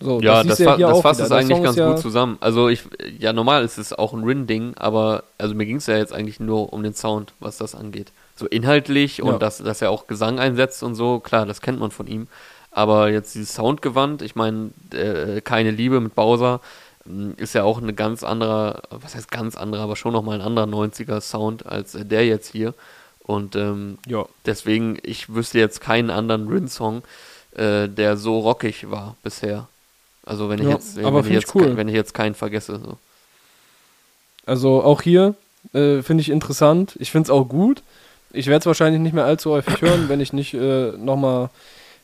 So, 0.00 0.20
Ja, 0.20 0.42
das, 0.42 0.60
fa 0.60 0.76
hier 0.76 0.88
das 0.88 1.00
fasst 1.00 1.20
es 1.20 1.30
eigentlich 1.30 1.62
ganz 1.62 1.76
ja, 1.76 1.92
gut 1.92 2.00
zusammen. 2.02 2.36
Also 2.40 2.68
ich, 2.68 2.82
ja, 3.18 3.32
normal 3.32 3.64
ist 3.64 3.78
es 3.78 3.92
auch 3.92 4.12
ein 4.12 4.24
Rin-Ding, 4.24 4.74
aber 4.76 5.22
also 5.38 5.54
mir 5.54 5.66
ging 5.66 5.76
es 5.76 5.86
ja 5.86 5.96
jetzt 5.96 6.12
eigentlich 6.12 6.40
nur 6.40 6.72
um 6.72 6.82
den 6.82 6.94
Sound, 6.94 7.32
was 7.40 7.58
das 7.58 7.74
angeht. 7.74 8.10
So 8.36 8.46
inhaltlich 8.46 9.22
und 9.22 9.28
Ja. 9.32 9.38
dass, 9.38 9.58
dass 9.58 9.82
er 9.82 9.90
auch 9.90 10.06
Gesang 10.08 10.38
einsetzt 10.38 10.82
und 10.82 10.94
so, 10.96 11.20
klar, 11.20 11.46
das 11.46 11.60
kennt 11.60 11.78
man 11.80 11.90
von 11.92 12.06
ihm. 12.08 12.26
Aber 12.70 13.10
jetzt 13.10 13.34
dieses 13.34 13.54
Soundgewand, 13.54 14.22
ich 14.22 14.34
meine, 14.36 14.70
äh, 14.92 15.40
keine 15.40 15.70
Liebe 15.72 16.00
mit 16.00 16.14
Bowser, 16.16 16.60
mh, 17.04 17.34
ist 17.36 17.54
ja 17.54 17.62
auch 17.64 17.78
eine 17.82 17.92
ganz 17.94 18.22
andere, 18.24 18.82
was 18.90 19.14
heißt 19.16 19.30
ganz 19.30 19.56
andere, 19.56 19.82
aber 19.82 19.96
schon 19.96 20.12
nochmal 20.12 20.36
ein 20.40 20.46
anderer 20.46 20.66
90er-Sound 20.66 21.66
als 21.66 21.94
äh, 21.96 22.04
der 22.04 22.26
jetzt 22.26 22.50
hier. 22.52 22.74
Und 23.22 23.56
ähm, 23.56 23.98
Ja, 24.06 24.26
deswegen, 24.46 24.98
ich 25.02 25.34
wüsste 25.34 25.58
jetzt 25.58 25.80
keinen 25.80 26.10
anderen 26.10 26.48
Rin-Song, 26.48 27.02
äh, 27.58 27.88
der 27.88 28.16
so 28.16 28.38
rockig 28.38 28.90
war 28.90 29.16
bisher. 29.22 29.68
Also 30.24 30.48
wenn 30.48 30.58
ich 30.58 30.66
Ja, 30.66 30.72
jetzt, 30.72 30.98
aber 30.98 31.24
wenn 31.24 31.32
ich 31.32 31.40
jetzt, 31.40 31.54
cool. 31.54 31.76
wenn 31.76 31.88
ich 31.88 31.94
jetzt 31.94 32.14
keinen 32.14 32.34
vergesse. 32.34 32.80
So. 32.84 32.98
also 34.46 34.82
auch 34.82 35.02
hier 35.02 35.34
äh, 35.72 36.02
finde 36.02 36.20
ich 36.20 36.28
interessant. 36.30 36.96
Ich 36.98 37.10
finde 37.10 37.26
es 37.26 37.30
auch 37.30 37.48
gut. 37.48 37.82
Ich 38.32 38.46
werde 38.46 38.60
es 38.60 38.66
wahrscheinlich 38.66 39.00
nicht 39.00 39.14
mehr 39.14 39.24
allzu 39.24 39.50
häufig 39.50 39.80
hören, 39.82 40.08
wenn 40.08 40.20
ich 40.20 40.32
nicht 40.32 40.54
äh, 40.54 40.92
nochmal 40.92 41.50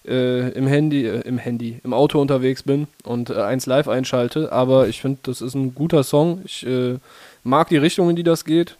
äh, 0.07 0.51
im 0.51 0.67
Handy, 0.67 1.07
äh, 1.07 1.21
im 1.21 1.39
Handy, 1.39 1.81
im 1.85 1.93
Auto 1.93 2.21
unterwegs 2.21 2.63
bin 2.63 2.89
und 3.05 3.31
äh, 3.31 3.43
eins 3.43 3.67
live 3.67 3.89
einschalte. 3.89 4.53
Aber 4.53 4.89
ich 4.89 5.01
finde, 5.01 5.19
das 5.23 5.41
ist 5.41 5.55
ein 5.55 5.75
guter 5.75 6.03
Song. 6.03 6.43
Ich 6.45 6.67
äh, 6.67 6.99
mag 7.43 7.69
die 7.69 7.77
Richtung, 7.77 8.11
in 8.11 8.17
die 8.17 8.23
das 8.23 8.45
geht. 8.45 8.77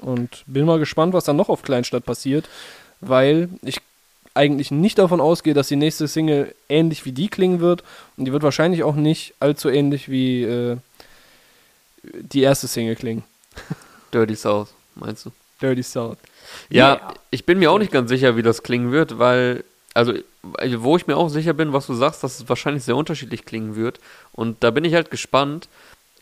Und 0.00 0.44
bin 0.46 0.64
mal 0.64 0.78
gespannt, 0.78 1.12
was 1.12 1.24
dann 1.24 1.36
noch 1.36 1.50
auf 1.50 1.62
Kleinstadt 1.62 2.06
passiert, 2.06 2.48
weil 3.00 3.50
ich 3.62 3.80
eigentlich 4.34 4.70
nicht 4.70 4.98
davon 4.98 5.20
ausgehe, 5.20 5.54
dass 5.54 5.68
die 5.68 5.76
nächste 5.76 6.08
Single 6.08 6.54
ähnlich 6.68 7.04
wie 7.04 7.12
die 7.12 7.28
klingen 7.28 7.60
wird. 7.60 7.82
Und 8.16 8.24
die 8.26 8.32
wird 8.32 8.42
wahrscheinlich 8.42 8.82
auch 8.84 8.94
nicht 8.94 9.34
allzu 9.40 9.68
ähnlich 9.68 10.08
wie 10.08 10.44
äh, 10.44 10.76
die 12.02 12.42
erste 12.42 12.66
Single 12.68 12.96
klingen. 12.96 13.24
Dirty 14.14 14.34
South, 14.36 14.72
meinst 14.94 15.26
du? 15.26 15.30
Dirty 15.60 15.82
South. 15.82 16.16
Ja, 16.70 16.94
Yeah. 16.94 17.14
ich 17.30 17.44
bin 17.44 17.58
mir 17.58 17.70
auch 17.70 17.78
nicht 17.78 17.92
ganz 17.92 18.08
sicher, 18.08 18.36
wie 18.36 18.42
das 18.42 18.62
klingen 18.62 18.92
wird, 18.92 19.18
weil, 19.18 19.64
also, 19.94 20.14
wo 20.78 20.96
ich 20.96 21.06
mir 21.06 21.16
auch 21.16 21.28
sicher 21.28 21.52
bin, 21.52 21.72
was 21.72 21.86
du 21.86 21.94
sagst, 21.94 22.24
dass 22.24 22.40
es 22.40 22.48
wahrscheinlich 22.48 22.84
sehr 22.84 22.96
unterschiedlich 22.96 23.44
klingen 23.44 23.76
wird. 23.76 24.00
Und 24.32 24.62
da 24.64 24.70
bin 24.70 24.84
ich 24.84 24.94
halt 24.94 25.10
gespannt, 25.10 25.68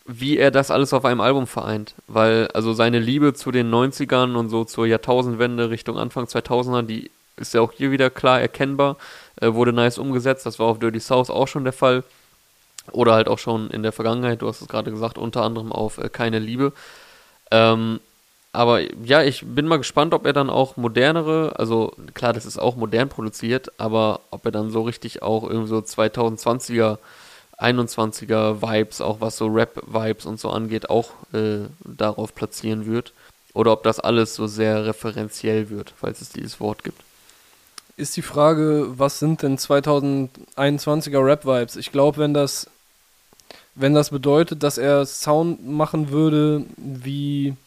wie 0.05 0.37
er 0.37 0.51
das 0.51 0.71
alles 0.71 0.91
auf 0.93 1.05
einem 1.05 1.21
Album 1.21 1.47
vereint. 1.47 1.93
Weil, 2.07 2.47
also 2.53 2.73
seine 2.73 2.99
Liebe 2.99 3.33
zu 3.33 3.51
den 3.51 3.71
90ern 3.71 4.35
und 4.35 4.49
so 4.49 4.65
zur 4.65 4.87
Jahrtausendwende 4.87 5.69
Richtung 5.69 5.97
Anfang 5.97 6.25
2000er, 6.25 6.81
die 6.81 7.09
ist 7.39 7.53
ja 7.53 7.61
auch 7.61 7.71
hier 7.71 7.91
wieder 7.91 8.09
klar 8.09 8.41
erkennbar, 8.41 8.97
äh, 9.41 9.53
wurde 9.53 9.73
nice 9.73 9.97
umgesetzt, 9.97 10.45
das 10.45 10.59
war 10.59 10.67
auf 10.67 10.79
Dirty 10.79 10.99
South 10.99 11.29
auch 11.29 11.47
schon 11.47 11.63
der 11.63 11.73
Fall. 11.73 12.03
Oder 12.91 13.13
halt 13.13 13.27
auch 13.27 13.39
schon 13.39 13.69
in 13.69 13.83
der 13.83 13.91
Vergangenheit, 13.91 14.41
du 14.41 14.47
hast 14.47 14.61
es 14.61 14.67
gerade 14.67 14.91
gesagt, 14.91 15.17
unter 15.17 15.43
anderem 15.43 15.71
auf 15.71 15.97
äh, 15.97 16.09
Keine 16.09 16.39
Liebe. 16.39 16.73
Ähm, 17.51 17.99
aber 18.51 18.81
ja, 19.03 19.21
ich 19.21 19.45
bin 19.45 19.67
mal 19.67 19.77
gespannt, 19.77 20.13
ob 20.13 20.25
er 20.25 20.33
dann 20.33 20.49
auch 20.49 20.75
modernere, 20.75 21.53
also 21.57 21.93
klar, 22.15 22.33
das 22.33 22.45
ist 22.45 22.57
auch 22.57 22.75
modern 22.75 23.09
produziert, 23.09 23.71
aber 23.79 24.21
ob 24.31 24.45
er 24.45 24.51
dann 24.51 24.71
so 24.71 24.81
richtig 24.81 25.21
auch 25.21 25.43
irgendwie 25.43 25.69
so 25.69 25.77
2020er, 25.77 26.97
21er 27.59 28.61
Vibes, 28.61 29.01
auch 29.01 29.21
was 29.21 29.37
so 29.37 29.47
Rap-Vibes 29.47 30.25
und 30.25 30.39
so 30.39 30.49
angeht, 30.49 30.89
auch 30.89 31.11
äh, 31.33 31.67
darauf 31.83 32.33
platzieren 32.33 32.85
wird. 32.85 33.13
Oder 33.53 33.73
ob 33.73 33.83
das 33.83 33.99
alles 33.99 34.35
so 34.35 34.47
sehr 34.47 34.85
referenziell 34.85 35.69
wird, 35.69 35.93
falls 35.95 36.21
es 36.21 36.29
dieses 36.29 36.59
Wort 36.59 36.83
gibt. 36.83 37.01
Ist 37.99 38.15
die 38.15 38.21
Frage, 38.21 38.97
was 38.97 39.19
sind 39.19 39.43
denn 39.43 39.57
2021er 39.57 41.21
Rap-Vibes? 41.21 41.75
Ich 41.75 41.91
glaube, 41.91 42.17
wenn 42.17 42.33
das, 42.33 42.69
wenn 43.75 43.93
das 43.93 44.11
bedeutet, 44.11 44.63
dass 44.63 44.77
er 44.77 45.05
Sound 45.05 45.67
machen 45.67 46.09
würde, 46.09 46.63
wie 46.77 47.57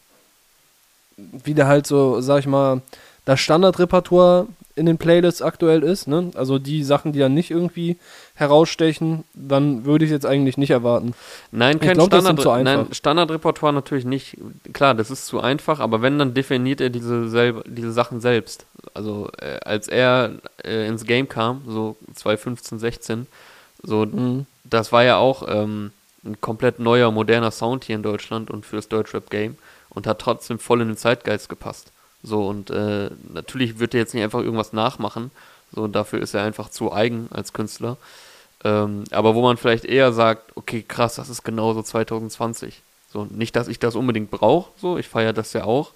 wie 1.19 1.53
der 1.53 1.67
halt 1.67 1.87
so, 1.87 2.23
sag 2.23 2.39
ich 2.39 2.47
mal, 2.47 2.81
das 3.27 3.41
Standardrepertoire 3.41 4.47
in 4.75 4.87
den 4.87 4.99
Playlists 4.99 5.43
aktuell 5.43 5.83
ist, 5.83 6.09
ne? 6.09 6.31
Also 6.35 6.59
die 6.59 6.83
Sachen, 6.83 7.13
die 7.13 7.19
dann 7.19 7.35
nicht 7.35 7.51
irgendwie 7.51 7.99
herausstechen, 8.35 9.25
dann 9.35 9.85
würde 9.85 10.05
ich 10.05 10.11
jetzt 10.11 10.27
eigentlich 10.27 10.57
nicht 10.57 10.71
erwarten. 10.71 11.15
Nein, 11.51 11.79
kein 11.79 11.95
glaub, 11.95 12.07
Standard, 12.07 12.65
nein, 12.65 12.87
Standardrepertoire 12.93 13.73
natürlich 13.73 14.05
nicht. 14.05 14.39
Klar, 14.73 14.95
das 14.95 15.11
ist 15.11 15.27
zu 15.27 15.41
einfach, 15.41 15.81
aber 15.81 16.03
wenn, 16.03 16.19
dann 16.19 16.35
definiert 16.35 16.81
er 16.81 16.91
diese, 16.91 17.29
selber, 17.29 17.63
diese 17.67 17.93
Sachen 17.93 18.21
selbst. 18.21 18.65
Also 18.95 19.31
äh, 19.39 19.59
als 19.65 19.89
er 19.89 20.33
äh, 20.65 20.87
ins 20.87 21.05
Game 21.05 21.29
kam, 21.29 21.63
so 21.67 21.97
2015, 22.15 22.79
16, 22.79 23.27
so, 23.83 24.07
mhm. 24.07 24.47
das 24.65 24.93
war 24.93 25.05
ja 25.05 25.17
auch 25.17 25.45
ähm, 25.49 25.93
ein 26.25 26.41
komplett 26.41 26.79
neuer, 26.79 27.11
moderner 27.11 27.51
Sound 27.51 27.85
hier 27.85 27.97
in 27.97 28.03
Deutschland 28.03 28.51
und 28.51 28.65
fürs 28.65 28.89
Deutschrap-Game 28.89 29.57
und 29.91 30.07
hat 30.07 30.21
trotzdem 30.21 30.59
voll 30.59 30.81
in 30.81 30.89
den 30.89 30.97
Zeitgeist 30.97 31.49
gepasst. 31.49 31.92
So, 32.23 32.47
und 32.47 32.71
äh, 32.71 33.11
natürlich 33.33 33.79
wird 33.79 33.95
er 33.95 34.01
jetzt 34.01 34.15
nicht 34.15 34.23
einfach 34.23 34.41
irgendwas 34.41 34.73
nachmachen. 34.73 35.31
So, 35.73 35.87
dafür 35.89 36.21
ist 36.21 36.35
er 36.35 36.45
einfach 36.45 36.69
zu 36.69 36.93
eigen 36.93 37.29
als 37.31 37.53
Künstler. 37.53 37.97
Ähm, 38.65 39.05
aber 39.11 39.35
wo 39.35 39.43
man 39.43 39.57
vielleicht 39.57 39.85
eher 39.85 40.13
sagt, 40.13 40.57
okay, 40.57 40.85
krass, 40.87 41.17
das 41.17 41.29
ist 41.29 41.43
genauso 41.43 41.83
2020. 41.83 42.83
So, 43.13 43.25
nicht, 43.25 43.57
dass 43.57 43.69
ich 43.69 43.79
das 43.79 43.97
unbedingt 43.97 44.31
brauche, 44.31 44.71
so, 44.81 44.99
ich 44.99 45.09
feiere 45.09 45.33
das 45.33 45.53
ja 45.53 45.65
auch. 45.65 45.91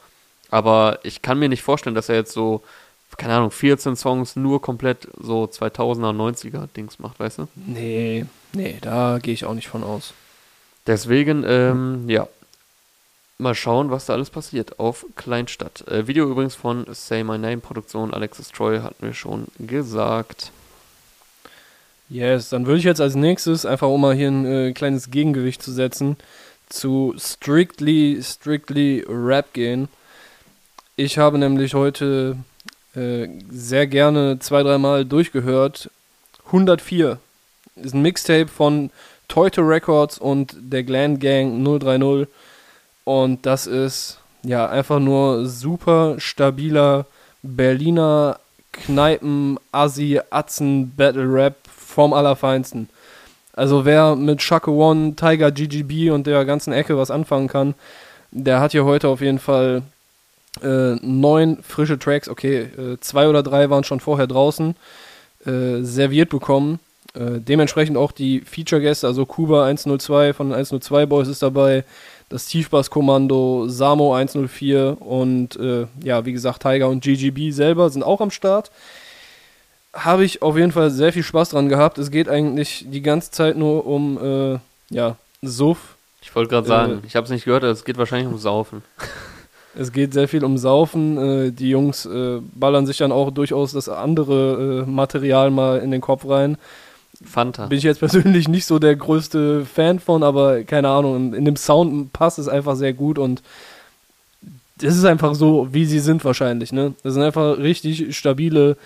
Aber 0.50 0.98
ich 1.02 1.22
kann 1.22 1.38
mir 1.38 1.48
nicht 1.48 1.62
vorstellen, 1.62 1.94
dass 1.94 2.08
er 2.08 2.16
jetzt 2.16 2.32
so, 2.32 2.62
keine 3.16 3.34
Ahnung, 3.34 3.50
14 3.50 3.96
Songs 3.96 4.36
nur 4.36 4.60
komplett 4.60 5.08
so 5.20 5.44
2000er, 5.44 6.12
90er 6.12 6.68
Dings 6.76 6.98
macht, 6.98 7.18
weißt 7.18 7.38
du? 7.38 7.48
Nee, 7.54 8.26
nee, 8.52 8.78
da 8.80 9.18
gehe 9.20 9.34
ich 9.34 9.44
auch 9.44 9.54
nicht 9.54 9.68
von 9.68 9.84
aus. 9.84 10.12
Deswegen, 10.86 11.44
ähm, 11.46 12.08
ja, 12.08 12.28
Mal 13.38 13.54
schauen, 13.54 13.90
was 13.90 14.06
da 14.06 14.14
alles 14.14 14.30
passiert 14.30 14.78
auf 14.78 15.04
Kleinstadt. 15.14 15.86
Äh, 15.88 16.06
Video 16.06 16.26
übrigens 16.26 16.54
von 16.54 16.86
Say 16.90 17.22
My 17.22 17.36
Name 17.36 17.58
Produktion. 17.58 18.14
Alexis 18.14 18.48
Troy 18.48 18.80
hatten 18.80 19.04
wir 19.04 19.12
schon 19.12 19.48
gesagt. 19.58 20.52
Yes, 22.08 22.48
dann 22.48 22.64
würde 22.64 22.78
ich 22.78 22.84
jetzt 22.84 23.00
als 23.02 23.14
nächstes, 23.14 23.66
einfach 23.66 23.88
um 23.88 24.00
mal 24.00 24.14
hier 24.14 24.28
ein 24.28 24.46
äh, 24.46 24.72
kleines 24.72 25.10
Gegengewicht 25.10 25.62
zu 25.62 25.70
setzen, 25.70 26.16
zu 26.70 27.14
Strictly, 27.18 28.22
Strictly 28.22 29.04
Rap 29.06 29.52
gehen. 29.52 29.88
Ich 30.96 31.18
habe 31.18 31.36
nämlich 31.36 31.74
heute 31.74 32.38
äh, 32.94 33.28
sehr 33.50 33.86
gerne 33.86 34.38
zwei, 34.38 34.62
dreimal 34.62 35.04
durchgehört. 35.04 35.90
104 36.46 37.18
ist 37.74 37.94
ein 37.94 38.00
Mixtape 38.00 38.48
von 38.48 38.90
Teute 39.28 39.60
Records 39.60 40.16
und 40.16 40.56
der 40.58 40.84
Gland 40.84 41.20
Gang 41.20 41.62
030. 41.62 42.28
Und 43.06 43.46
das 43.46 43.68
ist 43.68 44.18
ja 44.42 44.68
einfach 44.68 44.98
nur 44.98 45.46
super 45.46 46.16
stabiler 46.18 47.06
Berliner 47.44 48.40
Kneipen, 48.72 49.60
Assi, 49.70 50.20
Atzen, 50.30 50.92
Battle 50.96 51.32
Rap 51.32 51.54
vom 51.68 52.12
Allerfeinsten. 52.12 52.88
Also 53.52 53.84
wer 53.84 54.16
mit 54.16 54.42
Shaka 54.42 54.72
One, 54.72 55.14
Tiger, 55.14 55.52
GGB 55.52 56.10
und 56.10 56.26
der 56.26 56.44
ganzen 56.44 56.72
Ecke 56.72 56.98
was 56.98 57.12
anfangen 57.12 57.46
kann, 57.46 57.74
der 58.32 58.58
hat 58.58 58.72
hier 58.72 58.84
heute 58.84 59.06
auf 59.06 59.20
jeden 59.20 59.38
Fall 59.38 59.82
äh, 60.60 60.96
neun 61.00 61.62
frische 61.62 62.00
Tracks, 62.00 62.28
okay, 62.28 62.62
äh, 62.62 62.98
zwei 63.00 63.28
oder 63.28 63.44
drei 63.44 63.70
waren 63.70 63.84
schon 63.84 64.00
vorher 64.00 64.26
draußen, 64.26 64.74
äh, 65.46 65.82
serviert 65.82 66.30
bekommen. 66.30 66.80
Äh, 67.14 67.38
dementsprechend 67.38 67.96
auch 67.96 68.10
die 68.10 68.40
Feature-Gäste, 68.40 69.06
also 69.06 69.24
Kuba 69.26 69.64
102 69.64 70.32
von 70.34 70.52
102 70.52 71.06
Boys 71.06 71.28
ist 71.28 71.42
dabei, 71.42 71.84
das 72.28 72.46
Tiefbasskommando, 72.46 73.68
Samo 73.68 74.14
104 74.14 74.96
und 75.00 75.56
äh, 75.56 75.86
ja, 76.02 76.24
wie 76.24 76.32
gesagt, 76.32 76.62
Tiger 76.62 76.88
und 76.88 77.02
GGB 77.02 77.50
selber 77.50 77.90
sind 77.90 78.02
auch 78.02 78.20
am 78.20 78.30
Start. 78.30 78.70
Habe 79.92 80.24
ich 80.24 80.42
auf 80.42 80.56
jeden 80.56 80.72
Fall 80.72 80.90
sehr 80.90 81.12
viel 81.12 81.22
Spaß 81.22 81.50
dran 81.50 81.68
gehabt. 81.68 81.98
Es 81.98 82.10
geht 82.10 82.28
eigentlich 82.28 82.84
die 82.88 83.02
ganze 83.02 83.30
Zeit 83.30 83.56
nur 83.56 83.86
um, 83.86 84.18
äh, 84.22 84.58
ja, 84.90 85.16
Suff. 85.42 85.96
Ich 86.20 86.34
wollte 86.34 86.50
gerade 86.50 86.66
sagen, 86.66 87.00
äh, 87.02 87.06
ich 87.06 87.16
habe 87.16 87.24
es 87.24 87.30
nicht 87.30 87.44
gehört, 87.44 87.62
es 87.62 87.84
geht 87.84 87.96
wahrscheinlich 87.96 88.28
um 88.28 88.38
Saufen. 88.38 88.82
Es 89.78 89.92
geht 89.92 90.14
sehr 90.14 90.26
viel 90.26 90.42
um 90.42 90.56
Saufen. 90.56 91.18
Äh, 91.18 91.52
die 91.52 91.68
Jungs 91.68 92.06
äh, 92.06 92.40
ballern 92.54 92.86
sich 92.86 92.96
dann 92.96 93.12
auch 93.12 93.30
durchaus 93.30 93.72
das 93.72 93.88
andere 93.90 94.84
äh, 94.86 94.90
Material 94.90 95.50
mal 95.50 95.80
in 95.80 95.90
den 95.90 96.00
Kopf 96.00 96.26
rein. 96.26 96.56
Fanta. 97.24 97.66
Bin 97.66 97.78
ich 97.78 97.84
jetzt 97.84 98.00
persönlich 98.00 98.48
nicht 98.48 98.66
so 98.66 98.78
der 98.78 98.96
größte 98.96 99.64
Fan 99.64 100.00
von, 100.00 100.22
aber 100.22 100.64
keine 100.64 100.88
Ahnung, 100.88 101.34
in 101.34 101.44
dem 101.44 101.56
Sound 101.56 102.12
passt 102.12 102.38
es 102.38 102.48
einfach 102.48 102.76
sehr 102.76 102.92
gut 102.92 103.18
und 103.18 103.42
das 104.78 104.96
ist 104.96 105.04
einfach 105.04 105.34
so, 105.34 105.68
wie 105.72 105.86
sie 105.86 106.00
sind 106.00 106.24
wahrscheinlich, 106.24 106.72
ne? 106.72 106.94
Das 107.02 107.14
sind 107.14 107.22
einfach 107.22 107.58
richtig 107.58 108.16
stabile 108.16 108.76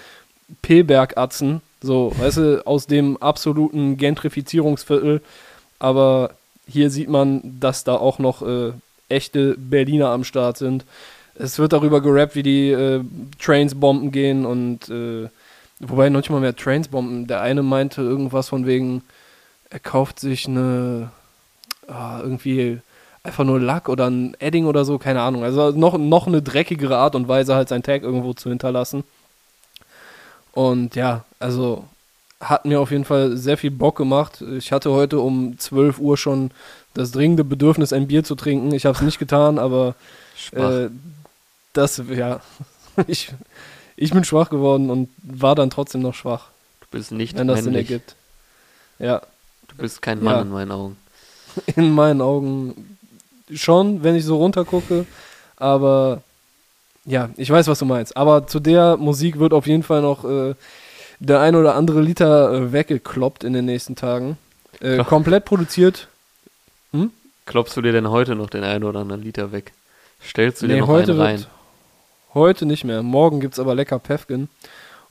P-Berg-Atzen, 0.63 1.61
so, 1.83 2.13
weißt 2.17 2.37
du, 2.37 2.67
aus 2.67 2.87
dem 2.87 3.17
absoluten 3.17 3.97
Gentrifizierungsviertel, 3.97 5.21
aber 5.79 6.33
hier 6.69 6.91
sieht 6.91 7.09
man, 7.09 7.59
dass 7.59 7.85
da 7.85 7.95
auch 7.97 8.19
noch 8.19 8.43
äh, 8.43 8.73
echte 9.09 9.57
Berliner 9.59 10.11
am 10.11 10.25
Start 10.25 10.59
sind. 10.59 10.85
Es 11.35 11.59
wird 11.59 11.73
darüber 11.73 12.01
gerappt, 12.01 12.35
wie 12.35 12.43
die 12.43 12.71
äh, 12.71 13.03
Trains 13.41 13.75
bomben 13.75 14.13
gehen 14.13 14.47
und 14.47 14.89
äh, 14.89 15.29
Wobei 15.81 16.11
noch 16.11 16.21
nicht 16.21 16.31
mal 16.31 16.41
mehr 16.41 16.55
Trainsbomben. 16.55 17.27
Der 17.27 17.41
eine 17.41 17.63
meinte 17.63 18.03
irgendwas 18.03 18.51
von 18.51 18.67
wegen, 18.67 19.03
er 19.71 19.81
kauft 19.81 20.21
sich 20.21 20.47
eine, 20.47 21.11
ah, 21.89 22.21
irgendwie 22.23 22.81
einfach 23.23 23.45
nur 23.45 23.61
Lack 23.61 23.89
oder 23.89 24.09
ein 24.09 24.37
Edding 24.39 24.67
oder 24.67 24.85
so, 24.85 24.99
keine 24.99 25.23
Ahnung. 25.23 25.43
Also 25.43 25.71
noch, 25.71 25.97
noch 25.99 26.27
eine 26.27 26.43
dreckigere 26.43 26.97
Art 26.97 27.15
und 27.15 27.29
Weise, 27.29 27.55
halt 27.55 27.69
sein 27.69 27.83
Tag 27.83 28.03
irgendwo 28.03 28.35
zu 28.35 28.51
hinterlassen. 28.51 29.05
Und 30.53 30.97
ja, 30.97 31.25
also 31.39 31.85
hat 32.41 32.65
mir 32.65 32.81
auf 32.81 32.91
jeden 32.91 33.05
Fall 33.05 33.37
sehr 33.37 33.59
viel 33.59 33.71
Bock 33.71 33.97
gemacht. 33.97 34.43
Ich 34.57 34.73
hatte 34.73 34.91
heute 34.91 35.21
um 35.21 35.59
12 35.59 35.99
Uhr 35.99 36.17
schon 36.17 36.51
das 36.95 37.11
dringende 37.13 37.45
Bedürfnis, 37.45 37.93
ein 37.93 38.09
Bier 38.09 38.25
zu 38.25 38.35
trinken. 38.35 38.73
Ich 38.73 38.87
habe 38.87 38.97
es 38.97 39.03
nicht 39.03 39.19
getan, 39.19 39.59
aber 39.59 39.95
äh, 40.53 40.89
das, 41.73 42.03
ja, 42.09 42.41
ich, 43.07 43.33
ich 44.01 44.13
bin 44.13 44.25
schwach 44.25 44.49
geworden 44.49 44.89
und 44.89 45.11
war 45.23 45.55
dann 45.55 45.69
trotzdem 45.69 46.01
noch 46.01 46.15
schwach. 46.15 46.47
Du 46.81 46.87
bist 46.91 47.13
nicht 47.13 47.37
wenn 47.37 47.47
das 47.47 47.65
Sinn 47.65 47.75
ergibt. 47.75 48.17
Ja. 48.99 49.21
Du 49.69 49.77
bist 49.77 50.01
kein 50.01 50.23
Mann 50.23 50.35
ja. 50.37 50.43
in 50.43 50.51
meinen 50.51 50.73
Augen. 50.73 50.97
In 51.77 51.91
meinen 51.93 52.21
Augen 52.21 52.97
schon, 53.53 54.05
wenn 54.05 54.15
ich 54.15 54.25
so 54.25 54.37
runtergucke, 54.37 55.05
aber 55.57 56.23
ja, 57.05 57.31
ich 57.37 57.51
weiß, 57.51 57.67
was 57.67 57.81
du 57.81 57.85
meinst. 57.85 58.17
Aber 58.17 58.47
zu 58.47 58.61
der 58.61 58.97
Musik 58.97 59.41
wird 59.41 59.53
auf 59.53 59.67
jeden 59.67 59.83
Fall 59.83 60.01
noch 60.01 60.25
äh, 60.25 60.55
der 61.19 61.41
ein 61.41 61.57
oder 61.57 61.75
andere 61.75 62.01
Liter 62.01 62.53
äh, 62.53 62.73
weggekloppt 62.73 63.43
in 63.43 63.53
den 63.53 63.65
nächsten 63.65 63.97
Tagen. 63.97 64.39
Äh, 64.81 65.03
komplett 65.05 65.45
produziert. 65.45 66.07
Hm? 66.93 67.11
Kloppst 67.47 67.77
du 67.77 67.83
dir 67.83 67.93
denn 67.93 68.09
heute 68.09 68.37
noch 68.37 68.49
den 68.49 68.63
einen 68.63 68.85
oder 68.85 69.01
anderen 69.01 69.23
Liter 69.23 69.51
weg? 69.51 69.73
Stellst 70.23 70.63
du 70.63 70.67
nee, 70.67 70.75
dir 70.75 70.81
noch 70.81 70.89
heute 70.89 71.13
einen 71.13 71.21
rein? 71.21 71.39
Wird, 71.39 71.49
Heute 72.35 72.65
nicht 72.65 72.85
mehr. 72.85 73.03
Morgen 73.03 73.41
gibt 73.41 73.55
es 73.55 73.61
aber 73.61 73.75
lecker 73.75 73.99
Pefkin. 73.99 74.49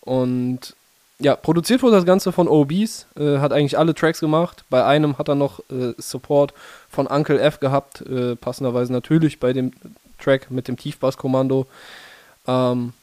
Und 0.02 0.76
ja, 1.20 1.36
produziert 1.36 1.84
wurde 1.84 1.98
das 1.98 2.06
Ganze 2.06 2.32
von 2.32 2.48
OBs, 2.48 3.08
äh, 3.18 3.40
hat 3.40 3.52
eigentlich 3.52 3.78
alle 3.78 3.94
Tracks 3.94 4.22
gemacht. 4.22 4.64
Bei 4.70 4.86
einem 4.86 5.18
hat 5.18 5.28
er 5.28 5.36
noch 5.36 5.60
äh, 5.70 5.94
Support 5.98 6.54
von 6.90 7.08
Uncle 7.08 7.40
F 7.40 7.60
gehabt, 7.60 8.02
äh, 8.02 8.38
passenderweise 8.38 8.94
natürlich 8.94 9.40
bei 9.40 9.52
dem 9.52 9.74
Track 10.18 10.50
mit 10.50 10.70
dem 10.70 10.78
Tiefbasskommando. 10.78 11.68
Ähm, 12.48 12.94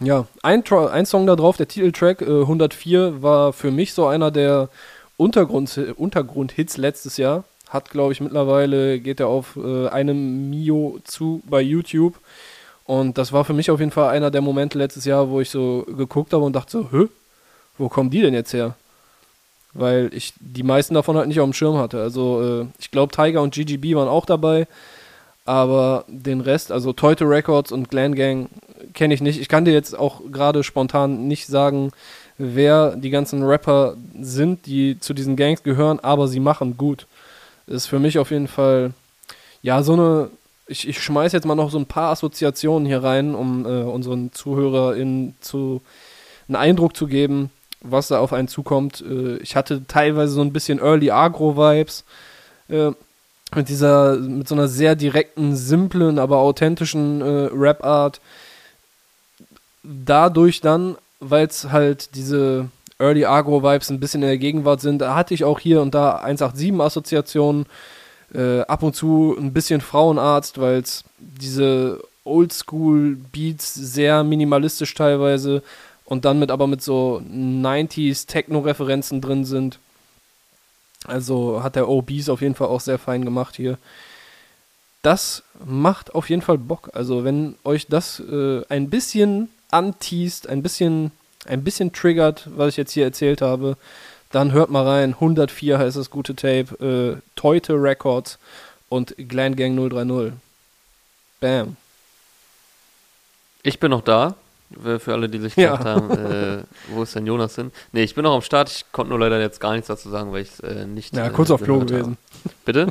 ja, 0.00 0.26
ein, 0.42 0.62
ein, 0.70 1.06
Song 1.06 1.26
da 1.26 1.34
drauf, 1.34 1.56
der 1.56 1.68
Titeltrack 1.68 2.20
104, 2.20 3.00
äh, 3.00 3.22
war 3.22 3.54
für 3.54 3.70
mich 3.70 3.94
so 3.94 4.06
einer 4.06 4.30
der 4.30 4.68
Untergrund, 5.16 5.78
Untergrundhits 5.96 6.76
letztes 6.76 7.16
Jahr. 7.16 7.44
Hat, 7.70 7.90
glaube 7.90 8.12
ich, 8.12 8.20
mittlerweile 8.20 9.00
geht 9.00 9.20
er 9.20 9.28
auf 9.28 9.56
äh, 9.56 9.88
einem 9.88 10.50
Mio 10.50 10.98
zu 11.04 11.42
bei 11.48 11.62
YouTube. 11.62 12.18
Und 12.84 13.18
das 13.18 13.32
war 13.32 13.44
für 13.44 13.52
mich 13.52 13.70
auf 13.70 13.80
jeden 13.80 13.92
Fall 13.92 14.10
einer 14.10 14.30
der 14.30 14.40
Momente 14.40 14.78
letztes 14.78 15.04
Jahr, 15.04 15.30
wo 15.30 15.40
ich 15.40 15.50
so 15.50 15.86
geguckt 15.96 16.32
habe 16.32 16.44
und 16.44 16.54
dachte 16.54 16.72
so, 16.72 16.88
hä, 16.90 17.08
wo 17.78 17.88
kommen 17.88 18.10
die 18.10 18.20
denn 18.20 18.34
jetzt 18.34 18.52
her? 18.52 18.74
Weil 19.72 20.10
ich 20.12 20.34
die 20.40 20.62
meisten 20.62 20.94
davon 20.94 21.16
halt 21.16 21.28
nicht 21.28 21.40
auf 21.40 21.48
dem 21.48 21.54
Schirm 21.54 21.78
hatte. 21.78 22.00
Also 22.00 22.62
äh, 22.62 22.66
ich 22.78 22.90
glaube, 22.90 23.14
Tiger 23.14 23.40
und 23.42 23.54
GGB 23.54 23.94
waren 23.94 24.08
auch 24.08 24.26
dabei, 24.26 24.66
aber 25.44 26.04
den 26.08 26.40
Rest, 26.40 26.70
also 26.70 26.92
Teute 26.92 27.28
Records 27.28 27.72
und 27.72 27.88
Glam 27.88 28.14
Gang, 28.14 28.48
kenne 28.94 29.14
ich 29.14 29.20
nicht. 29.20 29.40
Ich 29.40 29.48
kann 29.48 29.64
dir 29.64 29.72
jetzt 29.72 29.98
auch 29.98 30.20
gerade 30.30 30.62
spontan 30.62 31.26
nicht 31.28 31.46
sagen, 31.46 31.92
wer 32.38 32.96
die 32.96 33.10
ganzen 33.10 33.42
Rapper 33.42 33.96
sind, 34.20 34.66
die 34.66 34.98
zu 34.98 35.14
diesen 35.14 35.36
Gangs 35.36 35.62
gehören, 35.62 36.00
aber 36.00 36.28
sie 36.28 36.40
machen 36.40 36.76
gut. 36.76 37.06
Ist 37.66 37.86
für 37.86 37.98
mich 37.98 38.18
auf 38.18 38.30
jeden 38.30 38.48
Fall, 38.48 38.92
ja, 39.62 39.82
so 39.82 39.92
eine 39.94 40.30
ich, 40.72 40.88
ich 40.88 41.00
schmeiß 41.00 41.32
jetzt 41.32 41.44
mal 41.44 41.54
noch 41.54 41.70
so 41.70 41.78
ein 41.78 41.86
paar 41.86 42.10
Assoziationen 42.10 42.86
hier 42.86 43.02
rein, 43.02 43.34
um 43.34 43.64
äh, 43.64 43.82
unseren 43.82 44.32
ZuhörerInnen 44.32 45.36
zu, 45.40 45.82
einen 46.48 46.56
Eindruck 46.56 46.96
zu 46.96 47.06
geben, 47.06 47.50
was 47.82 48.08
da 48.08 48.18
auf 48.18 48.32
einen 48.32 48.48
zukommt. 48.48 49.04
Äh, 49.08 49.36
ich 49.36 49.54
hatte 49.54 49.86
teilweise 49.86 50.32
so 50.32 50.40
ein 50.40 50.52
bisschen 50.52 50.80
Early 50.80 51.10
Agro-Vibes. 51.10 52.04
Äh, 52.68 52.92
mit 53.54 53.68
dieser, 53.68 54.16
mit 54.16 54.48
so 54.48 54.54
einer 54.54 54.66
sehr 54.66 54.96
direkten, 54.96 55.54
simplen, 55.56 56.18
aber 56.18 56.38
authentischen 56.38 57.20
äh, 57.20 57.50
Rap-Art. 57.52 58.22
Dadurch 59.82 60.62
dann, 60.62 60.96
weil 61.20 61.46
es 61.46 61.70
halt 61.70 62.14
diese 62.14 62.70
Early 62.98 63.26
Agro-Vibes 63.26 63.90
ein 63.90 64.00
bisschen 64.00 64.22
in 64.22 64.28
der 64.28 64.38
Gegenwart 64.38 64.80
sind, 64.80 65.00
da 65.00 65.14
hatte 65.14 65.34
ich 65.34 65.44
auch 65.44 65.60
hier 65.60 65.82
und 65.82 65.94
da 65.94 66.24
187-Assoziationen 66.24 67.66
äh, 68.34 68.60
ab 68.60 68.82
und 68.82 68.94
zu 68.94 69.36
ein 69.38 69.52
bisschen 69.52 69.80
Frauenarzt, 69.80 70.58
weil 70.58 70.80
es 70.80 71.04
diese 71.18 72.02
Oldschool-Beats 72.24 73.74
sehr 73.74 74.24
minimalistisch 74.24 74.94
teilweise 74.94 75.62
und 76.04 76.24
dann 76.24 76.38
mit 76.38 76.50
aber 76.50 76.66
mit 76.66 76.82
so 76.82 77.22
90s 77.26 78.26
Techno-Referenzen 78.26 79.20
drin 79.20 79.44
sind. 79.44 79.78
Also 81.04 81.62
hat 81.62 81.76
der 81.76 81.88
OBs 81.88 82.28
auf 82.28 82.42
jeden 82.42 82.54
Fall 82.54 82.68
auch 82.68 82.80
sehr 82.80 82.98
fein 82.98 83.24
gemacht 83.24 83.56
hier. 83.56 83.78
Das 85.02 85.42
macht 85.64 86.14
auf 86.14 86.30
jeden 86.30 86.42
Fall 86.42 86.58
Bock. 86.58 86.90
Also 86.94 87.24
wenn 87.24 87.56
euch 87.64 87.88
das 87.88 88.20
äh, 88.20 88.62
ein 88.68 88.88
bisschen 88.88 89.48
anteast, 89.70 90.48
ein 90.48 90.62
bisschen, 90.62 91.10
ein 91.46 91.64
bisschen 91.64 91.92
triggert, 91.92 92.48
was 92.54 92.68
ich 92.68 92.76
jetzt 92.76 92.92
hier 92.92 93.04
erzählt 93.04 93.42
habe, 93.42 93.76
dann 94.32 94.52
hört 94.52 94.70
mal 94.70 94.86
rein. 94.86 95.14
104 95.14 95.78
heißt 95.78 95.96
das 95.96 96.10
gute 96.10 96.34
Tape. 96.34 97.18
Äh, 97.18 97.20
Teute 97.36 97.74
Records 97.74 98.38
und 98.88 99.14
Glam 99.16 99.54
Gang 99.54 99.76
030. 99.76 100.32
Bam. 101.40 101.76
Ich 103.62 103.78
bin 103.78 103.90
noch 103.90 104.02
da. 104.02 104.34
Für 104.80 105.12
alle, 105.12 105.28
die 105.28 105.38
sich 105.38 105.54
gefragt 105.54 105.84
ja. 105.84 105.90
haben, 105.90 106.10
äh, 106.10 106.62
wo 106.88 107.02
ist 107.02 107.14
denn 107.14 107.26
Jonas 107.26 107.54
hin? 107.56 107.70
Nee, 107.92 108.04
ich 108.04 108.14
bin 108.14 108.24
noch 108.24 108.34
am 108.34 108.40
Start. 108.40 108.70
Ich 108.70 108.90
konnte 108.90 109.10
nur 109.10 109.18
leider 109.18 109.38
jetzt 109.38 109.60
gar 109.60 109.72
nichts 109.72 109.88
dazu 109.88 110.08
sagen, 110.08 110.32
weil 110.32 110.42
ich 110.42 110.48
es 110.48 110.60
äh, 110.60 110.86
nicht. 110.86 111.14
Ja, 111.14 111.28
kurz 111.28 111.50
äh, 111.50 111.52
auf 111.52 111.62
Klo 111.62 111.80
gewesen. 111.80 112.16
Habe. 112.44 112.54
Bitte? 112.64 112.86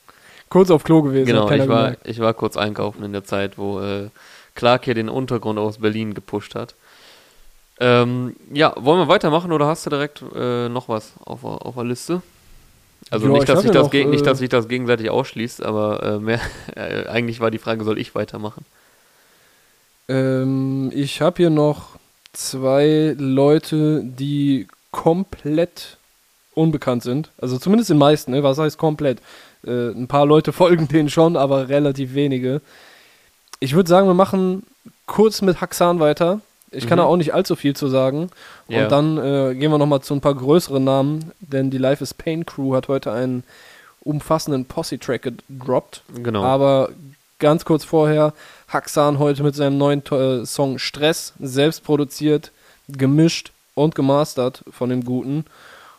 kurz 0.50 0.70
auf 0.70 0.84
Klo 0.84 1.00
gewesen. 1.00 1.24
Genau, 1.24 1.50
ich 1.50 1.68
war, 1.68 1.96
ich 2.04 2.18
war 2.20 2.34
kurz 2.34 2.58
einkaufen 2.58 3.02
in 3.02 3.14
der 3.14 3.24
Zeit, 3.24 3.56
wo 3.56 3.80
äh, 3.80 4.10
Clark 4.54 4.84
hier 4.84 4.94
den 4.94 5.08
Untergrund 5.08 5.58
aus 5.58 5.78
Berlin 5.78 6.12
gepusht 6.12 6.54
hat. 6.54 6.74
Ähm, 7.84 8.36
ja, 8.52 8.72
wollen 8.76 9.00
wir 9.00 9.08
weitermachen 9.08 9.50
oder 9.50 9.66
hast 9.66 9.84
du 9.86 9.90
direkt 9.90 10.22
äh, 10.36 10.68
noch 10.68 10.88
was 10.88 11.14
auf, 11.24 11.42
auf 11.42 11.74
der 11.74 11.82
Liste? 11.82 12.22
Also 13.10 13.26
jo, 13.26 13.32
nicht, 13.32 13.48
dass 13.48 13.62
sich 13.62 13.72
das, 13.72 13.92
noch, 13.92 13.92
nicht, 13.92 14.24
dass 14.24 14.38
sich 14.38 14.48
das 14.48 14.68
gegenseitig 14.68 15.10
ausschließt, 15.10 15.64
aber 15.64 16.00
äh, 16.00 16.18
mehr, 16.20 16.40
äh, 16.76 17.08
eigentlich 17.08 17.40
war 17.40 17.50
die 17.50 17.58
Frage, 17.58 17.82
soll 17.82 17.98
ich 17.98 18.14
weitermachen? 18.14 18.64
Ähm, 20.08 20.92
ich 20.94 21.20
habe 21.20 21.38
hier 21.38 21.50
noch 21.50 21.96
zwei 22.32 23.16
Leute, 23.18 24.04
die 24.04 24.68
komplett 24.92 25.96
unbekannt 26.54 27.02
sind. 27.02 27.32
Also 27.38 27.58
zumindest 27.58 27.90
den 27.90 27.98
meisten, 27.98 28.30
ne? 28.30 28.44
was 28.44 28.58
heißt 28.58 28.78
komplett? 28.78 29.18
Äh, 29.66 29.88
ein 29.90 30.06
paar 30.06 30.24
Leute 30.24 30.52
folgen 30.52 30.86
denen 30.86 31.10
schon, 31.10 31.36
aber 31.36 31.68
relativ 31.68 32.14
wenige. 32.14 32.60
Ich 33.58 33.74
würde 33.74 33.88
sagen, 33.88 34.06
wir 34.06 34.14
machen 34.14 34.62
kurz 35.06 35.42
mit 35.42 35.60
Haxan 35.60 35.98
weiter. 35.98 36.40
Ich 36.72 36.86
kann 36.86 36.98
mhm. 36.98 37.02
da 37.02 37.04
auch 37.06 37.16
nicht 37.16 37.34
allzu 37.34 37.56
viel 37.56 37.76
zu 37.76 37.88
sagen. 37.88 38.30
Yeah. 38.68 38.84
Und 38.84 38.92
dann 38.92 39.18
äh, 39.18 39.54
gehen 39.54 39.70
wir 39.70 39.78
nochmal 39.78 40.00
zu 40.00 40.14
ein 40.14 40.20
paar 40.20 40.34
größeren 40.34 40.82
Namen, 40.82 41.32
denn 41.40 41.70
die 41.70 41.78
Life 41.78 42.02
is 42.02 42.14
Pain 42.14 42.46
Crew 42.46 42.74
hat 42.74 42.88
heute 42.88 43.12
einen 43.12 43.44
umfassenden 44.00 44.64
Posse-Track 44.64 45.22
gedroppt. 45.22 46.02
Genau. 46.14 46.42
Aber 46.42 46.90
ganz 47.38 47.64
kurz 47.64 47.84
vorher, 47.84 48.32
Haxan 48.68 49.18
heute 49.18 49.42
mit 49.42 49.54
seinem 49.54 49.78
neuen 49.78 50.04
äh, 50.06 50.46
Song 50.46 50.78
Stress, 50.78 51.34
selbst 51.38 51.84
produziert, 51.84 52.52
gemischt 52.88 53.52
und 53.74 53.94
gemastert 53.94 54.64
von 54.70 54.90
dem 54.90 55.04
Guten. 55.04 55.44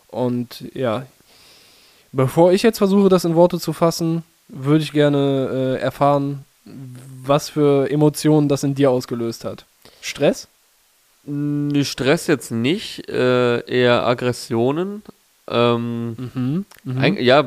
Und 0.08 0.64
ja, 0.74 1.06
bevor 2.12 2.52
ich 2.52 2.64
jetzt 2.64 2.78
versuche, 2.78 3.10
das 3.10 3.26
in 3.26 3.36
Worte 3.36 3.60
zu 3.60 3.74
fassen, 3.74 4.24
würde 4.48 4.84
ich 4.84 4.92
gerne 4.92 5.78
äh, 5.78 5.82
erfahren, 5.82 6.46
was 6.66 7.50
für 7.50 7.90
Emotionen 7.90 8.48
das 8.48 8.64
in 8.64 8.76
dir 8.76 8.92
ausgelöst 8.92 9.46
hat. 9.46 9.66
Stress? 10.02 10.48
Stress 11.26 12.28
jetzt 12.28 12.52
nicht, 12.52 13.10
äh, 13.10 13.60
eher 13.66 14.06
Aggressionen. 14.06 15.04
Ähm, 15.48 16.16
mhm, 16.34 16.66
mh. 16.84 17.08
ja, 17.20 17.46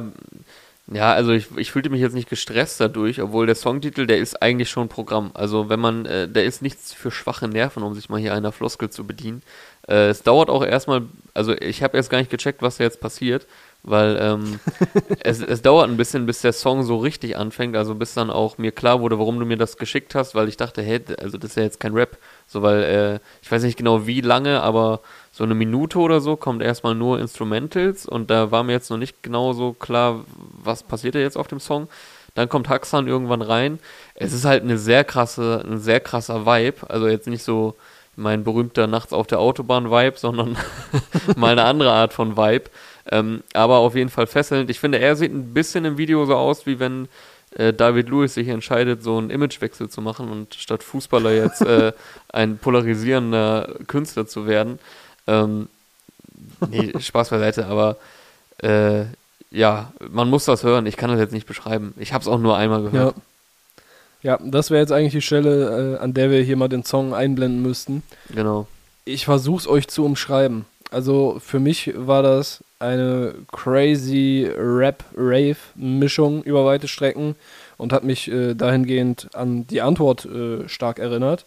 ja, 0.88 1.12
also 1.12 1.32
ich, 1.32 1.48
ich 1.56 1.72
fühlte 1.72 1.90
mich 1.90 2.00
jetzt 2.00 2.14
nicht 2.14 2.28
gestresst 2.28 2.80
dadurch, 2.80 3.20
obwohl 3.20 3.46
der 3.46 3.56
Songtitel, 3.56 4.06
der 4.06 4.18
ist 4.18 4.40
eigentlich 4.40 4.70
schon 4.70 4.88
Programm. 4.88 5.32
Also 5.34 5.68
wenn 5.68 5.80
man, 5.80 6.06
äh, 6.06 6.28
der 6.28 6.44
ist 6.44 6.62
nichts 6.62 6.92
für 6.92 7.10
schwache 7.10 7.48
Nerven, 7.48 7.82
um 7.82 7.94
sich 7.94 8.08
mal 8.08 8.20
hier 8.20 8.34
einer 8.34 8.52
Floskel 8.52 8.88
zu 8.88 9.04
bedienen. 9.04 9.42
Äh, 9.88 10.08
es 10.08 10.22
dauert 10.22 10.48
auch 10.48 10.64
erstmal, 10.64 11.02
also 11.34 11.52
ich 11.54 11.82
habe 11.82 11.96
erst 11.96 12.08
gar 12.08 12.18
nicht 12.18 12.30
gecheckt, 12.30 12.62
was 12.62 12.76
da 12.76 12.84
jetzt 12.84 13.00
passiert 13.00 13.46
weil 13.86 14.18
ähm, 14.20 14.60
es, 15.20 15.40
es 15.40 15.62
dauert 15.62 15.88
ein 15.88 15.96
bisschen, 15.96 16.26
bis 16.26 16.42
der 16.42 16.52
Song 16.52 16.82
so 16.82 16.98
richtig 16.98 17.36
anfängt, 17.36 17.76
also 17.76 17.94
bis 17.94 18.14
dann 18.14 18.30
auch 18.30 18.58
mir 18.58 18.72
klar 18.72 19.00
wurde, 19.00 19.18
warum 19.18 19.38
du 19.38 19.46
mir 19.46 19.56
das 19.56 19.78
geschickt 19.78 20.14
hast, 20.14 20.34
weil 20.34 20.48
ich 20.48 20.56
dachte, 20.56 20.82
hey, 20.82 21.00
also 21.18 21.38
das 21.38 21.50
ist 21.50 21.56
ja 21.56 21.62
jetzt 21.62 21.80
kein 21.80 21.94
Rap, 21.94 22.18
so 22.46 22.62
weil 22.62 22.82
äh, 22.82 23.18
ich 23.42 23.50
weiß 23.50 23.62
nicht 23.62 23.78
genau 23.78 24.06
wie 24.06 24.20
lange, 24.20 24.60
aber 24.60 25.00
so 25.30 25.44
eine 25.44 25.54
Minute 25.54 25.98
oder 25.98 26.20
so 26.20 26.36
kommt 26.36 26.62
erstmal 26.62 26.94
nur 26.94 27.20
Instrumentals 27.20 28.06
und 28.06 28.30
da 28.30 28.50
war 28.50 28.64
mir 28.64 28.72
jetzt 28.72 28.90
noch 28.90 28.98
nicht 28.98 29.22
genau 29.22 29.52
so 29.52 29.72
klar, 29.72 30.24
was 30.62 30.82
passiert 30.82 31.14
da 31.14 31.20
jetzt 31.20 31.36
auf 31.36 31.48
dem 31.48 31.60
Song. 31.60 31.88
Dann 32.34 32.50
kommt 32.50 32.68
Haxan 32.68 33.08
irgendwann 33.08 33.40
rein. 33.40 33.78
Es 34.14 34.34
ist 34.34 34.44
halt 34.44 34.62
eine 34.62 34.76
sehr 34.76 35.04
krasse, 35.04 35.64
ein 35.66 35.78
sehr 35.78 36.00
krasser 36.00 36.44
Vibe, 36.44 36.90
also 36.90 37.08
jetzt 37.08 37.28
nicht 37.28 37.42
so 37.42 37.76
mein 38.16 38.44
berühmter 38.44 38.86
Nachts 38.86 39.12
auf 39.12 39.26
der 39.26 39.38
Autobahn 39.38 39.90
Vibe, 39.90 40.18
sondern 40.18 40.56
mal 41.36 41.52
eine 41.52 41.64
andere 41.64 41.92
Art 41.92 42.12
von 42.12 42.36
Vibe. 42.36 42.70
Ähm, 43.10 43.42
aber 43.52 43.78
auf 43.78 43.94
jeden 43.94 44.10
Fall 44.10 44.26
fesselnd. 44.26 44.70
Ich 44.70 44.80
finde, 44.80 44.98
er 44.98 45.16
sieht 45.16 45.32
ein 45.32 45.54
bisschen 45.54 45.84
im 45.84 45.98
Video 45.98 46.24
so 46.26 46.34
aus, 46.34 46.66
wie 46.66 46.78
wenn 46.78 47.08
äh, 47.52 47.72
David 47.72 48.08
Lewis 48.08 48.34
sich 48.34 48.48
entscheidet, 48.48 49.02
so 49.02 49.18
einen 49.18 49.30
Imagewechsel 49.30 49.88
zu 49.88 50.00
machen 50.00 50.28
und 50.28 50.54
statt 50.54 50.82
Fußballer 50.82 51.32
jetzt 51.32 51.62
äh, 51.62 51.92
ein 52.28 52.58
polarisierender 52.58 53.76
Künstler 53.86 54.26
zu 54.26 54.46
werden. 54.46 54.78
Ähm, 55.26 55.68
nee, 56.68 56.92
Spaß 57.00 57.30
beiseite, 57.30 57.66
aber 57.66 57.96
äh, 58.58 59.04
ja, 59.50 59.92
man 60.10 60.28
muss 60.28 60.44
das 60.44 60.64
hören. 60.64 60.86
Ich 60.86 60.96
kann 60.96 61.10
das 61.10 61.20
jetzt 61.20 61.32
nicht 61.32 61.46
beschreiben. 61.46 61.94
Ich 61.98 62.12
habe 62.12 62.22
es 62.22 62.28
auch 62.28 62.38
nur 62.38 62.56
einmal 62.56 62.82
gehört. 62.82 63.16
Ja. 63.16 63.22
Ja, 64.22 64.40
das 64.42 64.70
wäre 64.70 64.80
jetzt 64.80 64.90
eigentlich 64.90 65.12
die 65.12 65.20
Stelle, 65.20 65.94
äh, 65.94 65.98
an 65.98 66.12
der 66.12 66.32
wir 66.32 66.42
hier 66.42 66.56
mal 66.56 66.66
den 66.66 66.84
Song 66.84 67.14
einblenden 67.14 67.62
müssten. 67.62 68.02
Genau. 68.34 68.66
Ich 69.04 69.24
versuche 69.24 69.60
es 69.60 69.68
euch 69.68 69.86
zu 69.86 70.04
umschreiben. 70.04 70.64
Also 70.90 71.38
für 71.38 71.60
mich 71.60 71.92
war 71.94 72.24
das 72.24 72.64
eine 72.78 73.34
crazy 73.50 74.50
Rap-Rave-Mischung 74.56 76.42
über 76.42 76.64
weite 76.64 76.88
Strecken 76.88 77.36
und 77.78 77.92
hat 77.92 78.04
mich 78.04 78.30
äh, 78.30 78.54
dahingehend 78.54 79.34
an 79.34 79.66
die 79.66 79.80
Antwort 79.80 80.26
äh, 80.26 80.68
stark 80.68 80.98
erinnert, 80.98 81.46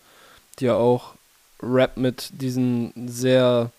die 0.59 0.65
ja 0.65 0.75
auch 0.75 1.13
Rap 1.61 1.97
mit 1.97 2.29
diesen 2.41 2.93
sehr 3.07 3.71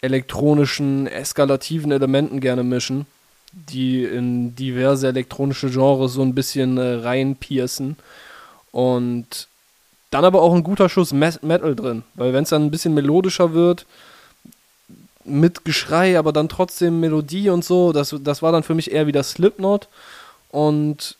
elektronischen, 0.00 1.06
eskalativen 1.06 1.92
Elementen 1.92 2.40
gerne 2.40 2.62
mischen, 2.62 3.06
die 3.52 4.04
in 4.04 4.54
diverse 4.54 5.08
elektronische 5.08 5.70
Genres 5.70 6.12
so 6.12 6.22
ein 6.22 6.34
bisschen 6.34 6.76
äh, 6.78 6.94
reinpiercen 6.96 7.96
und 8.70 9.48
dann 10.10 10.24
aber 10.24 10.42
auch 10.42 10.54
ein 10.54 10.62
guter 10.62 10.88
Schuss 10.88 11.12
Metal 11.12 11.74
drin, 11.74 12.02
weil 12.14 12.32
wenn 12.32 12.44
es 12.44 12.50
dann 12.50 12.64
ein 12.64 12.70
bisschen 12.70 12.94
melodischer 12.94 13.52
wird, 13.52 13.86
mit 15.28 15.64
Geschrei, 15.64 16.18
aber 16.18 16.32
dann 16.32 16.48
trotzdem 16.48 17.00
Melodie 17.00 17.50
und 17.50 17.64
so. 17.64 17.92
Das, 17.92 18.14
das 18.20 18.42
war 18.42 18.52
dann 18.52 18.62
für 18.62 18.74
mich 18.74 18.90
eher 18.90 19.06
wie 19.06 19.12
das 19.12 19.32
Slipknot. 19.32 19.88
Und 20.50 21.16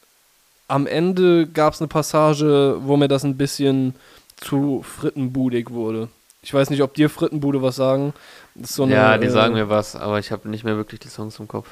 am 0.68 0.86
Ende 0.86 1.46
gab 1.46 1.74
es 1.74 1.80
eine 1.80 1.88
Passage, 1.88 2.76
wo 2.80 2.96
mir 2.96 3.08
das 3.08 3.24
ein 3.24 3.36
bisschen 3.36 3.94
zu 4.36 4.82
frittenbudig 4.82 5.70
wurde. 5.70 6.08
Ich 6.42 6.54
weiß 6.54 6.70
nicht, 6.70 6.82
ob 6.82 6.94
dir 6.94 7.10
Frittenbude 7.10 7.62
was 7.62 7.76
sagen. 7.76 8.14
So 8.62 8.84
eine, 8.84 8.94
ja, 8.94 9.18
die 9.18 9.26
äh, 9.26 9.30
sagen 9.30 9.54
mir 9.54 9.68
was, 9.68 9.96
aber 9.96 10.18
ich 10.18 10.30
habe 10.30 10.48
nicht 10.48 10.64
mehr 10.64 10.76
wirklich 10.76 11.00
die 11.00 11.08
Songs 11.08 11.38
im 11.38 11.48
Kopf. 11.48 11.68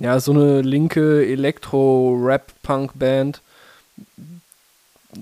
Ja, 0.00 0.18
so 0.20 0.32
eine 0.32 0.60
linke 0.60 1.26
Elektro-Rap-Punk-Band. 1.26 3.40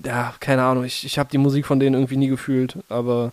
ja, 0.03 0.33
keine 0.39 0.63
Ahnung, 0.63 0.83
ich, 0.83 1.05
ich 1.05 1.19
habe 1.19 1.29
die 1.31 1.37
Musik 1.37 1.65
von 1.65 1.79
denen 1.79 1.95
irgendwie 1.95 2.17
nie 2.17 2.27
gefühlt, 2.27 2.77
aber 2.89 3.31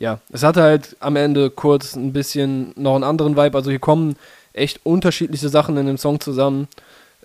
ja, 0.00 0.18
es 0.32 0.42
hatte 0.42 0.62
halt 0.62 0.96
am 0.98 1.14
Ende 1.14 1.50
kurz 1.50 1.94
ein 1.94 2.12
bisschen 2.12 2.72
noch 2.74 2.94
einen 2.94 3.04
anderen 3.04 3.36
Vibe, 3.36 3.56
also 3.56 3.70
hier 3.70 3.78
kommen 3.78 4.16
echt 4.52 4.80
unterschiedliche 4.82 5.50
Sachen 5.50 5.76
in 5.76 5.86
dem 5.86 5.98
Song 5.98 6.20
zusammen. 6.20 6.68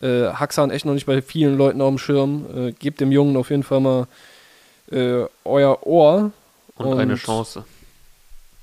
Äh, 0.01 0.27
Haxan 0.27 0.71
echt 0.71 0.85
noch 0.85 0.93
nicht 0.93 1.05
bei 1.05 1.21
vielen 1.21 1.57
Leuten 1.57 1.81
auf 1.81 1.89
dem 1.89 1.97
Schirm. 1.97 2.45
Äh, 2.53 2.71
gebt 2.73 2.99
dem 2.99 3.13
Jungen 3.13 3.37
auf 3.37 3.49
jeden 3.49 3.63
Fall 3.63 3.79
mal 3.79 4.07
äh, 4.91 5.23
euer 5.45 5.87
Ohr. 5.87 6.31
Und, 6.75 6.85
und, 6.85 6.99
eine 6.99 7.15
Chance. 7.15 7.63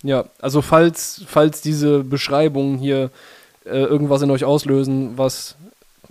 Ja, 0.02 0.26
also 0.40 0.60
falls, 0.60 1.22
falls 1.26 1.62
diese 1.62 2.04
Beschreibungen 2.04 2.76
hier 2.76 3.10
äh, 3.64 3.82
irgendwas 3.82 4.20
in 4.20 4.30
euch 4.30 4.44
auslösen, 4.44 5.16
was 5.16 5.56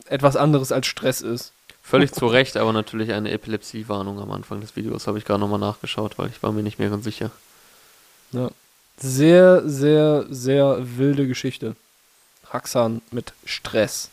etwas 0.07 0.35
anderes 0.35 0.71
als 0.71 0.87
Stress 0.87 1.21
ist. 1.21 1.53
Völlig 1.83 2.11
zu 2.13 2.25
Recht, 2.25 2.57
aber 2.57 2.73
natürlich 2.73 3.13
eine 3.13 3.29
Epilepsie-Warnung 3.29 4.19
am 4.19 4.31
Anfang 4.31 4.59
des 4.59 4.75
Videos, 4.75 5.05
habe 5.05 5.19
ich 5.19 5.25
gerade 5.25 5.39
nochmal 5.39 5.59
nachgeschaut, 5.59 6.17
weil 6.17 6.29
ich 6.29 6.41
war 6.41 6.51
mir 6.51 6.63
nicht 6.63 6.79
mehr 6.79 6.89
ganz 6.89 7.03
sicher. 7.03 7.29
Ja. 8.31 8.49
Sehr, 8.97 9.67
sehr, 9.67 10.25
sehr 10.29 10.97
wilde 10.97 11.27
Geschichte. 11.27 11.75
Haxan 12.51 13.01
mit 13.11 13.33
Stress. 13.45 14.09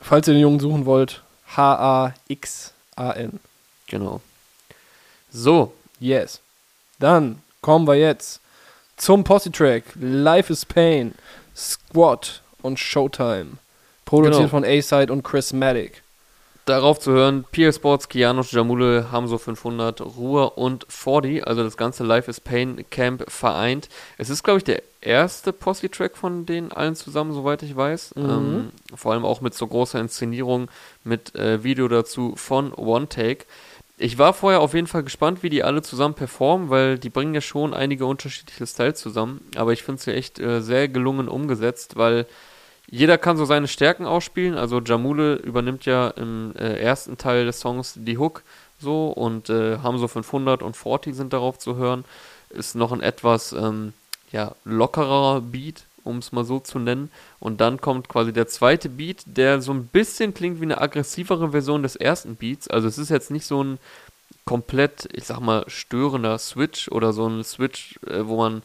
Falls 0.00 0.26
ihr 0.28 0.34
den 0.34 0.42
Jungen 0.42 0.60
suchen 0.60 0.86
wollt, 0.86 1.22
H-A-X-A-N. 1.56 3.40
Genau. 3.86 4.20
So. 5.30 5.74
Yes. 6.00 6.40
Dann 6.98 7.42
kommen 7.60 7.86
wir 7.86 7.94
jetzt 7.94 8.40
zum 8.96 9.24
Posse-Track 9.24 9.84
Life 10.00 10.52
is 10.52 10.64
Pain, 10.64 11.14
Squat 11.54 12.42
und 12.62 12.78
Showtime. 12.78 13.58
Produziert 14.04 14.36
genau. 14.36 14.48
von 14.48 14.64
A-Side 14.64 15.12
und 15.12 15.22
Chris 15.22 15.52
Matic. 15.52 16.01
Darauf 16.72 16.98
zu 16.98 17.12
hören, 17.12 17.44
PL 17.52 17.70
Sports, 17.70 18.08
Kianos, 18.08 18.50
Jamule, 18.50 19.12
Hamso 19.12 19.36
500, 19.36 20.00
Ruhr 20.00 20.56
und 20.56 20.86
40, 20.88 21.46
also 21.46 21.62
das 21.62 21.76
ganze 21.76 22.02
Life 22.02 22.30
is 22.30 22.40
Pain 22.40 22.86
Camp 22.88 23.30
vereint. 23.30 23.90
Es 24.16 24.30
ist, 24.30 24.42
glaube 24.42 24.56
ich, 24.56 24.64
der 24.64 24.82
erste 25.02 25.52
Posse-Track 25.52 26.16
von 26.16 26.46
denen 26.46 26.72
allen 26.72 26.94
zusammen, 26.94 27.34
soweit 27.34 27.62
ich 27.62 27.76
weiß. 27.76 28.14
Mhm. 28.14 28.24
Ähm, 28.24 28.70
vor 28.94 29.12
allem 29.12 29.26
auch 29.26 29.42
mit 29.42 29.52
so 29.52 29.66
großer 29.66 30.00
Inszenierung, 30.00 30.70
mit 31.04 31.34
äh, 31.34 31.62
Video 31.62 31.88
dazu 31.88 32.32
von 32.36 32.72
One 32.72 33.06
Take. 33.06 33.44
Ich 33.98 34.16
war 34.16 34.32
vorher 34.32 34.62
auf 34.62 34.72
jeden 34.72 34.86
Fall 34.86 35.02
gespannt, 35.02 35.42
wie 35.42 35.50
die 35.50 35.62
alle 35.62 35.82
zusammen 35.82 36.14
performen, 36.14 36.70
weil 36.70 36.98
die 36.98 37.10
bringen 37.10 37.34
ja 37.34 37.42
schon 37.42 37.74
einige 37.74 38.06
unterschiedliche 38.06 38.66
Styles 38.66 38.98
zusammen. 38.98 39.42
Aber 39.56 39.74
ich 39.74 39.82
finde 39.82 39.98
es 39.98 40.06
ja 40.06 40.14
echt 40.14 40.40
äh, 40.40 40.62
sehr 40.62 40.88
gelungen 40.88 41.28
umgesetzt, 41.28 41.96
weil 41.96 42.24
jeder 42.92 43.16
kann 43.16 43.38
so 43.38 43.46
seine 43.46 43.68
Stärken 43.68 44.04
ausspielen. 44.04 44.58
Also 44.58 44.78
Jamule 44.80 45.36
übernimmt 45.36 45.86
ja 45.86 46.08
im 46.08 46.52
äh, 46.56 46.78
ersten 46.78 47.16
Teil 47.16 47.46
des 47.46 47.58
Songs 47.58 47.94
die 47.96 48.18
Hook 48.18 48.42
so 48.78 49.08
und 49.08 49.48
äh, 49.48 49.78
Hamso 49.78 50.08
500 50.08 50.62
und 50.62 50.76
40 50.76 51.16
sind 51.16 51.32
darauf 51.32 51.58
zu 51.58 51.76
hören. 51.76 52.04
Ist 52.50 52.74
noch 52.74 52.92
ein 52.92 53.00
etwas 53.00 53.54
ähm, 53.54 53.94
ja, 54.30 54.54
lockerer 54.66 55.40
Beat, 55.40 55.84
um 56.04 56.18
es 56.18 56.32
mal 56.32 56.44
so 56.44 56.60
zu 56.60 56.78
nennen. 56.78 57.10
Und 57.40 57.62
dann 57.62 57.80
kommt 57.80 58.10
quasi 58.10 58.30
der 58.30 58.46
zweite 58.46 58.90
Beat, 58.90 59.22
der 59.24 59.62
so 59.62 59.72
ein 59.72 59.86
bisschen 59.86 60.34
klingt 60.34 60.60
wie 60.60 60.66
eine 60.66 60.78
aggressivere 60.78 61.52
Version 61.52 61.82
des 61.82 61.96
ersten 61.96 62.36
Beats. 62.36 62.68
Also 62.68 62.88
es 62.88 62.98
ist 62.98 63.08
jetzt 63.08 63.30
nicht 63.30 63.46
so 63.46 63.64
ein 63.64 63.78
komplett, 64.44 65.08
ich 65.14 65.24
sag 65.24 65.40
mal, 65.40 65.64
störender 65.66 66.36
Switch 66.36 66.90
oder 66.90 67.14
so 67.14 67.26
ein 67.26 67.42
Switch, 67.42 67.98
äh, 68.06 68.26
wo 68.26 68.36
man, 68.36 68.62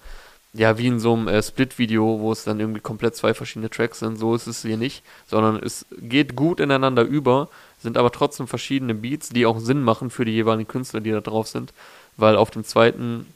ja, 0.57 0.77
wie 0.79 0.87
in 0.87 0.99
so 0.99 1.13
einem 1.13 1.27
äh, 1.27 1.41
Split-Video, 1.41 2.19
wo 2.19 2.31
es 2.31 2.43
dann 2.43 2.59
irgendwie 2.59 2.81
komplett 2.81 3.15
zwei 3.15 3.35
verschiedene 3.35 3.69
Tracks 3.69 3.99
sind. 3.99 4.17
So 4.17 4.33
ist 4.33 4.47
es 4.47 4.63
hier 4.63 4.77
nicht, 4.77 5.03
sondern 5.27 5.61
es 5.63 5.85
geht 6.01 6.35
gut 6.35 6.59
ineinander 6.59 7.03
über, 7.03 7.49
sind 7.79 7.95
aber 7.95 8.11
trotzdem 8.11 8.47
verschiedene 8.47 8.95
Beats, 8.95 9.29
die 9.29 9.45
auch 9.45 9.59
Sinn 9.59 9.83
machen 9.83 10.09
für 10.09 10.25
die 10.25 10.31
jeweiligen 10.31 10.67
Künstler, 10.67 10.99
die 10.99 11.11
da 11.11 11.21
drauf 11.21 11.47
sind. 11.47 11.73
Weil 12.17 12.35
auf 12.35 12.49
dem 12.49 12.63
zweiten 12.63 13.27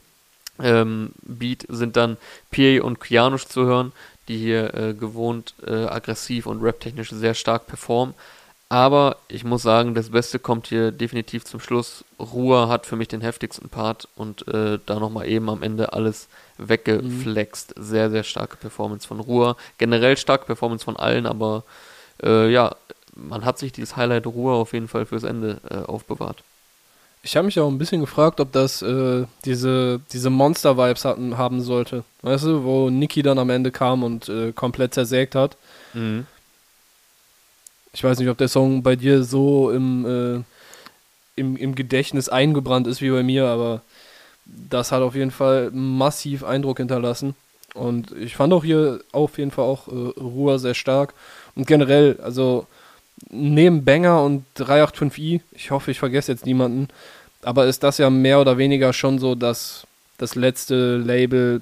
ähm, 0.58 1.12
Beat 1.22 1.64
sind 1.68 1.96
dann 1.96 2.16
PA 2.50 2.82
und 2.82 3.00
Kianush 3.00 3.46
zu 3.46 3.66
hören, 3.66 3.92
die 4.26 4.38
hier 4.38 4.74
äh, 4.74 4.94
gewohnt 4.94 5.54
äh, 5.64 5.84
aggressiv 5.84 6.46
und 6.46 6.60
raptechnisch 6.60 7.10
sehr 7.10 7.34
stark 7.34 7.68
performen. 7.68 8.14
Aber 8.72 9.18
ich 9.28 9.44
muss 9.44 9.60
sagen, 9.60 9.94
das 9.94 10.08
Beste 10.08 10.38
kommt 10.38 10.66
hier 10.66 10.92
definitiv 10.92 11.44
zum 11.44 11.60
Schluss. 11.60 12.06
Ruhr 12.18 12.70
hat 12.70 12.86
für 12.86 12.96
mich 12.96 13.06
den 13.06 13.20
heftigsten 13.20 13.68
Part 13.68 14.08
und 14.16 14.48
äh, 14.48 14.78
da 14.86 14.98
nochmal 14.98 15.28
eben 15.28 15.50
am 15.50 15.62
Ende 15.62 15.92
alles 15.92 16.26
weggeflext. 16.56 17.76
Mhm. 17.76 17.82
Sehr, 17.82 18.10
sehr 18.10 18.22
starke 18.22 18.56
Performance 18.56 19.06
von 19.06 19.20
Ruhr. 19.20 19.58
Generell 19.76 20.16
starke 20.16 20.46
Performance 20.46 20.86
von 20.86 20.96
allen, 20.96 21.26
aber 21.26 21.64
äh, 22.22 22.50
ja, 22.50 22.74
man 23.14 23.44
hat 23.44 23.58
sich 23.58 23.72
dieses 23.72 23.98
Highlight 23.98 24.26
Ruhr 24.26 24.54
auf 24.54 24.72
jeden 24.72 24.88
Fall 24.88 25.04
fürs 25.04 25.24
Ende 25.24 25.60
äh, 25.68 25.74
aufbewahrt. 25.74 26.42
Ich 27.22 27.36
habe 27.36 27.44
mich 27.44 27.60
auch 27.60 27.68
ein 27.68 27.76
bisschen 27.76 28.00
gefragt, 28.00 28.40
ob 28.40 28.52
das 28.52 28.80
äh, 28.80 29.26
diese, 29.44 30.00
diese 30.14 30.30
Monster-Vibes 30.30 31.04
haben 31.04 31.60
sollte. 31.60 32.04
Weißt 32.22 32.44
du, 32.44 32.64
wo 32.64 32.88
Niki 32.88 33.22
dann 33.22 33.38
am 33.38 33.50
Ende 33.50 33.70
kam 33.70 34.02
und 34.02 34.30
äh, 34.30 34.52
komplett 34.52 34.94
zersägt 34.94 35.34
hat. 35.34 35.58
Mhm. 35.92 36.26
Ich 37.92 38.02
weiß 38.02 38.18
nicht, 38.18 38.28
ob 38.28 38.38
der 38.38 38.48
Song 38.48 38.82
bei 38.82 38.96
dir 38.96 39.22
so 39.22 39.70
im, 39.70 40.06
äh, 40.06 41.40
im, 41.40 41.56
im 41.56 41.74
Gedächtnis 41.74 42.28
eingebrannt 42.28 42.86
ist 42.86 43.02
wie 43.02 43.10
bei 43.10 43.22
mir, 43.22 43.46
aber 43.46 43.82
das 44.46 44.92
hat 44.92 45.02
auf 45.02 45.14
jeden 45.14 45.30
Fall 45.30 45.70
massiv 45.72 46.42
Eindruck 46.42 46.78
hinterlassen. 46.78 47.34
Und 47.74 48.12
ich 48.12 48.36
fand 48.36 48.52
auch 48.52 48.64
hier 48.64 49.00
auf 49.12 49.38
jeden 49.38 49.50
Fall 49.50 49.64
auch 49.64 49.88
äh, 49.88 50.20
Ruhr 50.20 50.58
sehr 50.58 50.74
stark. 50.74 51.14
Und 51.54 51.66
generell, 51.66 52.18
also 52.22 52.66
neben 53.30 53.84
Banger 53.84 54.22
und 54.22 54.44
385i, 54.56 55.40
ich 55.52 55.70
hoffe, 55.70 55.90
ich 55.90 55.98
vergesse 55.98 56.32
jetzt 56.32 56.46
niemanden, 56.46 56.88
aber 57.42 57.66
ist 57.66 57.82
das 57.82 57.98
ja 57.98 58.10
mehr 58.10 58.40
oder 58.40 58.58
weniger 58.58 58.92
schon 58.92 59.18
so 59.18 59.34
das, 59.34 59.86
das 60.18 60.34
letzte 60.34 60.96
Label, 60.96 61.60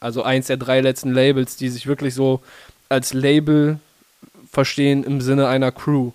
also 0.00 0.22
eins 0.22 0.46
der 0.46 0.56
drei 0.56 0.80
letzten 0.80 1.12
Labels, 1.12 1.56
die 1.56 1.68
sich 1.68 1.86
wirklich 1.86 2.14
so 2.14 2.42
als 2.88 3.12
Label 3.12 3.78
verstehen 4.56 5.04
im 5.04 5.20
Sinne 5.20 5.48
einer 5.48 5.70
Crew. 5.70 6.12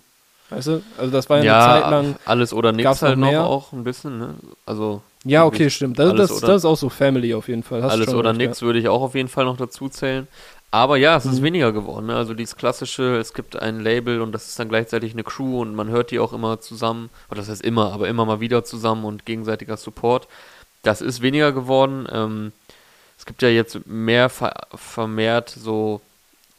Weißt 0.50 0.66
du? 0.66 0.82
Also 0.98 1.12
das 1.12 1.30
war 1.30 1.38
ja, 1.38 1.44
ja 1.44 1.60
eine 1.60 1.82
Zeit 1.82 1.90
lang. 1.92 2.16
Alles 2.24 2.52
oder 2.52 2.72
nichts 2.72 3.00
halt 3.00 3.16
noch 3.16 3.30
mehr. 3.30 3.46
auch 3.46 3.72
ein 3.72 3.84
bisschen, 3.84 4.18
ne? 4.18 4.34
Also. 4.66 5.00
Ja, 5.24 5.44
okay, 5.44 5.70
stimmt. 5.70 5.96
Das, 6.00 6.12
das, 6.14 6.40
das, 6.40 6.56
ist 6.56 6.64
auch 6.64 6.76
so 6.76 6.88
Family 6.88 7.34
auf 7.34 7.46
jeden 7.46 7.62
Fall. 7.62 7.84
Hast 7.84 7.92
alles 7.92 8.12
oder 8.12 8.32
nichts 8.32 8.60
ja. 8.60 8.66
würde 8.66 8.80
ich 8.80 8.88
auch 8.88 9.00
auf 9.00 9.14
jeden 9.14 9.28
Fall 9.28 9.44
noch 9.44 9.56
dazu 9.56 9.88
zählen. 9.88 10.26
Aber 10.72 10.96
ja, 10.96 11.16
es 11.16 11.24
ist 11.24 11.38
mhm. 11.38 11.44
weniger 11.44 11.70
geworden. 11.70 12.06
Ne? 12.06 12.16
Also 12.16 12.34
dieses 12.34 12.56
klassische, 12.56 13.16
es 13.18 13.32
gibt 13.32 13.54
ein 13.54 13.78
Label 13.78 14.20
und 14.20 14.32
das 14.32 14.48
ist 14.48 14.58
dann 14.58 14.68
gleichzeitig 14.68 15.12
eine 15.12 15.22
Crew 15.22 15.60
und 15.60 15.76
man 15.76 15.88
hört 15.88 16.10
die 16.10 16.18
auch 16.18 16.32
immer 16.32 16.58
zusammen, 16.58 17.10
oder 17.30 17.38
das 17.38 17.48
heißt 17.48 17.62
immer, 17.62 17.92
aber 17.92 18.08
immer 18.08 18.24
mal 18.24 18.40
wieder 18.40 18.64
zusammen 18.64 19.04
und 19.04 19.24
gegenseitiger 19.24 19.76
Support. 19.76 20.26
Das 20.82 21.00
ist 21.00 21.22
weniger 21.22 21.52
geworden. 21.52 22.08
Ähm, 22.10 22.52
es 23.16 23.24
gibt 23.24 23.42
ja 23.42 23.48
jetzt 23.48 23.86
mehr 23.86 24.28
ver 24.28 24.66
vermehrt 24.74 25.50
so 25.50 26.00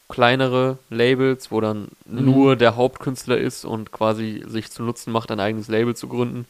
kleinere 0.10 0.78
Labels, 0.90 1.52
wo 1.52 1.62
dann 1.62 1.88
mhm. 2.06 2.26
nur 2.26 2.56
der 2.56 2.76
Hauptkünstler 2.76 3.38
ist 3.38 3.66
und 3.66 3.92
quasi 3.92 4.44
sich 4.48 4.72
zu 4.72 4.84
Nutzen 4.84 5.12
macht, 5.12 5.32
ein 5.32 5.40
eigenes 5.40 5.68
Label 5.68 5.96
zu 5.96 6.08
gründen 6.08 6.46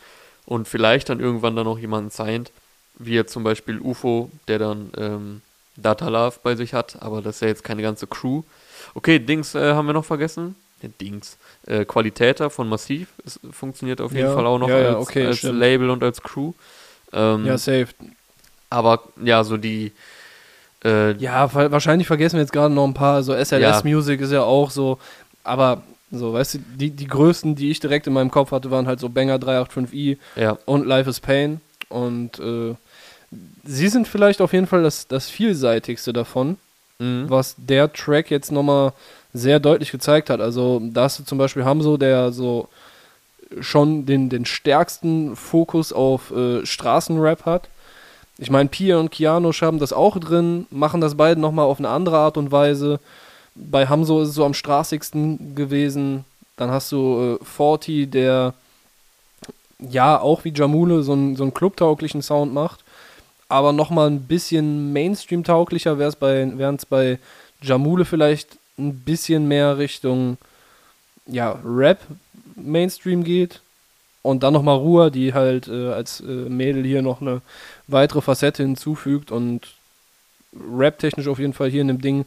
und 0.45 0.67
vielleicht 0.67 1.09
dann 1.09 1.19
irgendwann 1.19 1.55
dann 1.55 1.65
noch 1.65 1.79
jemanden 1.79 2.09
signed, 2.09 2.51
wie 2.97 3.13
jetzt 3.13 3.33
zum 3.33 3.43
Beispiel 3.43 3.79
UFO, 3.79 4.29
der 4.47 4.59
dann 4.59 4.91
ähm, 4.97 5.41
Data 5.75 6.07
Love 6.07 6.37
bei 6.43 6.55
sich 6.55 6.73
hat, 6.73 7.01
aber 7.01 7.21
das 7.21 7.35
ist 7.35 7.41
ja 7.41 7.47
jetzt 7.47 7.63
keine 7.63 7.81
ganze 7.81 8.07
Crew. 8.07 8.43
Okay, 8.93 9.19
Dings 9.19 9.55
äh, 9.55 9.73
haben 9.73 9.87
wir 9.87 9.93
noch 9.93 10.05
vergessen. 10.05 10.55
Ja, 10.81 10.89
Dings. 10.99 11.37
Äh, 11.65 11.85
Qualitäter 11.85 12.49
von 12.49 12.67
Massiv 12.67 13.07
es 13.25 13.39
funktioniert 13.51 14.01
auf 14.01 14.11
jeden 14.11 14.27
ja, 14.27 14.33
Fall 14.33 14.45
auch 14.45 14.59
noch 14.59 14.69
ja, 14.69 14.95
als, 14.95 15.07
okay, 15.07 15.25
als 15.25 15.41
Label 15.43 15.89
und 15.89 16.03
als 16.03 16.21
Crew. 16.21 16.53
Ähm, 17.13 17.45
ja, 17.45 17.57
safe. 17.57 17.87
Aber 18.69 19.03
ja, 19.23 19.43
so 19.43 19.57
die. 19.57 19.91
Äh, 20.83 21.13
ja, 21.17 21.53
wahrscheinlich 21.53 22.07
vergessen 22.07 22.35
wir 22.35 22.41
jetzt 22.41 22.53
gerade 22.53 22.73
noch 22.73 22.85
ein 22.85 22.93
paar. 22.93 23.23
So 23.23 23.33
SLS 23.33 23.83
Music 23.83 24.21
ist 24.21 24.31
ja 24.31 24.43
auch 24.43 24.69
so. 24.69 24.99
Aber 25.43 25.83
so, 26.11 26.33
weißt 26.33 26.55
du, 26.55 26.59
die, 26.75 26.91
die 26.91 27.07
größten, 27.07 27.55
die 27.55 27.71
ich 27.71 27.79
direkt 27.79 28.07
in 28.07 28.13
meinem 28.13 28.31
Kopf 28.31 28.51
hatte, 28.51 28.69
waren 28.69 28.87
halt 28.87 28.99
so 28.99 29.09
Banger 29.09 29.37
385i 29.37 30.17
und 30.65 30.85
Life 30.85 31.09
is 31.09 31.19
Pain. 31.19 31.59
Und 31.89 32.39
äh, 32.39 32.75
sie 33.63 33.87
sind 33.87 34.07
vielleicht 34.07 34.41
auf 34.41 34.53
jeden 34.53 34.67
Fall 34.67 34.83
das, 34.83 35.07
das 35.07 35.29
vielseitigste 35.29 36.13
davon, 36.13 36.57
mhm. 36.99 37.29
was 37.29 37.55
der 37.57 37.91
Track 37.91 38.29
jetzt 38.29 38.51
nochmal 38.51 38.93
sehr 39.33 39.59
deutlich 39.59 39.91
gezeigt 39.91 40.29
hat. 40.29 40.41
Also 40.41 40.81
da 40.83 41.03
hast 41.03 41.19
du 41.19 41.23
zum 41.23 41.37
Beispiel 41.37 41.65
Hamso, 41.65 41.97
der 41.97 42.31
so 42.31 42.67
schon 43.59 44.05
den, 44.05 44.29
den 44.29 44.45
stärksten 44.45 45.35
Fokus 45.35 45.93
auf 45.93 46.31
äh, 46.31 46.65
Straßenrap 46.65 47.45
hat. 47.45 47.69
Ich 48.43 48.51
meine, 48.51 48.69
Pia 48.69 48.97
und 48.97 49.11
Kianosch 49.11 49.61
haben 49.61 49.79
das 49.79 49.93
auch 49.93 50.17
drin, 50.19 50.67
machen 50.69 51.01
das 51.01 51.15
beide 51.15 51.39
nochmal 51.39 51.65
auf 51.65 51.79
eine 51.79 51.89
andere 51.89 52.17
Art 52.17 52.37
und 52.37 52.51
Weise. 52.51 52.99
Bei 53.55 53.87
Hamso 53.87 54.21
ist 54.21 54.29
es 54.29 54.35
so 54.35 54.45
am 54.45 54.53
straßigsten 54.53 55.55
gewesen. 55.55 56.25
Dann 56.57 56.71
hast 56.71 56.91
du 56.91 57.37
äh, 57.41 57.45
Forti, 57.45 58.07
der 58.07 58.53
ja 59.79 60.19
auch 60.19 60.43
wie 60.43 60.53
Jamule 60.53 61.03
so 61.03 61.13
einen, 61.13 61.35
so 61.35 61.43
einen 61.43 61.53
clubtauglichen 61.53 62.21
Sound 62.21 62.53
macht 62.53 62.83
aber 63.53 63.71
nochmal 63.71 64.07
ein 64.07 64.23
bisschen 64.23 64.93
Mainstream-tauglicher, 64.93 65.99
während 65.99 66.79
es 66.79 66.85
bei 66.87 67.19
Jamule 67.61 68.03
vielleicht 68.03 68.57
ein 68.79 68.95
bisschen 68.95 69.47
mehr 69.47 69.77
Richtung 69.77 70.37
ja, 71.27 71.59
Rap 71.63 71.99
Mainstream 72.55 73.23
geht. 73.23 73.61
Und 74.23 74.41
dann 74.41 74.53
nochmal 74.53 74.77
Ruhe, 74.77 75.11
die 75.11 75.35
halt 75.35 75.67
äh, 75.67 75.91
als 75.91 76.21
äh, 76.21 76.23
Mädel 76.25 76.83
hier 76.83 77.03
noch 77.03 77.21
eine 77.21 77.41
weitere 77.87 78.21
Facette 78.21 78.63
hinzufügt 78.63 79.31
und 79.31 79.73
rap-technisch 80.53 81.27
auf 81.27 81.39
jeden 81.39 81.53
Fall 81.53 81.69
hier 81.69 81.81
in 81.81 81.87
dem 81.87 82.01
Ding 82.01 82.25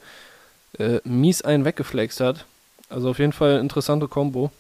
äh, 0.78 1.00
mies 1.04 1.42
einen 1.42 1.64
weggeflext 1.64 2.20
hat. 2.20 2.44
Also 2.88 3.10
auf 3.10 3.18
jeden 3.18 3.32
Fall 3.32 3.58
interessante 3.58 4.08
Kombo. 4.08 4.50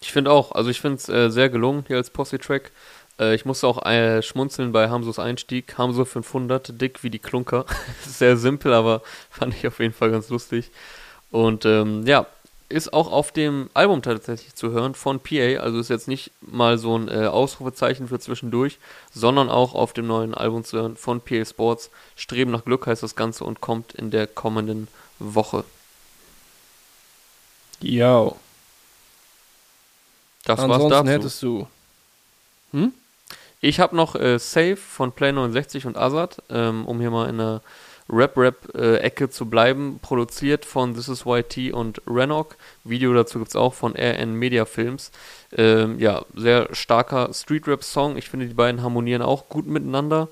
Ich 0.00 0.12
finde 0.12 0.30
auch, 0.30 0.52
also 0.52 0.70
ich 0.70 0.80
finde 0.80 0.96
es 0.96 1.08
äh, 1.08 1.30
sehr 1.30 1.48
gelungen 1.50 1.84
hier 1.86 1.96
als 1.96 2.10
Posse-Track. 2.10 2.70
Äh, 3.18 3.34
ich 3.34 3.44
musste 3.44 3.66
auch 3.66 3.84
äh, 3.84 4.22
schmunzeln 4.22 4.72
bei 4.72 4.88
Hamsos 4.88 5.18
Einstieg. 5.18 5.76
Hamso 5.76 6.04
500, 6.04 6.80
dick 6.80 7.02
wie 7.02 7.10
die 7.10 7.18
Klunker. 7.18 7.66
sehr 8.06 8.36
simpel, 8.36 8.72
aber 8.72 9.02
fand 9.30 9.54
ich 9.54 9.66
auf 9.66 9.80
jeden 9.80 9.94
Fall 9.94 10.10
ganz 10.10 10.28
lustig. 10.28 10.70
Und 11.30 11.64
ähm, 11.66 12.06
ja, 12.06 12.26
ist 12.68 12.92
auch 12.92 13.10
auf 13.10 13.32
dem 13.32 13.70
Album 13.72 14.02
tatsächlich 14.02 14.54
zu 14.54 14.70
hören 14.70 14.94
von 14.94 15.20
PA. 15.20 15.60
Also 15.60 15.78
ist 15.78 15.88
jetzt 15.88 16.08
nicht 16.08 16.30
mal 16.40 16.76
so 16.76 16.96
ein 16.96 17.08
äh, 17.08 17.26
Ausrufezeichen 17.26 18.08
für 18.08 18.18
zwischendurch, 18.20 18.78
sondern 19.12 19.48
auch 19.48 19.74
auf 19.74 19.94
dem 19.94 20.06
neuen 20.06 20.34
Album 20.34 20.64
zu 20.64 20.76
hören 20.76 20.96
von 20.96 21.20
PA 21.20 21.44
Sports. 21.44 21.90
Streben 22.14 22.50
nach 22.50 22.64
Glück 22.64 22.86
heißt 22.86 23.02
das 23.02 23.16
Ganze 23.16 23.44
und 23.44 23.60
kommt 23.60 23.94
in 23.94 24.10
der 24.10 24.26
kommenden 24.26 24.88
Woche. 25.18 25.64
Ja. 27.80 28.32
Das 30.44 30.60
Ansonsten 30.60 30.90
war's 30.90 31.04
dazu. 31.04 31.10
hättest 31.10 31.42
du. 31.42 31.66
Hm? 32.72 32.92
Ich 33.60 33.80
habe 33.80 33.96
noch 33.96 34.14
äh, 34.14 34.38
Save 34.38 34.76
von 34.76 35.12
Play 35.12 35.32
69 35.32 35.86
und 35.86 35.96
Azad, 35.96 36.42
ähm, 36.48 36.86
um 36.86 37.00
hier 37.00 37.10
mal 37.10 37.28
in 37.28 37.38
der 37.38 37.62
Rap-Rap-Ecke 38.10 39.30
zu 39.30 39.46
bleiben, 39.46 39.98
produziert 40.00 40.64
von 40.64 40.94
This 40.94 41.08
Is 41.08 41.24
YT 41.26 41.72
und 41.72 42.00
Renok. 42.06 42.56
Video 42.84 43.12
dazu 43.12 43.38
gibt 43.38 43.50
es 43.50 43.56
auch 43.56 43.74
von 43.74 43.94
RN 43.96 44.34
Media 44.34 44.64
Films. 44.64 45.10
Ähm, 45.56 45.98
ja, 45.98 46.24
sehr 46.34 46.68
starker 46.72 47.32
Street-Rap-Song. 47.32 48.16
Ich 48.16 48.28
finde, 48.30 48.46
die 48.46 48.54
beiden 48.54 48.82
harmonieren 48.82 49.22
auch 49.22 49.48
gut 49.48 49.66
miteinander. 49.66 50.28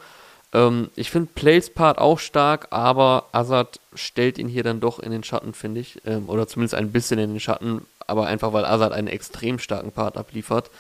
Ähm, 0.53 0.91
ich 0.97 1.11
finde 1.11 1.31
Plays 1.35 1.71
Part 1.71 1.99
auch 1.99 2.19
stark, 2.19 2.69
aber 2.71 3.27
Azad 3.33 3.81
stellt 3.95 4.39
ihn 4.39 4.49
hier 4.49 4.63
dann 4.63 4.81
doch 4.81 4.99
in 4.99 5.11
den 5.11 5.25
Schatten, 5.25 5.53
finde 5.53 5.81
ich. 5.81 6.01
Ähm, 6.07 6.29
oder 6.29 6.47
zumindest 6.49 6.75
ein 6.75 6.93
bisschen 6.93 7.19
in 7.19 7.31
den 7.31 7.41
Schatten, 7.41 7.83
aber 8.07 8.27
einfach 8.27 8.53
weil 8.53 8.65
Azad 8.65 8.93
einen 8.93 9.09
extrem 9.09 9.59
starken 9.59 9.93
Part 9.93 10.17
abliefert. 10.17 10.71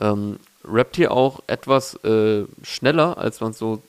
Ähm, 0.00 0.38
rappt 0.64 0.96
hier 0.96 1.12
auch 1.12 1.40
etwas 1.46 2.02
äh, 2.04 2.44
schneller, 2.62 3.18
als 3.18 3.40
man 3.40 3.52
so 3.52 3.82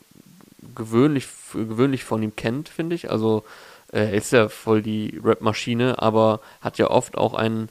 gewöhnlich, 0.75 1.27
gewöhnlich 1.53 2.03
von 2.03 2.21
ihm 2.23 2.35
kennt, 2.35 2.69
finde 2.69 2.95
ich. 2.95 3.11
Also 3.11 3.43
äh, 3.91 3.99
er 3.99 4.13
ist 4.13 4.31
ja 4.31 4.49
voll 4.49 4.81
die 4.81 5.19
Rap-Maschine, 5.23 6.01
aber 6.01 6.41
hat 6.61 6.77
ja 6.77 6.89
oft 6.89 7.17
auch 7.17 7.33
einen, 7.33 7.69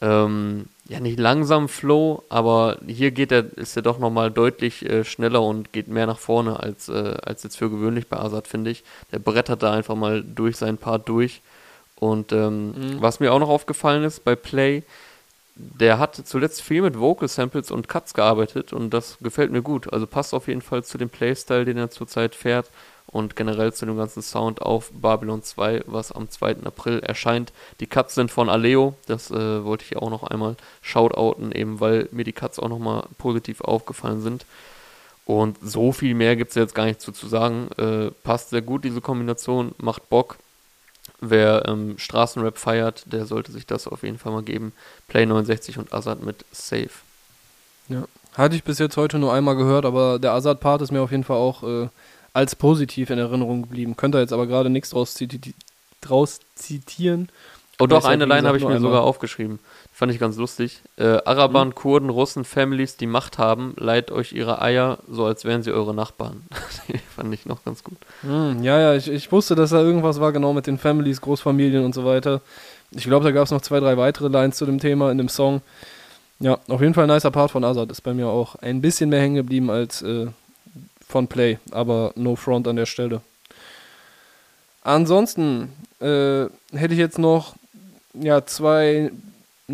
ähm, 0.00 0.66
ja 0.88 1.00
nicht 1.00 1.18
langsamen 1.18 1.68
Flow, 1.68 2.24
aber 2.28 2.78
hier 2.86 3.10
geht 3.10 3.32
er, 3.32 3.56
ist 3.56 3.76
er 3.76 3.82
doch 3.82 3.98
nochmal 3.98 4.30
deutlich 4.30 4.84
äh, 4.88 5.04
schneller 5.04 5.42
und 5.42 5.72
geht 5.72 5.88
mehr 5.88 6.06
nach 6.06 6.18
vorne 6.18 6.60
als, 6.60 6.88
äh, 6.88 7.16
als 7.22 7.42
jetzt 7.42 7.56
für 7.56 7.70
gewöhnlich 7.70 8.08
bei 8.08 8.18
Azad, 8.18 8.48
finde 8.48 8.70
ich. 8.70 8.84
Der 9.12 9.18
brettert 9.18 9.62
da 9.62 9.72
einfach 9.72 9.96
mal 9.96 10.22
durch 10.22 10.56
seinen 10.56 10.78
Part 10.78 11.08
durch. 11.08 11.42
Und 11.96 12.32
ähm, 12.32 12.68
mhm. 12.68 13.02
was 13.02 13.20
mir 13.20 13.32
auch 13.32 13.38
noch 13.38 13.50
aufgefallen 13.50 14.04
ist 14.04 14.24
bei 14.24 14.34
Play, 14.34 14.84
der 15.78 15.98
hat 15.98 16.16
zuletzt 16.16 16.62
viel 16.62 16.82
mit 16.82 16.98
Vocal 16.98 17.28
Samples 17.28 17.70
und 17.70 17.88
Cuts 17.88 18.14
gearbeitet 18.14 18.72
und 18.72 18.90
das 18.90 19.18
gefällt 19.20 19.52
mir 19.52 19.62
gut. 19.62 19.92
Also 19.92 20.06
passt 20.06 20.34
auf 20.34 20.48
jeden 20.48 20.62
Fall 20.62 20.84
zu 20.84 20.98
dem 20.98 21.10
Playstyle, 21.10 21.64
den 21.64 21.76
er 21.76 21.90
zurzeit 21.90 22.34
fährt 22.34 22.70
und 23.06 23.36
generell 23.36 23.72
zu 23.72 23.86
dem 23.86 23.96
ganzen 23.96 24.22
Sound 24.22 24.62
auf 24.62 24.90
Babylon 24.92 25.42
2, 25.42 25.84
was 25.86 26.12
am 26.12 26.30
2. 26.30 26.58
April 26.64 27.00
erscheint. 27.00 27.52
Die 27.80 27.86
Cuts 27.86 28.14
sind 28.14 28.30
von 28.30 28.48
Aleo, 28.48 28.94
das 29.06 29.30
äh, 29.30 29.64
wollte 29.64 29.84
ich 29.84 29.96
auch 29.96 30.10
noch 30.10 30.22
einmal 30.22 30.56
shoutouten, 30.80 31.52
eben 31.52 31.80
weil 31.80 32.08
mir 32.12 32.24
die 32.24 32.32
Cuts 32.32 32.58
auch 32.58 32.68
nochmal 32.68 33.04
positiv 33.18 33.60
aufgefallen 33.60 34.20
sind. 34.20 34.46
Und 35.24 35.58
so 35.62 35.92
viel 35.92 36.14
mehr 36.14 36.36
gibt 36.36 36.50
es 36.50 36.56
jetzt 36.56 36.74
gar 36.74 36.86
nicht 36.86 37.00
zu, 37.00 37.12
zu 37.12 37.28
sagen. 37.28 37.68
Äh, 37.76 38.10
passt 38.24 38.50
sehr 38.50 38.62
gut, 38.62 38.84
diese 38.84 39.00
Kombination, 39.00 39.72
macht 39.78 40.08
Bock. 40.08 40.38
Wer 41.20 41.64
ähm, 41.66 41.98
Straßenrap 41.98 42.58
feiert, 42.58 43.04
der 43.12 43.26
sollte 43.26 43.52
sich 43.52 43.66
das 43.66 43.88
auf 43.88 44.02
jeden 44.02 44.18
Fall 44.18 44.32
mal 44.32 44.42
geben. 44.42 44.72
Play 45.08 45.26
69 45.26 45.78
und 45.78 45.92
Azad 45.92 46.22
mit 46.22 46.44
Safe. 46.52 46.90
Ja, 47.88 48.04
hatte 48.34 48.56
ich 48.56 48.64
bis 48.64 48.78
jetzt 48.78 48.96
heute 48.96 49.18
nur 49.18 49.32
einmal 49.32 49.56
gehört, 49.56 49.84
aber 49.84 50.18
der 50.18 50.32
Azad-Part 50.32 50.82
ist 50.82 50.92
mir 50.92 51.02
auf 51.02 51.10
jeden 51.10 51.24
Fall 51.24 51.36
auch 51.36 51.62
äh, 51.62 51.88
als 52.32 52.54
positiv 52.54 53.10
in 53.10 53.18
Erinnerung 53.18 53.62
geblieben. 53.62 53.96
Könnte 53.96 54.18
jetzt 54.18 54.32
aber 54.32 54.46
gerade 54.46 54.70
nichts 54.70 54.90
draus, 54.90 55.14
ziti 55.14 55.54
draus 56.00 56.40
zitieren. 56.54 57.28
Oh 57.78 57.86
doch, 57.86 58.04
eine 58.04 58.26
Line 58.26 58.46
habe 58.46 58.58
ich 58.58 58.64
mir 58.64 58.80
sogar 58.80 59.02
aufgeschrieben. 59.02 59.58
Fand 60.00 60.10
ich 60.14 60.18
ganz 60.18 60.38
lustig. 60.38 60.80
Äh, 60.96 61.18
Arabern, 61.26 61.68
mhm. 61.68 61.74
Kurden, 61.74 62.08
Russen, 62.08 62.46
Families, 62.46 62.96
die 62.96 63.06
Macht 63.06 63.36
haben, 63.36 63.74
leiht 63.76 64.10
euch 64.10 64.32
ihre 64.32 64.62
Eier, 64.62 64.96
so 65.06 65.26
als 65.26 65.44
wären 65.44 65.62
sie 65.62 65.72
eure 65.72 65.92
Nachbarn. 65.92 66.40
fand 67.14 67.34
ich 67.34 67.44
noch 67.44 67.62
ganz 67.66 67.84
gut. 67.84 67.98
Mhm, 68.22 68.62
ja, 68.62 68.80
ja, 68.80 68.94
ich, 68.94 69.10
ich 69.10 69.30
wusste, 69.30 69.54
dass 69.56 69.68
da 69.68 69.82
irgendwas 69.82 70.18
war, 70.18 70.32
genau 70.32 70.54
mit 70.54 70.66
den 70.66 70.78
Families, 70.78 71.20
Großfamilien 71.20 71.84
und 71.84 71.94
so 71.94 72.06
weiter. 72.06 72.40
Ich 72.92 73.04
glaube, 73.04 73.26
da 73.26 73.30
gab 73.30 73.44
es 73.44 73.50
noch 73.50 73.60
zwei, 73.60 73.78
drei 73.78 73.98
weitere 73.98 74.28
Lines 74.28 74.56
zu 74.56 74.64
dem 74.64 74.78
Thema 74.78 75.10
in 75.10 75.18
dem 75.18 75.28
Song. 75.28 75.60
Ja, 76.38 76.58
auf 76.68 76.80
jeden 76.80 76.94
Fall 76.94 77.04
ein 77.04 77.14
nicer 77.14 77.30
Part 77.30 77.50
von 77.50 77.62
Azad. 77.62 77.90
Ist 77.90 78.00
bei 78.00 78.14
mir 78.14 78.28
auch 78.28 78.54
ein 78.54 78.80
bisschen 78.80 79.10
mehr 79.10 79.20
hängen 79.20 79.34
geblieben 79.34 79.68
als 79.68 80.00
äh, 80.00 80.28
von 81.06 81.28
Play, 81.28 81.58
aber 81.72 82.12
no 82.14 82.36
front 82.36 82.66
an 82.68 82.76
der 82.76 82.86
Stelle. 82.86 83.20
Ansonsten 84.82 85.74
äh, 86.00 86.46
hätte 86.72 86.94
ich 86.94 86.98
jetzt 86.98 87.18
noch 87.18 87.54
ja, 88.14 88.46
zwei 88.46 89.10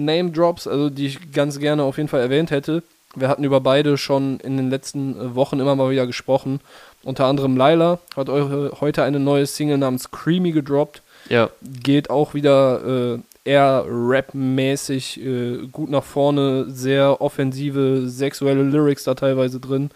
Name 0.05 0.30
Drops, 0.30 0.66
also 0.66 0.90
die 0.90 1.07
ich 1.07 1.32
ganz 1.32 1.59
gerne 1.59 1.82
auf 1.82 1.97
jeden 1.97 2.09
Fall 2.09 2.20
erwähnt 2.20 2.51
hätte. 2.51 2.82
Wir 3.14 3.28
hatten 3.28 3.44
über 3.44 3.61
beide 3.61 3.97
schon 3.97 4.38
in 4.40 4.57
den 4.57 4.70
letzten 4.70 5.18
äh, 5.18 5.34
Wochen 5.34 5.59
immer 5.59 5.74
mal 5.74 5.90
wieder 5.90 6.07
gesprochen. 6.07 6.61
Unter 7.03 7.26
anderem 7.26 7.57
Laila 7.57 7.99
hat 8.16 8.28
heute 8.28 9.03
eine 9.05 9.20
neue 9.20 9.47
Single 9.47 9.78
namens 9.78 10.11
Creamy 10.11 10.53
gedroppt. 10.53 11.03
Ja. 11.28 11.51
Geht 11.62 12.11
auch 12.11 12.34
wieder 12.34 13.14
äh, 13.14 13.18
eher 13.44 13.84
Rap-mäßig 13.88 15.24
äh, 15.24 15.66
gut 15.70 15.88
nach 15.88 16.03
vorne, 16.03 16.66
sehr 16.68 17.20
offensive, 17.20 18.09
sexuelle 18.09 18.62
Lyrics 18.62 19.05
da 19.05 19.14
teilweise 19.14 19.61
drin. 19.61 19.90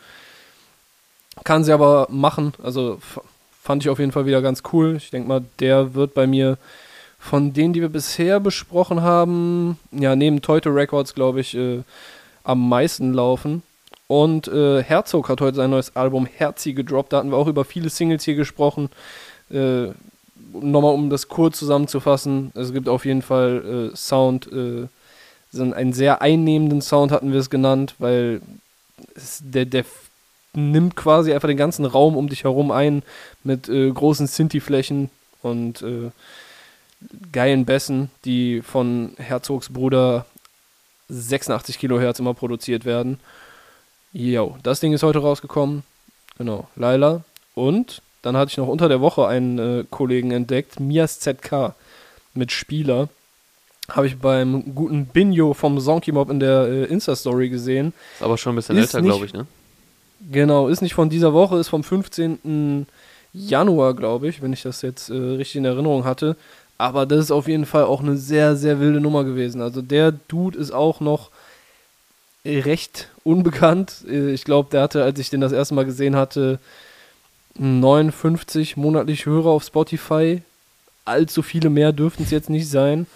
Kann 1.44 1.64
sie 1.64 1.72
aber 1.72 2.06
machen, 2.10 2.52
also 2.62 2.98
fand 3.62 3.82
ich 3.82 3.90
auf 3.90 3.98
jeden 3.98 4.12
Fall 4.12 4.26
wieder 4.26 4.42
ganz 4.42 4.62
cool. 4.72 4.96
Ich 4.96 5.10
denke 5.10 5.28
mal, 5.28 5.42
der 5.58 5.94
wird 5.94 6.14
bei 6.14 6.26
mir 6.26 6.58
von 7.20 7.52
denen, 7.52 7.74
die 7.74 7.82
wir 7.82 7.90
bisher 7.90 8.40
besprochen 8.40 9.02
haben, 9.02 9.78
ja, 9.92 10.16
neben 10.16 10.42
Teute 10.42 10.74
Records, 10.74 11.14
glaube 11.14 11.40
ich, 11.40 11.54
äh, 11.54 11.82
am 12.42 12.68
meisten 12.68 13.12
laufen. 13.12 13.62
Und 14.08 14.48
äh, 14.48 14.82
Herzog 14.82 15.28
hat 15.28 15.40
heute 15.40 15.58
sein 15.58 15.70
neues 15.70 15.94
Album 15.94 16.26
Herzi 16.26 16.72
gedroppt. 16.72 17.12
Da 17.12 17.18
hatten 17.18 17.30
wir 17.30 17.36
auch 17.36 17.46
über 17.46 17.64
viele 17.64 17.90
Singles 17.90 18.24
hier 18.24 18.34
gesprochen. 18.34 18.88
Äh, 19.50 19.90
Nochmal, 20.52 20.94
um 20.94 21.10
das 21.10 21.28
kurz 21.28 21.58
zusammenzufassen: 21.58 22.50
Es 22.54 22.72
gibt 22.72 22.88
auf 22.88 23.04
jeden 23.04 23.22
Fall 23.22 23.92
äh, 23.92 23.96
Sound, 23.96 24.50
äh, 24.52 24.88
einen 25.56 25.92
sehr 25.92 26.22
einnehmenden 26.22 26.82
Sound 26.82 27.12
hatten 27.12 27.32
wir 27.32 27.38
es 27.38 27.50
genannt, 27.50 27.94
weil 27.98 28.40
es, 29.14 29.42
der, 29.44 29.64
der 29.64 29.84
nimmt 30.54 30.96
quasi 30.96 31.32
einfach 31.32 31.46
den 31.46 31.56
ganzen 31.56 31.84
Raum 31.84 32.16
um 32.16 32.28
dich 32.28 32.42
herum 32.42 32.72
ein 32.72 33.02
mit 33.44 33.68
äh, 33.68 33.90
großen 33.90 34.26
Sinti-Flächen 34.26 35.10
und 35.42 35.82
äh, 35.82 36.10
geilen 37.32 37.64
Bässen, 37.64 38.10
die 38.24 38.62
von 38.62 39.12
Herzogs 39.16 39.70
Bruder 39.70 40.26
86 41.08 41.78
Kilohertz 41.78 42.18
immer 42.18 42.34
produziert 42.34 42.84
werden. 42.84 43.18
Jo, 44.12 44.56
das 44.62 44.80
Ding 44.80 44.92
ist 44.92 45.02
heute 45.02 45.20
rausgekommen. 45.20 45.82
Genau, 46.38 46.68
Laila. 46.76 47.22
Und 47.54 48.02
dann 48.22 48.36
hatte 48.36 48.50
ich 48.50 48.56
noch 48.56 48.68
unter 48.68 48.88
der 48.88 49.00
Woche 49.00 49.26
einen 49.26 49.58
äh, 49.58 49.84
Kollegen 49.90 50.30
entdeckt, 50.30 50.80
Mias 50.80 51.20
ZK 51.20 51.74
mit 52.34 52.52
Spieler. 52.52 53.08
Habe 53.88 54.06
ich 54.06 54.18
beim 54.18 54.74
guten 54.74 55.06
Binjo 55.06 55.54
vom 55.54 55.80
Zonky 55.80 56.12
Mob 56.12 56.30
in 56.30 56.40
der 56.40 56.66
äh, 56.66 56.84
Insta-Story 56.84 57.48
gesehen. 57.48 57.92
Ist 58.14 58.22
aber 58.22 58.38
schon 58.38 58.52
ein 58.52 58.56
bisschen 58.56 58.76
ist 58.76 58.94
älter, 58.94 59.02
glaube 59.02 59.26
ich, 59.26 59.32
ne? 59.32 59.46
Genau, 60.30 60.68
ist 60.68 60.82
nicht 60.82 60.94
von 60.94 61.08
dieser 61.08 61.32
Woche, 61.32 61.58
ist 61.58 61.68
vom 61.68 61.82
15. 61.82 62.86
Januar, 63.32 63.94
glaube 63.94 64.28
ich, 64.28 64.42
wenn 64.42 64.52
ich 64.52 64.62
das 64.62 64.82
jetzt 64.82 65.08
äh, 65.08 65.14
richtig 65.14 65.56
in 65.56 65.64
Erinnerung 65.64 66.04
hatte. 66.04 66.36
Aber 66.80 67.04
das 67.04 67.18
ist 67.24 67.30
auf 67.30 67.46
jeden 67.46 67.66
Fall 67.66 67.84
auch 67.84 68.00
eine 68.00 68.16
sehr, 68.16 68.56
sehr 68.56 68.80
wilde 68.80 69.02
Nummer 69.02 69.22
gewesen. 69.22 69.60
Also 69.60 69.82
der 69.82 70.12
Dude 70.12 70.58
ist 70.58 70.70
auch 70.70 71.00
noch 71.00 71.30
recht 72.42 73.10
unbekannt. 73.22 74.02
Ich 74.08 74.44
glaube, 74.44 74.70
der 74.72 74.80
hatte, 74.80 75.04
als 75.04 75.18
ich 75.18 75.28
den 75.28 75.42
das 75.42 75.52
erste 75.52 75.74
Mal 75.74 75.84
gesehen 75.84 76.16
hatte, 76.16 76.58
59 77.58 78.78
monatlich 78.78 79.26
Hörer 79.26 79.50
auf 79.50 79.62
Spotify. 79.62 80.40
Allzu 81.04 81.42
viele 81.42 81.68
mehr 81.68 81.92
dürften 81.92 82.22
es 82.22 82.30
jetzt 82.30 82.48
nicht 82.48 82.70
sein. 82.70 83.06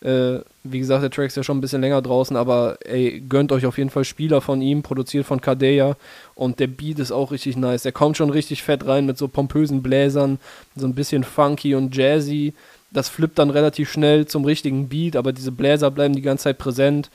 Äh, 0.00 0.40
wie 0.64 0.80
gesagt, 0.80 1.04
der 1.04 1.10
Track 1.12 1.28
ist 1.28 1.36
ja 1.36 1.44
schon 1.44 1.58
ein 1.58 1.60
bisschen 1.60 1.82
länger 1.82 2.02
draußen, 2.02 2.36
aber 2.36 2.76
ey, 2.84 3.22
gönnt 3.28 3.52
euch 3.52 3.66
auf 3.66 3.78
jeden 3.78 3.90
Fall 3.90 4.04
Spieler 4.04 4.40
von 4.40 4.60
ihm, 4.60 4.82
produziert 4.82 5.26
von 5.26 5.40
Kadeya. 5.40 5.96
Und 6.34 6.58
der 6.58 6.66
Beat 6.66 6.98
ist 6.98 7.12
auch 7.12 7.30
richtig 7.30 7.56
nice. 7.56 7.84
Der 7.84 7.92
kommt 7.92 8.16
schon 8.16 8.30
richtig 8.30 8.64
fett 8.64 8.84
rein 8.84 9.06
mit 9.06 9.16
so 9.16 9.28
pompösen 9.28 9.80
Bläsern, 9.80 10.40
so 10.74 10.86
ein 10.88 10.94
bisschen 10.94 11.22
funky 11.22 11.76
und 11.76 11.96
jazzy. 11.96 12.52
Das 12.90 13.08
flippt 13.08 13.38
dann 13.38 13.50
relativ 13.50 13.90
schnell 13.90 14.26
zum 14.26 14.44
richtigen 14.44 14.88
Beat, 14.88 15.16
aber 15.16 15.32
diese 15.32 15.52
Bläser 15.52 15.90
bleiben 15.90 16.14
die 16.14 16.22
ganze 16.22 16.44
Zeit 16.44 16.58
präsent. 16.58 17.10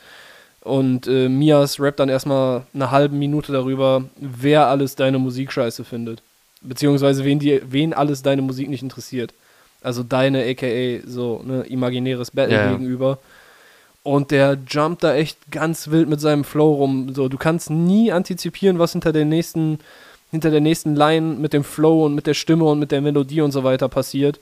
Und 0.62 1.08
äh, 1.08 1.28
Mias 1.28 1.80
rappt 1.80 2.00
dann 2.00 2.10
erstmal 2.10 2.64
eine 2.74 2.92
halbe 2.92 3.16
Minute 3.16 3.52
darüber, 3.52 4.06
wer 4.18 4.68
alles 4.68 4.96
deine 4.96 5.18
Musik 5.18 5.52
scheiße 5.52 5.84
findet. 5.84 6.22
Beziehungsweise 6.62 7.26
wen, 7.26 7.40
die, 7.40 7.62
wen 7.68 7.94
alles 7.94 8.22
deine 8.22 8.44
Musik 8.44 8.70
nicht 8.70 8.84
interessiert. 8.84 9.34
Also 9.82 10.04
deine, 10.04 10.48
aka 10.48 11.02
so, 11.08 11.42
ne, 11.44 11.64
imaginäres 11.64 12.30
Battle 12.30 12.56
ja. 12.56 12.72
gegenüber. 12.72 13.18
Und 14.04 14.32
der 14.32 14.58
jumpt 14.68 15.04
da 15.04 15.16
echt 15.16 15.52
ganz 15.52 15.90
wild 15.90 16.10
mit 16.10 16.22
seinem 16.22 16.44
Flow 16.44 16.74
rum. 16.74 17.14
So, 17.14 17.28
du 17.28 17.38
kannst 17.38 17.72
nie 17.72 18.12
antizipieren, 18.12 18.78
was 18.78 18.92
hinter 18.92 19.12
der 19.12 19.26
nächsten, 19.26 19.80
hinter 20.30 20.52
der 20.52 20.62
nächsten 20.62 20.96
Line 20.96 21.36
mit 21.36 21.54
dem 21.54 21.64
Flow 21.64 22.06
und 22.06 22.14
mit 22.14 22.28
der 22.28 22.34
Stimme 22.36 22.66
und 22.66 22.80
mit 22.80 22.92
der 22.92 23.02
Melodie 23.02 23.42
und 23.42 23.52
so 23.52 23.64
weiter 23.64 23.90
passiert. 23.90 24.40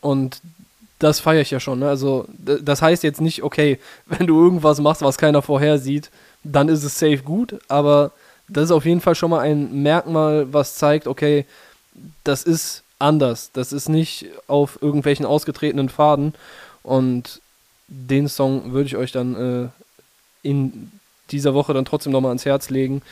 Und 0.00 0.40
das 0.98 1.20
feiere 1.20 1.42
ich 1.42 1.50
ja 1.50 1.60
schon. 1.60 1.78
Ne? 1.80 1.88
Also, 1.88 2.26
das 2.38 2.82
heißt 2.82 3.02
jetzt 3.02 3.20
nicht, 3.20 3.42
okay, 3.42 3.78
wenn 4.06 4.26
du 4.26 4.42
irgendwas 4.42 4.80
machst, 4.80 5.02
was 5.02 5.18
keiner 5.18 5.42
vorhersieht, 5.42 6.10
dann 6.44 6.68
ist 6.68 6.84
es 6.84 6.98
safe 6.98 7.18
gut, 7.18 7.58
aber 7.68 8.12
das 8.48 8.64
ist 8.64 8.70
auf 8.70 8.86
jeden 8.86 9.00
Fall 9.00 9.14
schon 9.14 9.30
mal 9.30 9.40
ein 9.40 9.82
Merkmal, 9.82 10.52
was 10.52 10.76
zeigt, 10.76 11.06
okay, 11.06 11.44
das 12.24 12.44
ist 12.44 12.82
anders. 12.98 13.50
Das 13.52 13.72
ist 13.72 13.88
nicht 13.88 14.26
auf 14.46 14.80
irgendwelchen 14.80 15.26
ausgetretenen 15.26 15.88
Faden. 15.88 16.34
Und 16.82 17.40
den 17.88 18.28
Song 18.28 18.72
würde 18.72 18.86
ich 18.86 18.96
euch 18.96 19.12
dann 19.12 19.34
äh, 19.34 20.48
in 20.48 20.90
dieser 21.30 21.54
Woche 21.54 21.74
dann 21.74 21.84
trotzdem 21.84 22.12
nochmal 22.12 22.30
ans 22.30 22.46
Herz 22.46 22.70
legen. 22.70 23.02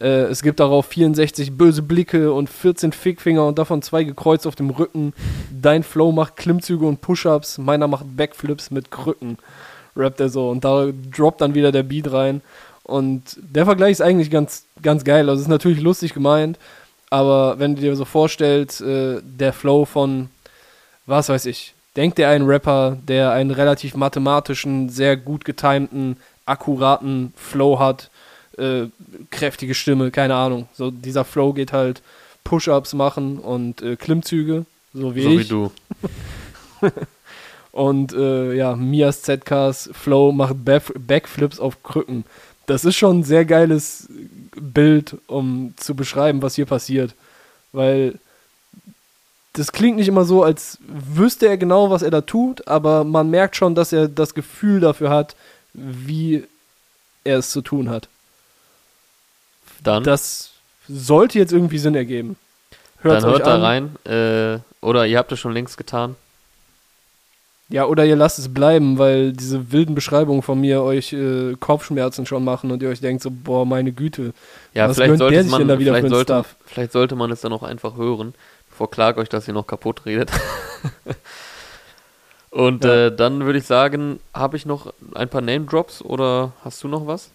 Äh, 0.00 0.24
es 0.24 0.42
gibt 0.42 0.60
darauf 0.60 0.86
64 0.86 1.56
böse 1.56 1.82
Blicke 1.82 2.32
und 2.32 2.48
14 2.48 2.92
Fickfinger 2.92 3.46
und 3.46 3.58
davon 3.58 3.82
zwei 3.82 4.04
gekreuzt 4.04 4.46
auf 4.46 4.56
dem 4.56 4.70
Rücken. 4.70 5.12
Dein 5.50 5.82
Flow 5.82 6.12
macht 6.12 6.36
Klimmzüge 6.36 6.86
und 6.86 7.00
Push-Ups, 7.00 7.58
meiner 7.58 7.88
macht 7.88 8.16
Backflips 8.16 8.70
mit 8.70 8.90
Krücken. 8.90 9.38
Rappt 9.96 10.20
er 10.20 10.28
so. 10.28 10.50
Und 10.50 10.64
da 10.64 10.88
droppt 11.14 11.40
dann 11.40 11.54
wieder 11.54 11.72
der 11.72 11.82
Beat 11.82 12.12
rein. 12.12 12.40
Und 12.84 13.36
der 13.36 13.66
Vergleich 13.66 13.92
ist 13.92 14.02
eigentlich 14.02 14.30
ganz, 14.30 14.64
ganz 14.82 15.04
geil. 15.04 15.28
Also 15.28 15.42
ist 15.42 15.48
natürlich 15.48 15.80
lustig 15.80 16.14
gemeint, 16.14 16.58
aber 17.08 17.58
wenn 17.58 17.76
du 17.76 17.82
dir 17.82 17.94
so 17.94 18.04
vorstellst, 18.04 18.80
äh, 18.80 19.20
der 19.22 19.52
Flow 19.52 19.84
von, 19.84 20.28
was 21.06 21.28
weiß 21.28 21.46
ich, 21.46 21.74
denkt 21.96 22.18
dir 22.18 22.28
ein 22.28 22.46
Rapper, 22.46 22.96
der 23.06 23.32
einen 23.32 23.50
relativ 23.50 23.94
mathematischen, 23.94 24.88
sehr 24.88 25.16
gut 25.16 25.44
getimten, 25.44 26.16
akkuraten 26.46 27.32
Flow 27.36 27.78
hat, 27.78 28.10
äh, 28.60 28.88
kräftige 29.30 29.74
Stimme, 29.74 30.10
keine 30.10 30.34
Ahnung. 30.34 30.68
So 30.74 30.90
dieser 30.90 31.24
Flow 31.24 31.52
geht 31.52 31.72
halt 31.72 32.02
Push-ups 32.44 32.94
machen 32.94 33.38
und 33.38 33.82
äh, 33.82 33.96
Klimmzüge, 33.96 34.66
so 34.94 35.14
wie 35.14 35.22
so 35.22 35.30
ich. 35.30 35.38
wie 35.40 35.48
du. 35.48 35.72
Und 37.72 38.12
äh, 38.12 38.54
ja, 38.54 38.74
Mias 38.74 39.22
ZKs 39.22 39.90
Flow 39.92 40.32
macht 40.32 40.64
Back 40.64 40.92
Backflips 40.98 41.60
auf 41.60 41.82
Krücken. 41.82 42.24
Das 42.66 42.84
ist 42.84 42.96
schon 42.96 43.20
ein 43.20 43.24
sehr 43.24 43.44
geiles 43.44 44.08
Bild, 44.56 45.16
um 45.26 45.74
zu 45.76 45.94
beschreiben, 45.94 46.42
was 46.42 46.56
hier 46.56 46.66
passiert. 46.66 47.14
Weil 47.72 48.18
das 49.52 49.72
klingt 49.72 49.96
nicht 49.96 50.08
immer 50.08 50.24
so, 50.24 50.42
als 50.42 50.78
wüsste 50.86 51.46
er 51.46 51.56
genau, 51.56 51.90
was 51.90 52.02
er 52.02 52.10
da 52.10 52.20
tut, 52.20 52.66
aber 52.68 53.04
man 53.04 53.30
merkt 53.30 53.56
schon, 53.56 53.74
dass 53.74 53.92
er 53.92 54.08
das 54.08 54.34
Gefühl 54.34 54.80
dafür 54.80 55.10
hat, 55.10 55.34
wie 55.72 56.44
er 57.24 57.38
es 57.38 57.50
zu 57.50 57.60
tun 57.60 57.88
hat. 57.88 58.08
Dann, 59.82 60.04
Das 60.04 60.50
sollte 60.88 61.38
jetzt 61.38 61.52
irgendwie 61.52 61.78
Sinn 61.78 61.94
ergeben. 61.94 62.36
Hört's 63.02 63.22
dann 63.22 63.32
hört 63.32 63.46
da 63.46 63.54
an. 63.56 63.62
rein. 63.62 63.96
Äh, 64.04 64.58
oder 64.84 65.06
ihr 65.06 65.18
habt 65.18 65.32
es 65.32 65.40
schon 65.40 65.52
längst 65.52 65.76
getan. 65.78 66.16
Ja, 67.68 67.86
oder 67.86 68.04
ihr 68.04 68.16
lasst 68.16 68.38
es 68.40 68.52
bleiben, 68.52 68.98
weil 68.98 69.32
diese 69.32 69.70
wilden 69.70 69.94
Beschreibungen 69.94 70.42
von 70.42 70.60
mir 70.60 70.82
euch 70.82 71.12
äh, 71.12 71.54
Kopfschmerzen 71.60 72.26
schon 72.26 72.42
machen 72.44 72.72
und 72.72 72.82
ihr 72.82 72.88
euch 72.88 73.00
denkt 73.00 73.22
so, 73.22 73.30
boah, 73.30 73.64
meine 73.64 73.92
Güte. 73.92 74.32
Ja, 74.74 74.88
Was 74.88 74.96
vielleicht 74.96 75.18
sollte 75.18 75.34
der 75.34 75.42
sich 75.44 75.52
man, 75.52 75.60
denn 75.60 75.68
da 75.68 75.78
wieder 75.78 75.94
vielleicht, 75.94 76.12
sollte, 76.12 76.44
vielleicht 76.66 76.90
sollte 76.92 77.14
man 77.14 77.30
es 77.30 77.40
dann 77.42 77.52
auch 77.52 77.62
einfach 77.62 77.96
hören, 77.96 78.34
bevor 78.68 78.90
Clark 78.90 79.18
euch 79.18 79.28
das 79.28 79.44
hier 79.44 79.54
noch 79.54 79.68
kaputt 79.68 80.04
redet. 80.04 80.30
Und 82.50 82.84
Ja. 82.84 83.06
äh, 83.06 83.14
dann 83.16 83.44
würde 83.44 83.60
ich 83.60 83.66
sagen, 83.66 84.18
habe 84.34 84.56
ich 84.56 84.66
noch 84.66 84.92
ein 85.14 85.28
paar 85.28 85.40
Name-Drops 85.40 86.02
oder 86.02 86.52
hast 86.64 86.82
du 86.82 86.88
noch 86.88 87.06
was? 87.06 87.30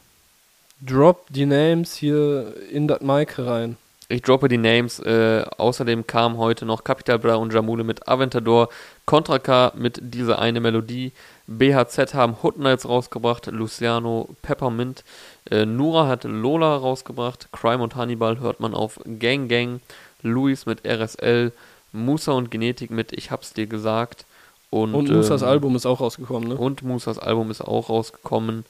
Drop 0.81 1.25
die 1.29 1.45
Names 1.45 1.95
hier 1.95 2.53
in 2.71 2.87
das 2.87 3.01
Mic 3.01 3.33
rein. 3.37 3.77
Ich 4.07 4.21
droppe 4.21 4.47
die 4.47 4.57
Names. 4.57 4.99
Äh, 4.99 5.43
außerdem 5.57 6.05
kam 6.05 6.37
heute 6.37 6.65
noch 6.65 6.83
Capital 6.83 7.17
Bra 7.17 7.35
und 7.35 7.53
Jamule 7.53 7.83
mit 7.83 8.07
Aventador, 8.07 8.69
Contra 9.05 9.39
K 9.39 9.71
mit 9.75 9.99
dieser 10.01 10.37
eine 10.37 10.59
Melodie, 10.59 11.11
BHZ 11.47 12.13
haben 12.13 12.37
Hood 12.41 12.59
Nights 12.59 12.87
rausgebracht, 12.87 13.47
Luciano 13.47 14.29
Peppermint, 14.43 15.03
äh, 15.49 15.65
Nura 15.65 16.07
hat 16.07 16.23
Lola 16.23 16.75
rausgebracht, 16.75 17.49
Crime 17.51 17.81
und 17.81 17.95
Hannibal 17.95 18.39
hört 18.39 18.59
man 18.59 18.75
auf 18.75 18.99
Gang 19.19 19.49
Gang, 19.49 19.81
Luis 20.21 20.65
mit 20.67 20.85
RSL, 20.85 21.51
Musa 21.91 22.33
und 22.33 22.51
Genetik 22.51 22.91
mit 22.91 23.11
Ich 23.11 23.31
hab's 23.31 23.53
dir 23.53 23.65
gesagt 23.65 24.25
und, 24.69 24.93
Und 24.93 25.09
Musas 25.09 25.41
ähm, 25.41 25.47
Album 25.47 25.75
ist 25.75 25.85
auch 25.85 25.99
rausgekommen, 25.99 26.49
ne? 26.49 26.55
und 26.55 26.83
Musas 26.83 27.17
Album 27.17 27.49
ist 27.49 27.61
auch 27.61 27.89
rausgekommen. 27.89 28.65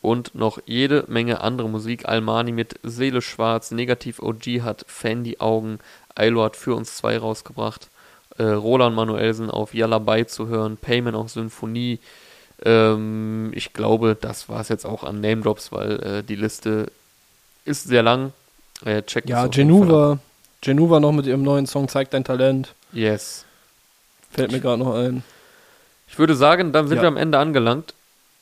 Und 0.00 0.34
noch 0.34 0.58
jede 0.64 1.04
Menge 1.08 1.40
andere 1.40 1.68
Musik. 1.68 2.08
Almani 2.08 2.52
mit 2.52 2.78
Seele 2.82 3.20
Schwarz, 3.20 3.70
Negativ 3.72 4.20
OG 4.20 4.62
hat 4.62 4.84
Fan 4.86 5.24
die 5.24 5.40
Augen, 5.40 5.80
Ailo 6.14 6.44
hat 6.44 6.56
für 6.56 6.74
uns 6.74 6.96
zwei 6.96 7.18
rausgebracht. 7.18 7.88
Äh, 8.38 8.44
Roland 8.44 8.94
Manuelsen 8.94 9.50
auf 9.50 9.74
Yalla 9.74 10.00
zu 10.26 10.46
hören, 10.46 10.76
Payment 10.76 11.16
auf 11.16 11.30
Symphonie. 11.30 11.98
Ähm, 12.64 13.50
ich 13.54 13.72
glaube, 13.72 14.16
das 14.20 14.48
war 14.48 14.60
es 14.60 14.68
jetzt 14.68 14.84
auch 14.86 15.02
an 15.02 15.20
Name 15.20 15.42
Drops, 15.42 15.72
weil 15.72 16.00
äh, 16.02 16.22
die 16.22 16.36
Liste 16.36 16.90
ist 17.64 17.84
sehr 17.84 18.02
lang. 18.02 18.32
Äh, 18.84 19.02
checkt 19.02 19.28
Ja. 19.28 19.46
Genuva. 19.48 20.18
Genuva 20.60 21.00
noch 21.00 21.12
mit 21.12 21.26
ihrem 21.26 21.42
neuen 21.42 21.66
Song 21.66 21.88
Zeig 21.88 22.10
dein 22.10 22.24
Talent. 22.24 22.74
Yes. 22.92 23.44
Fällt 24.30 24.52
mir 24.52 24.60
gerade 24.60 24.82
noch 24.82 24.94
ein. 24.94 25.22
Ich 26.08 26.18
würde 26.18 26.34
sagen, 26.34 26.72
dann 26.72 26.88
sind 26.88 26.96
Ja. 26.98 27.02
wir 27.02 27.08
am 27.08 27.16
Ende 27.16 27.38
angelangt 27.38 27.94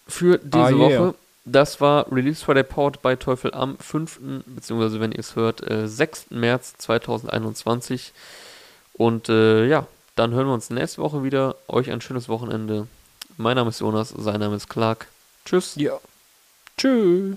für 0.09 0.39
diese 0.39 0.59
Ah, 0.59 0.71
yeah. 0.71 0.79
Woche. 0.79 1.15
Das 1.49 1.81
war 1.81 2.11
Release 2.13 2.45
Friday 2.45 2.65
Port 2.65 3.03
bei 3.03 3.15
Teufel 3.15 3.55
am 3.55 3.79
5., 3.79 4.19
beziehungsweise 4.47 4.99
wenn 4.99 5.13
ihr 5.13 5.21
es 5.21 5.37
hört, 5.37 5.63
äh, 5.71 5.87
6. 5.87 6.27
März 6.31 6.75
2021. 6.79 8.13
Und 8.95 9.29
äh, 9.29 9.65
ja, 9.67 9.87
dann 10.17 10.33
hören 10.33 10.49
wir 10.49 10.55
uns 10.55 10.71
nächste 10.71 11.01
Woche 11.03 11.23
wieder. 11.23 11.55
Euch 11.69 11.93
ein 11.93 12.01
schönes 12.01 12.29
Wochenende. 12.29 12.89
Mein 13.37 13.55
Name 13.55 13.71
ist 13.71 13.81
Jonas, 13.81 14.09
sein 14.09 14.41
Name 14.41 14.57
ist 14.57 14.69
Clark. 14.69 15.07
Tschüss. 15.45 15.77
Ja. 15.77 16.01
Tschüss. 16.77 17.37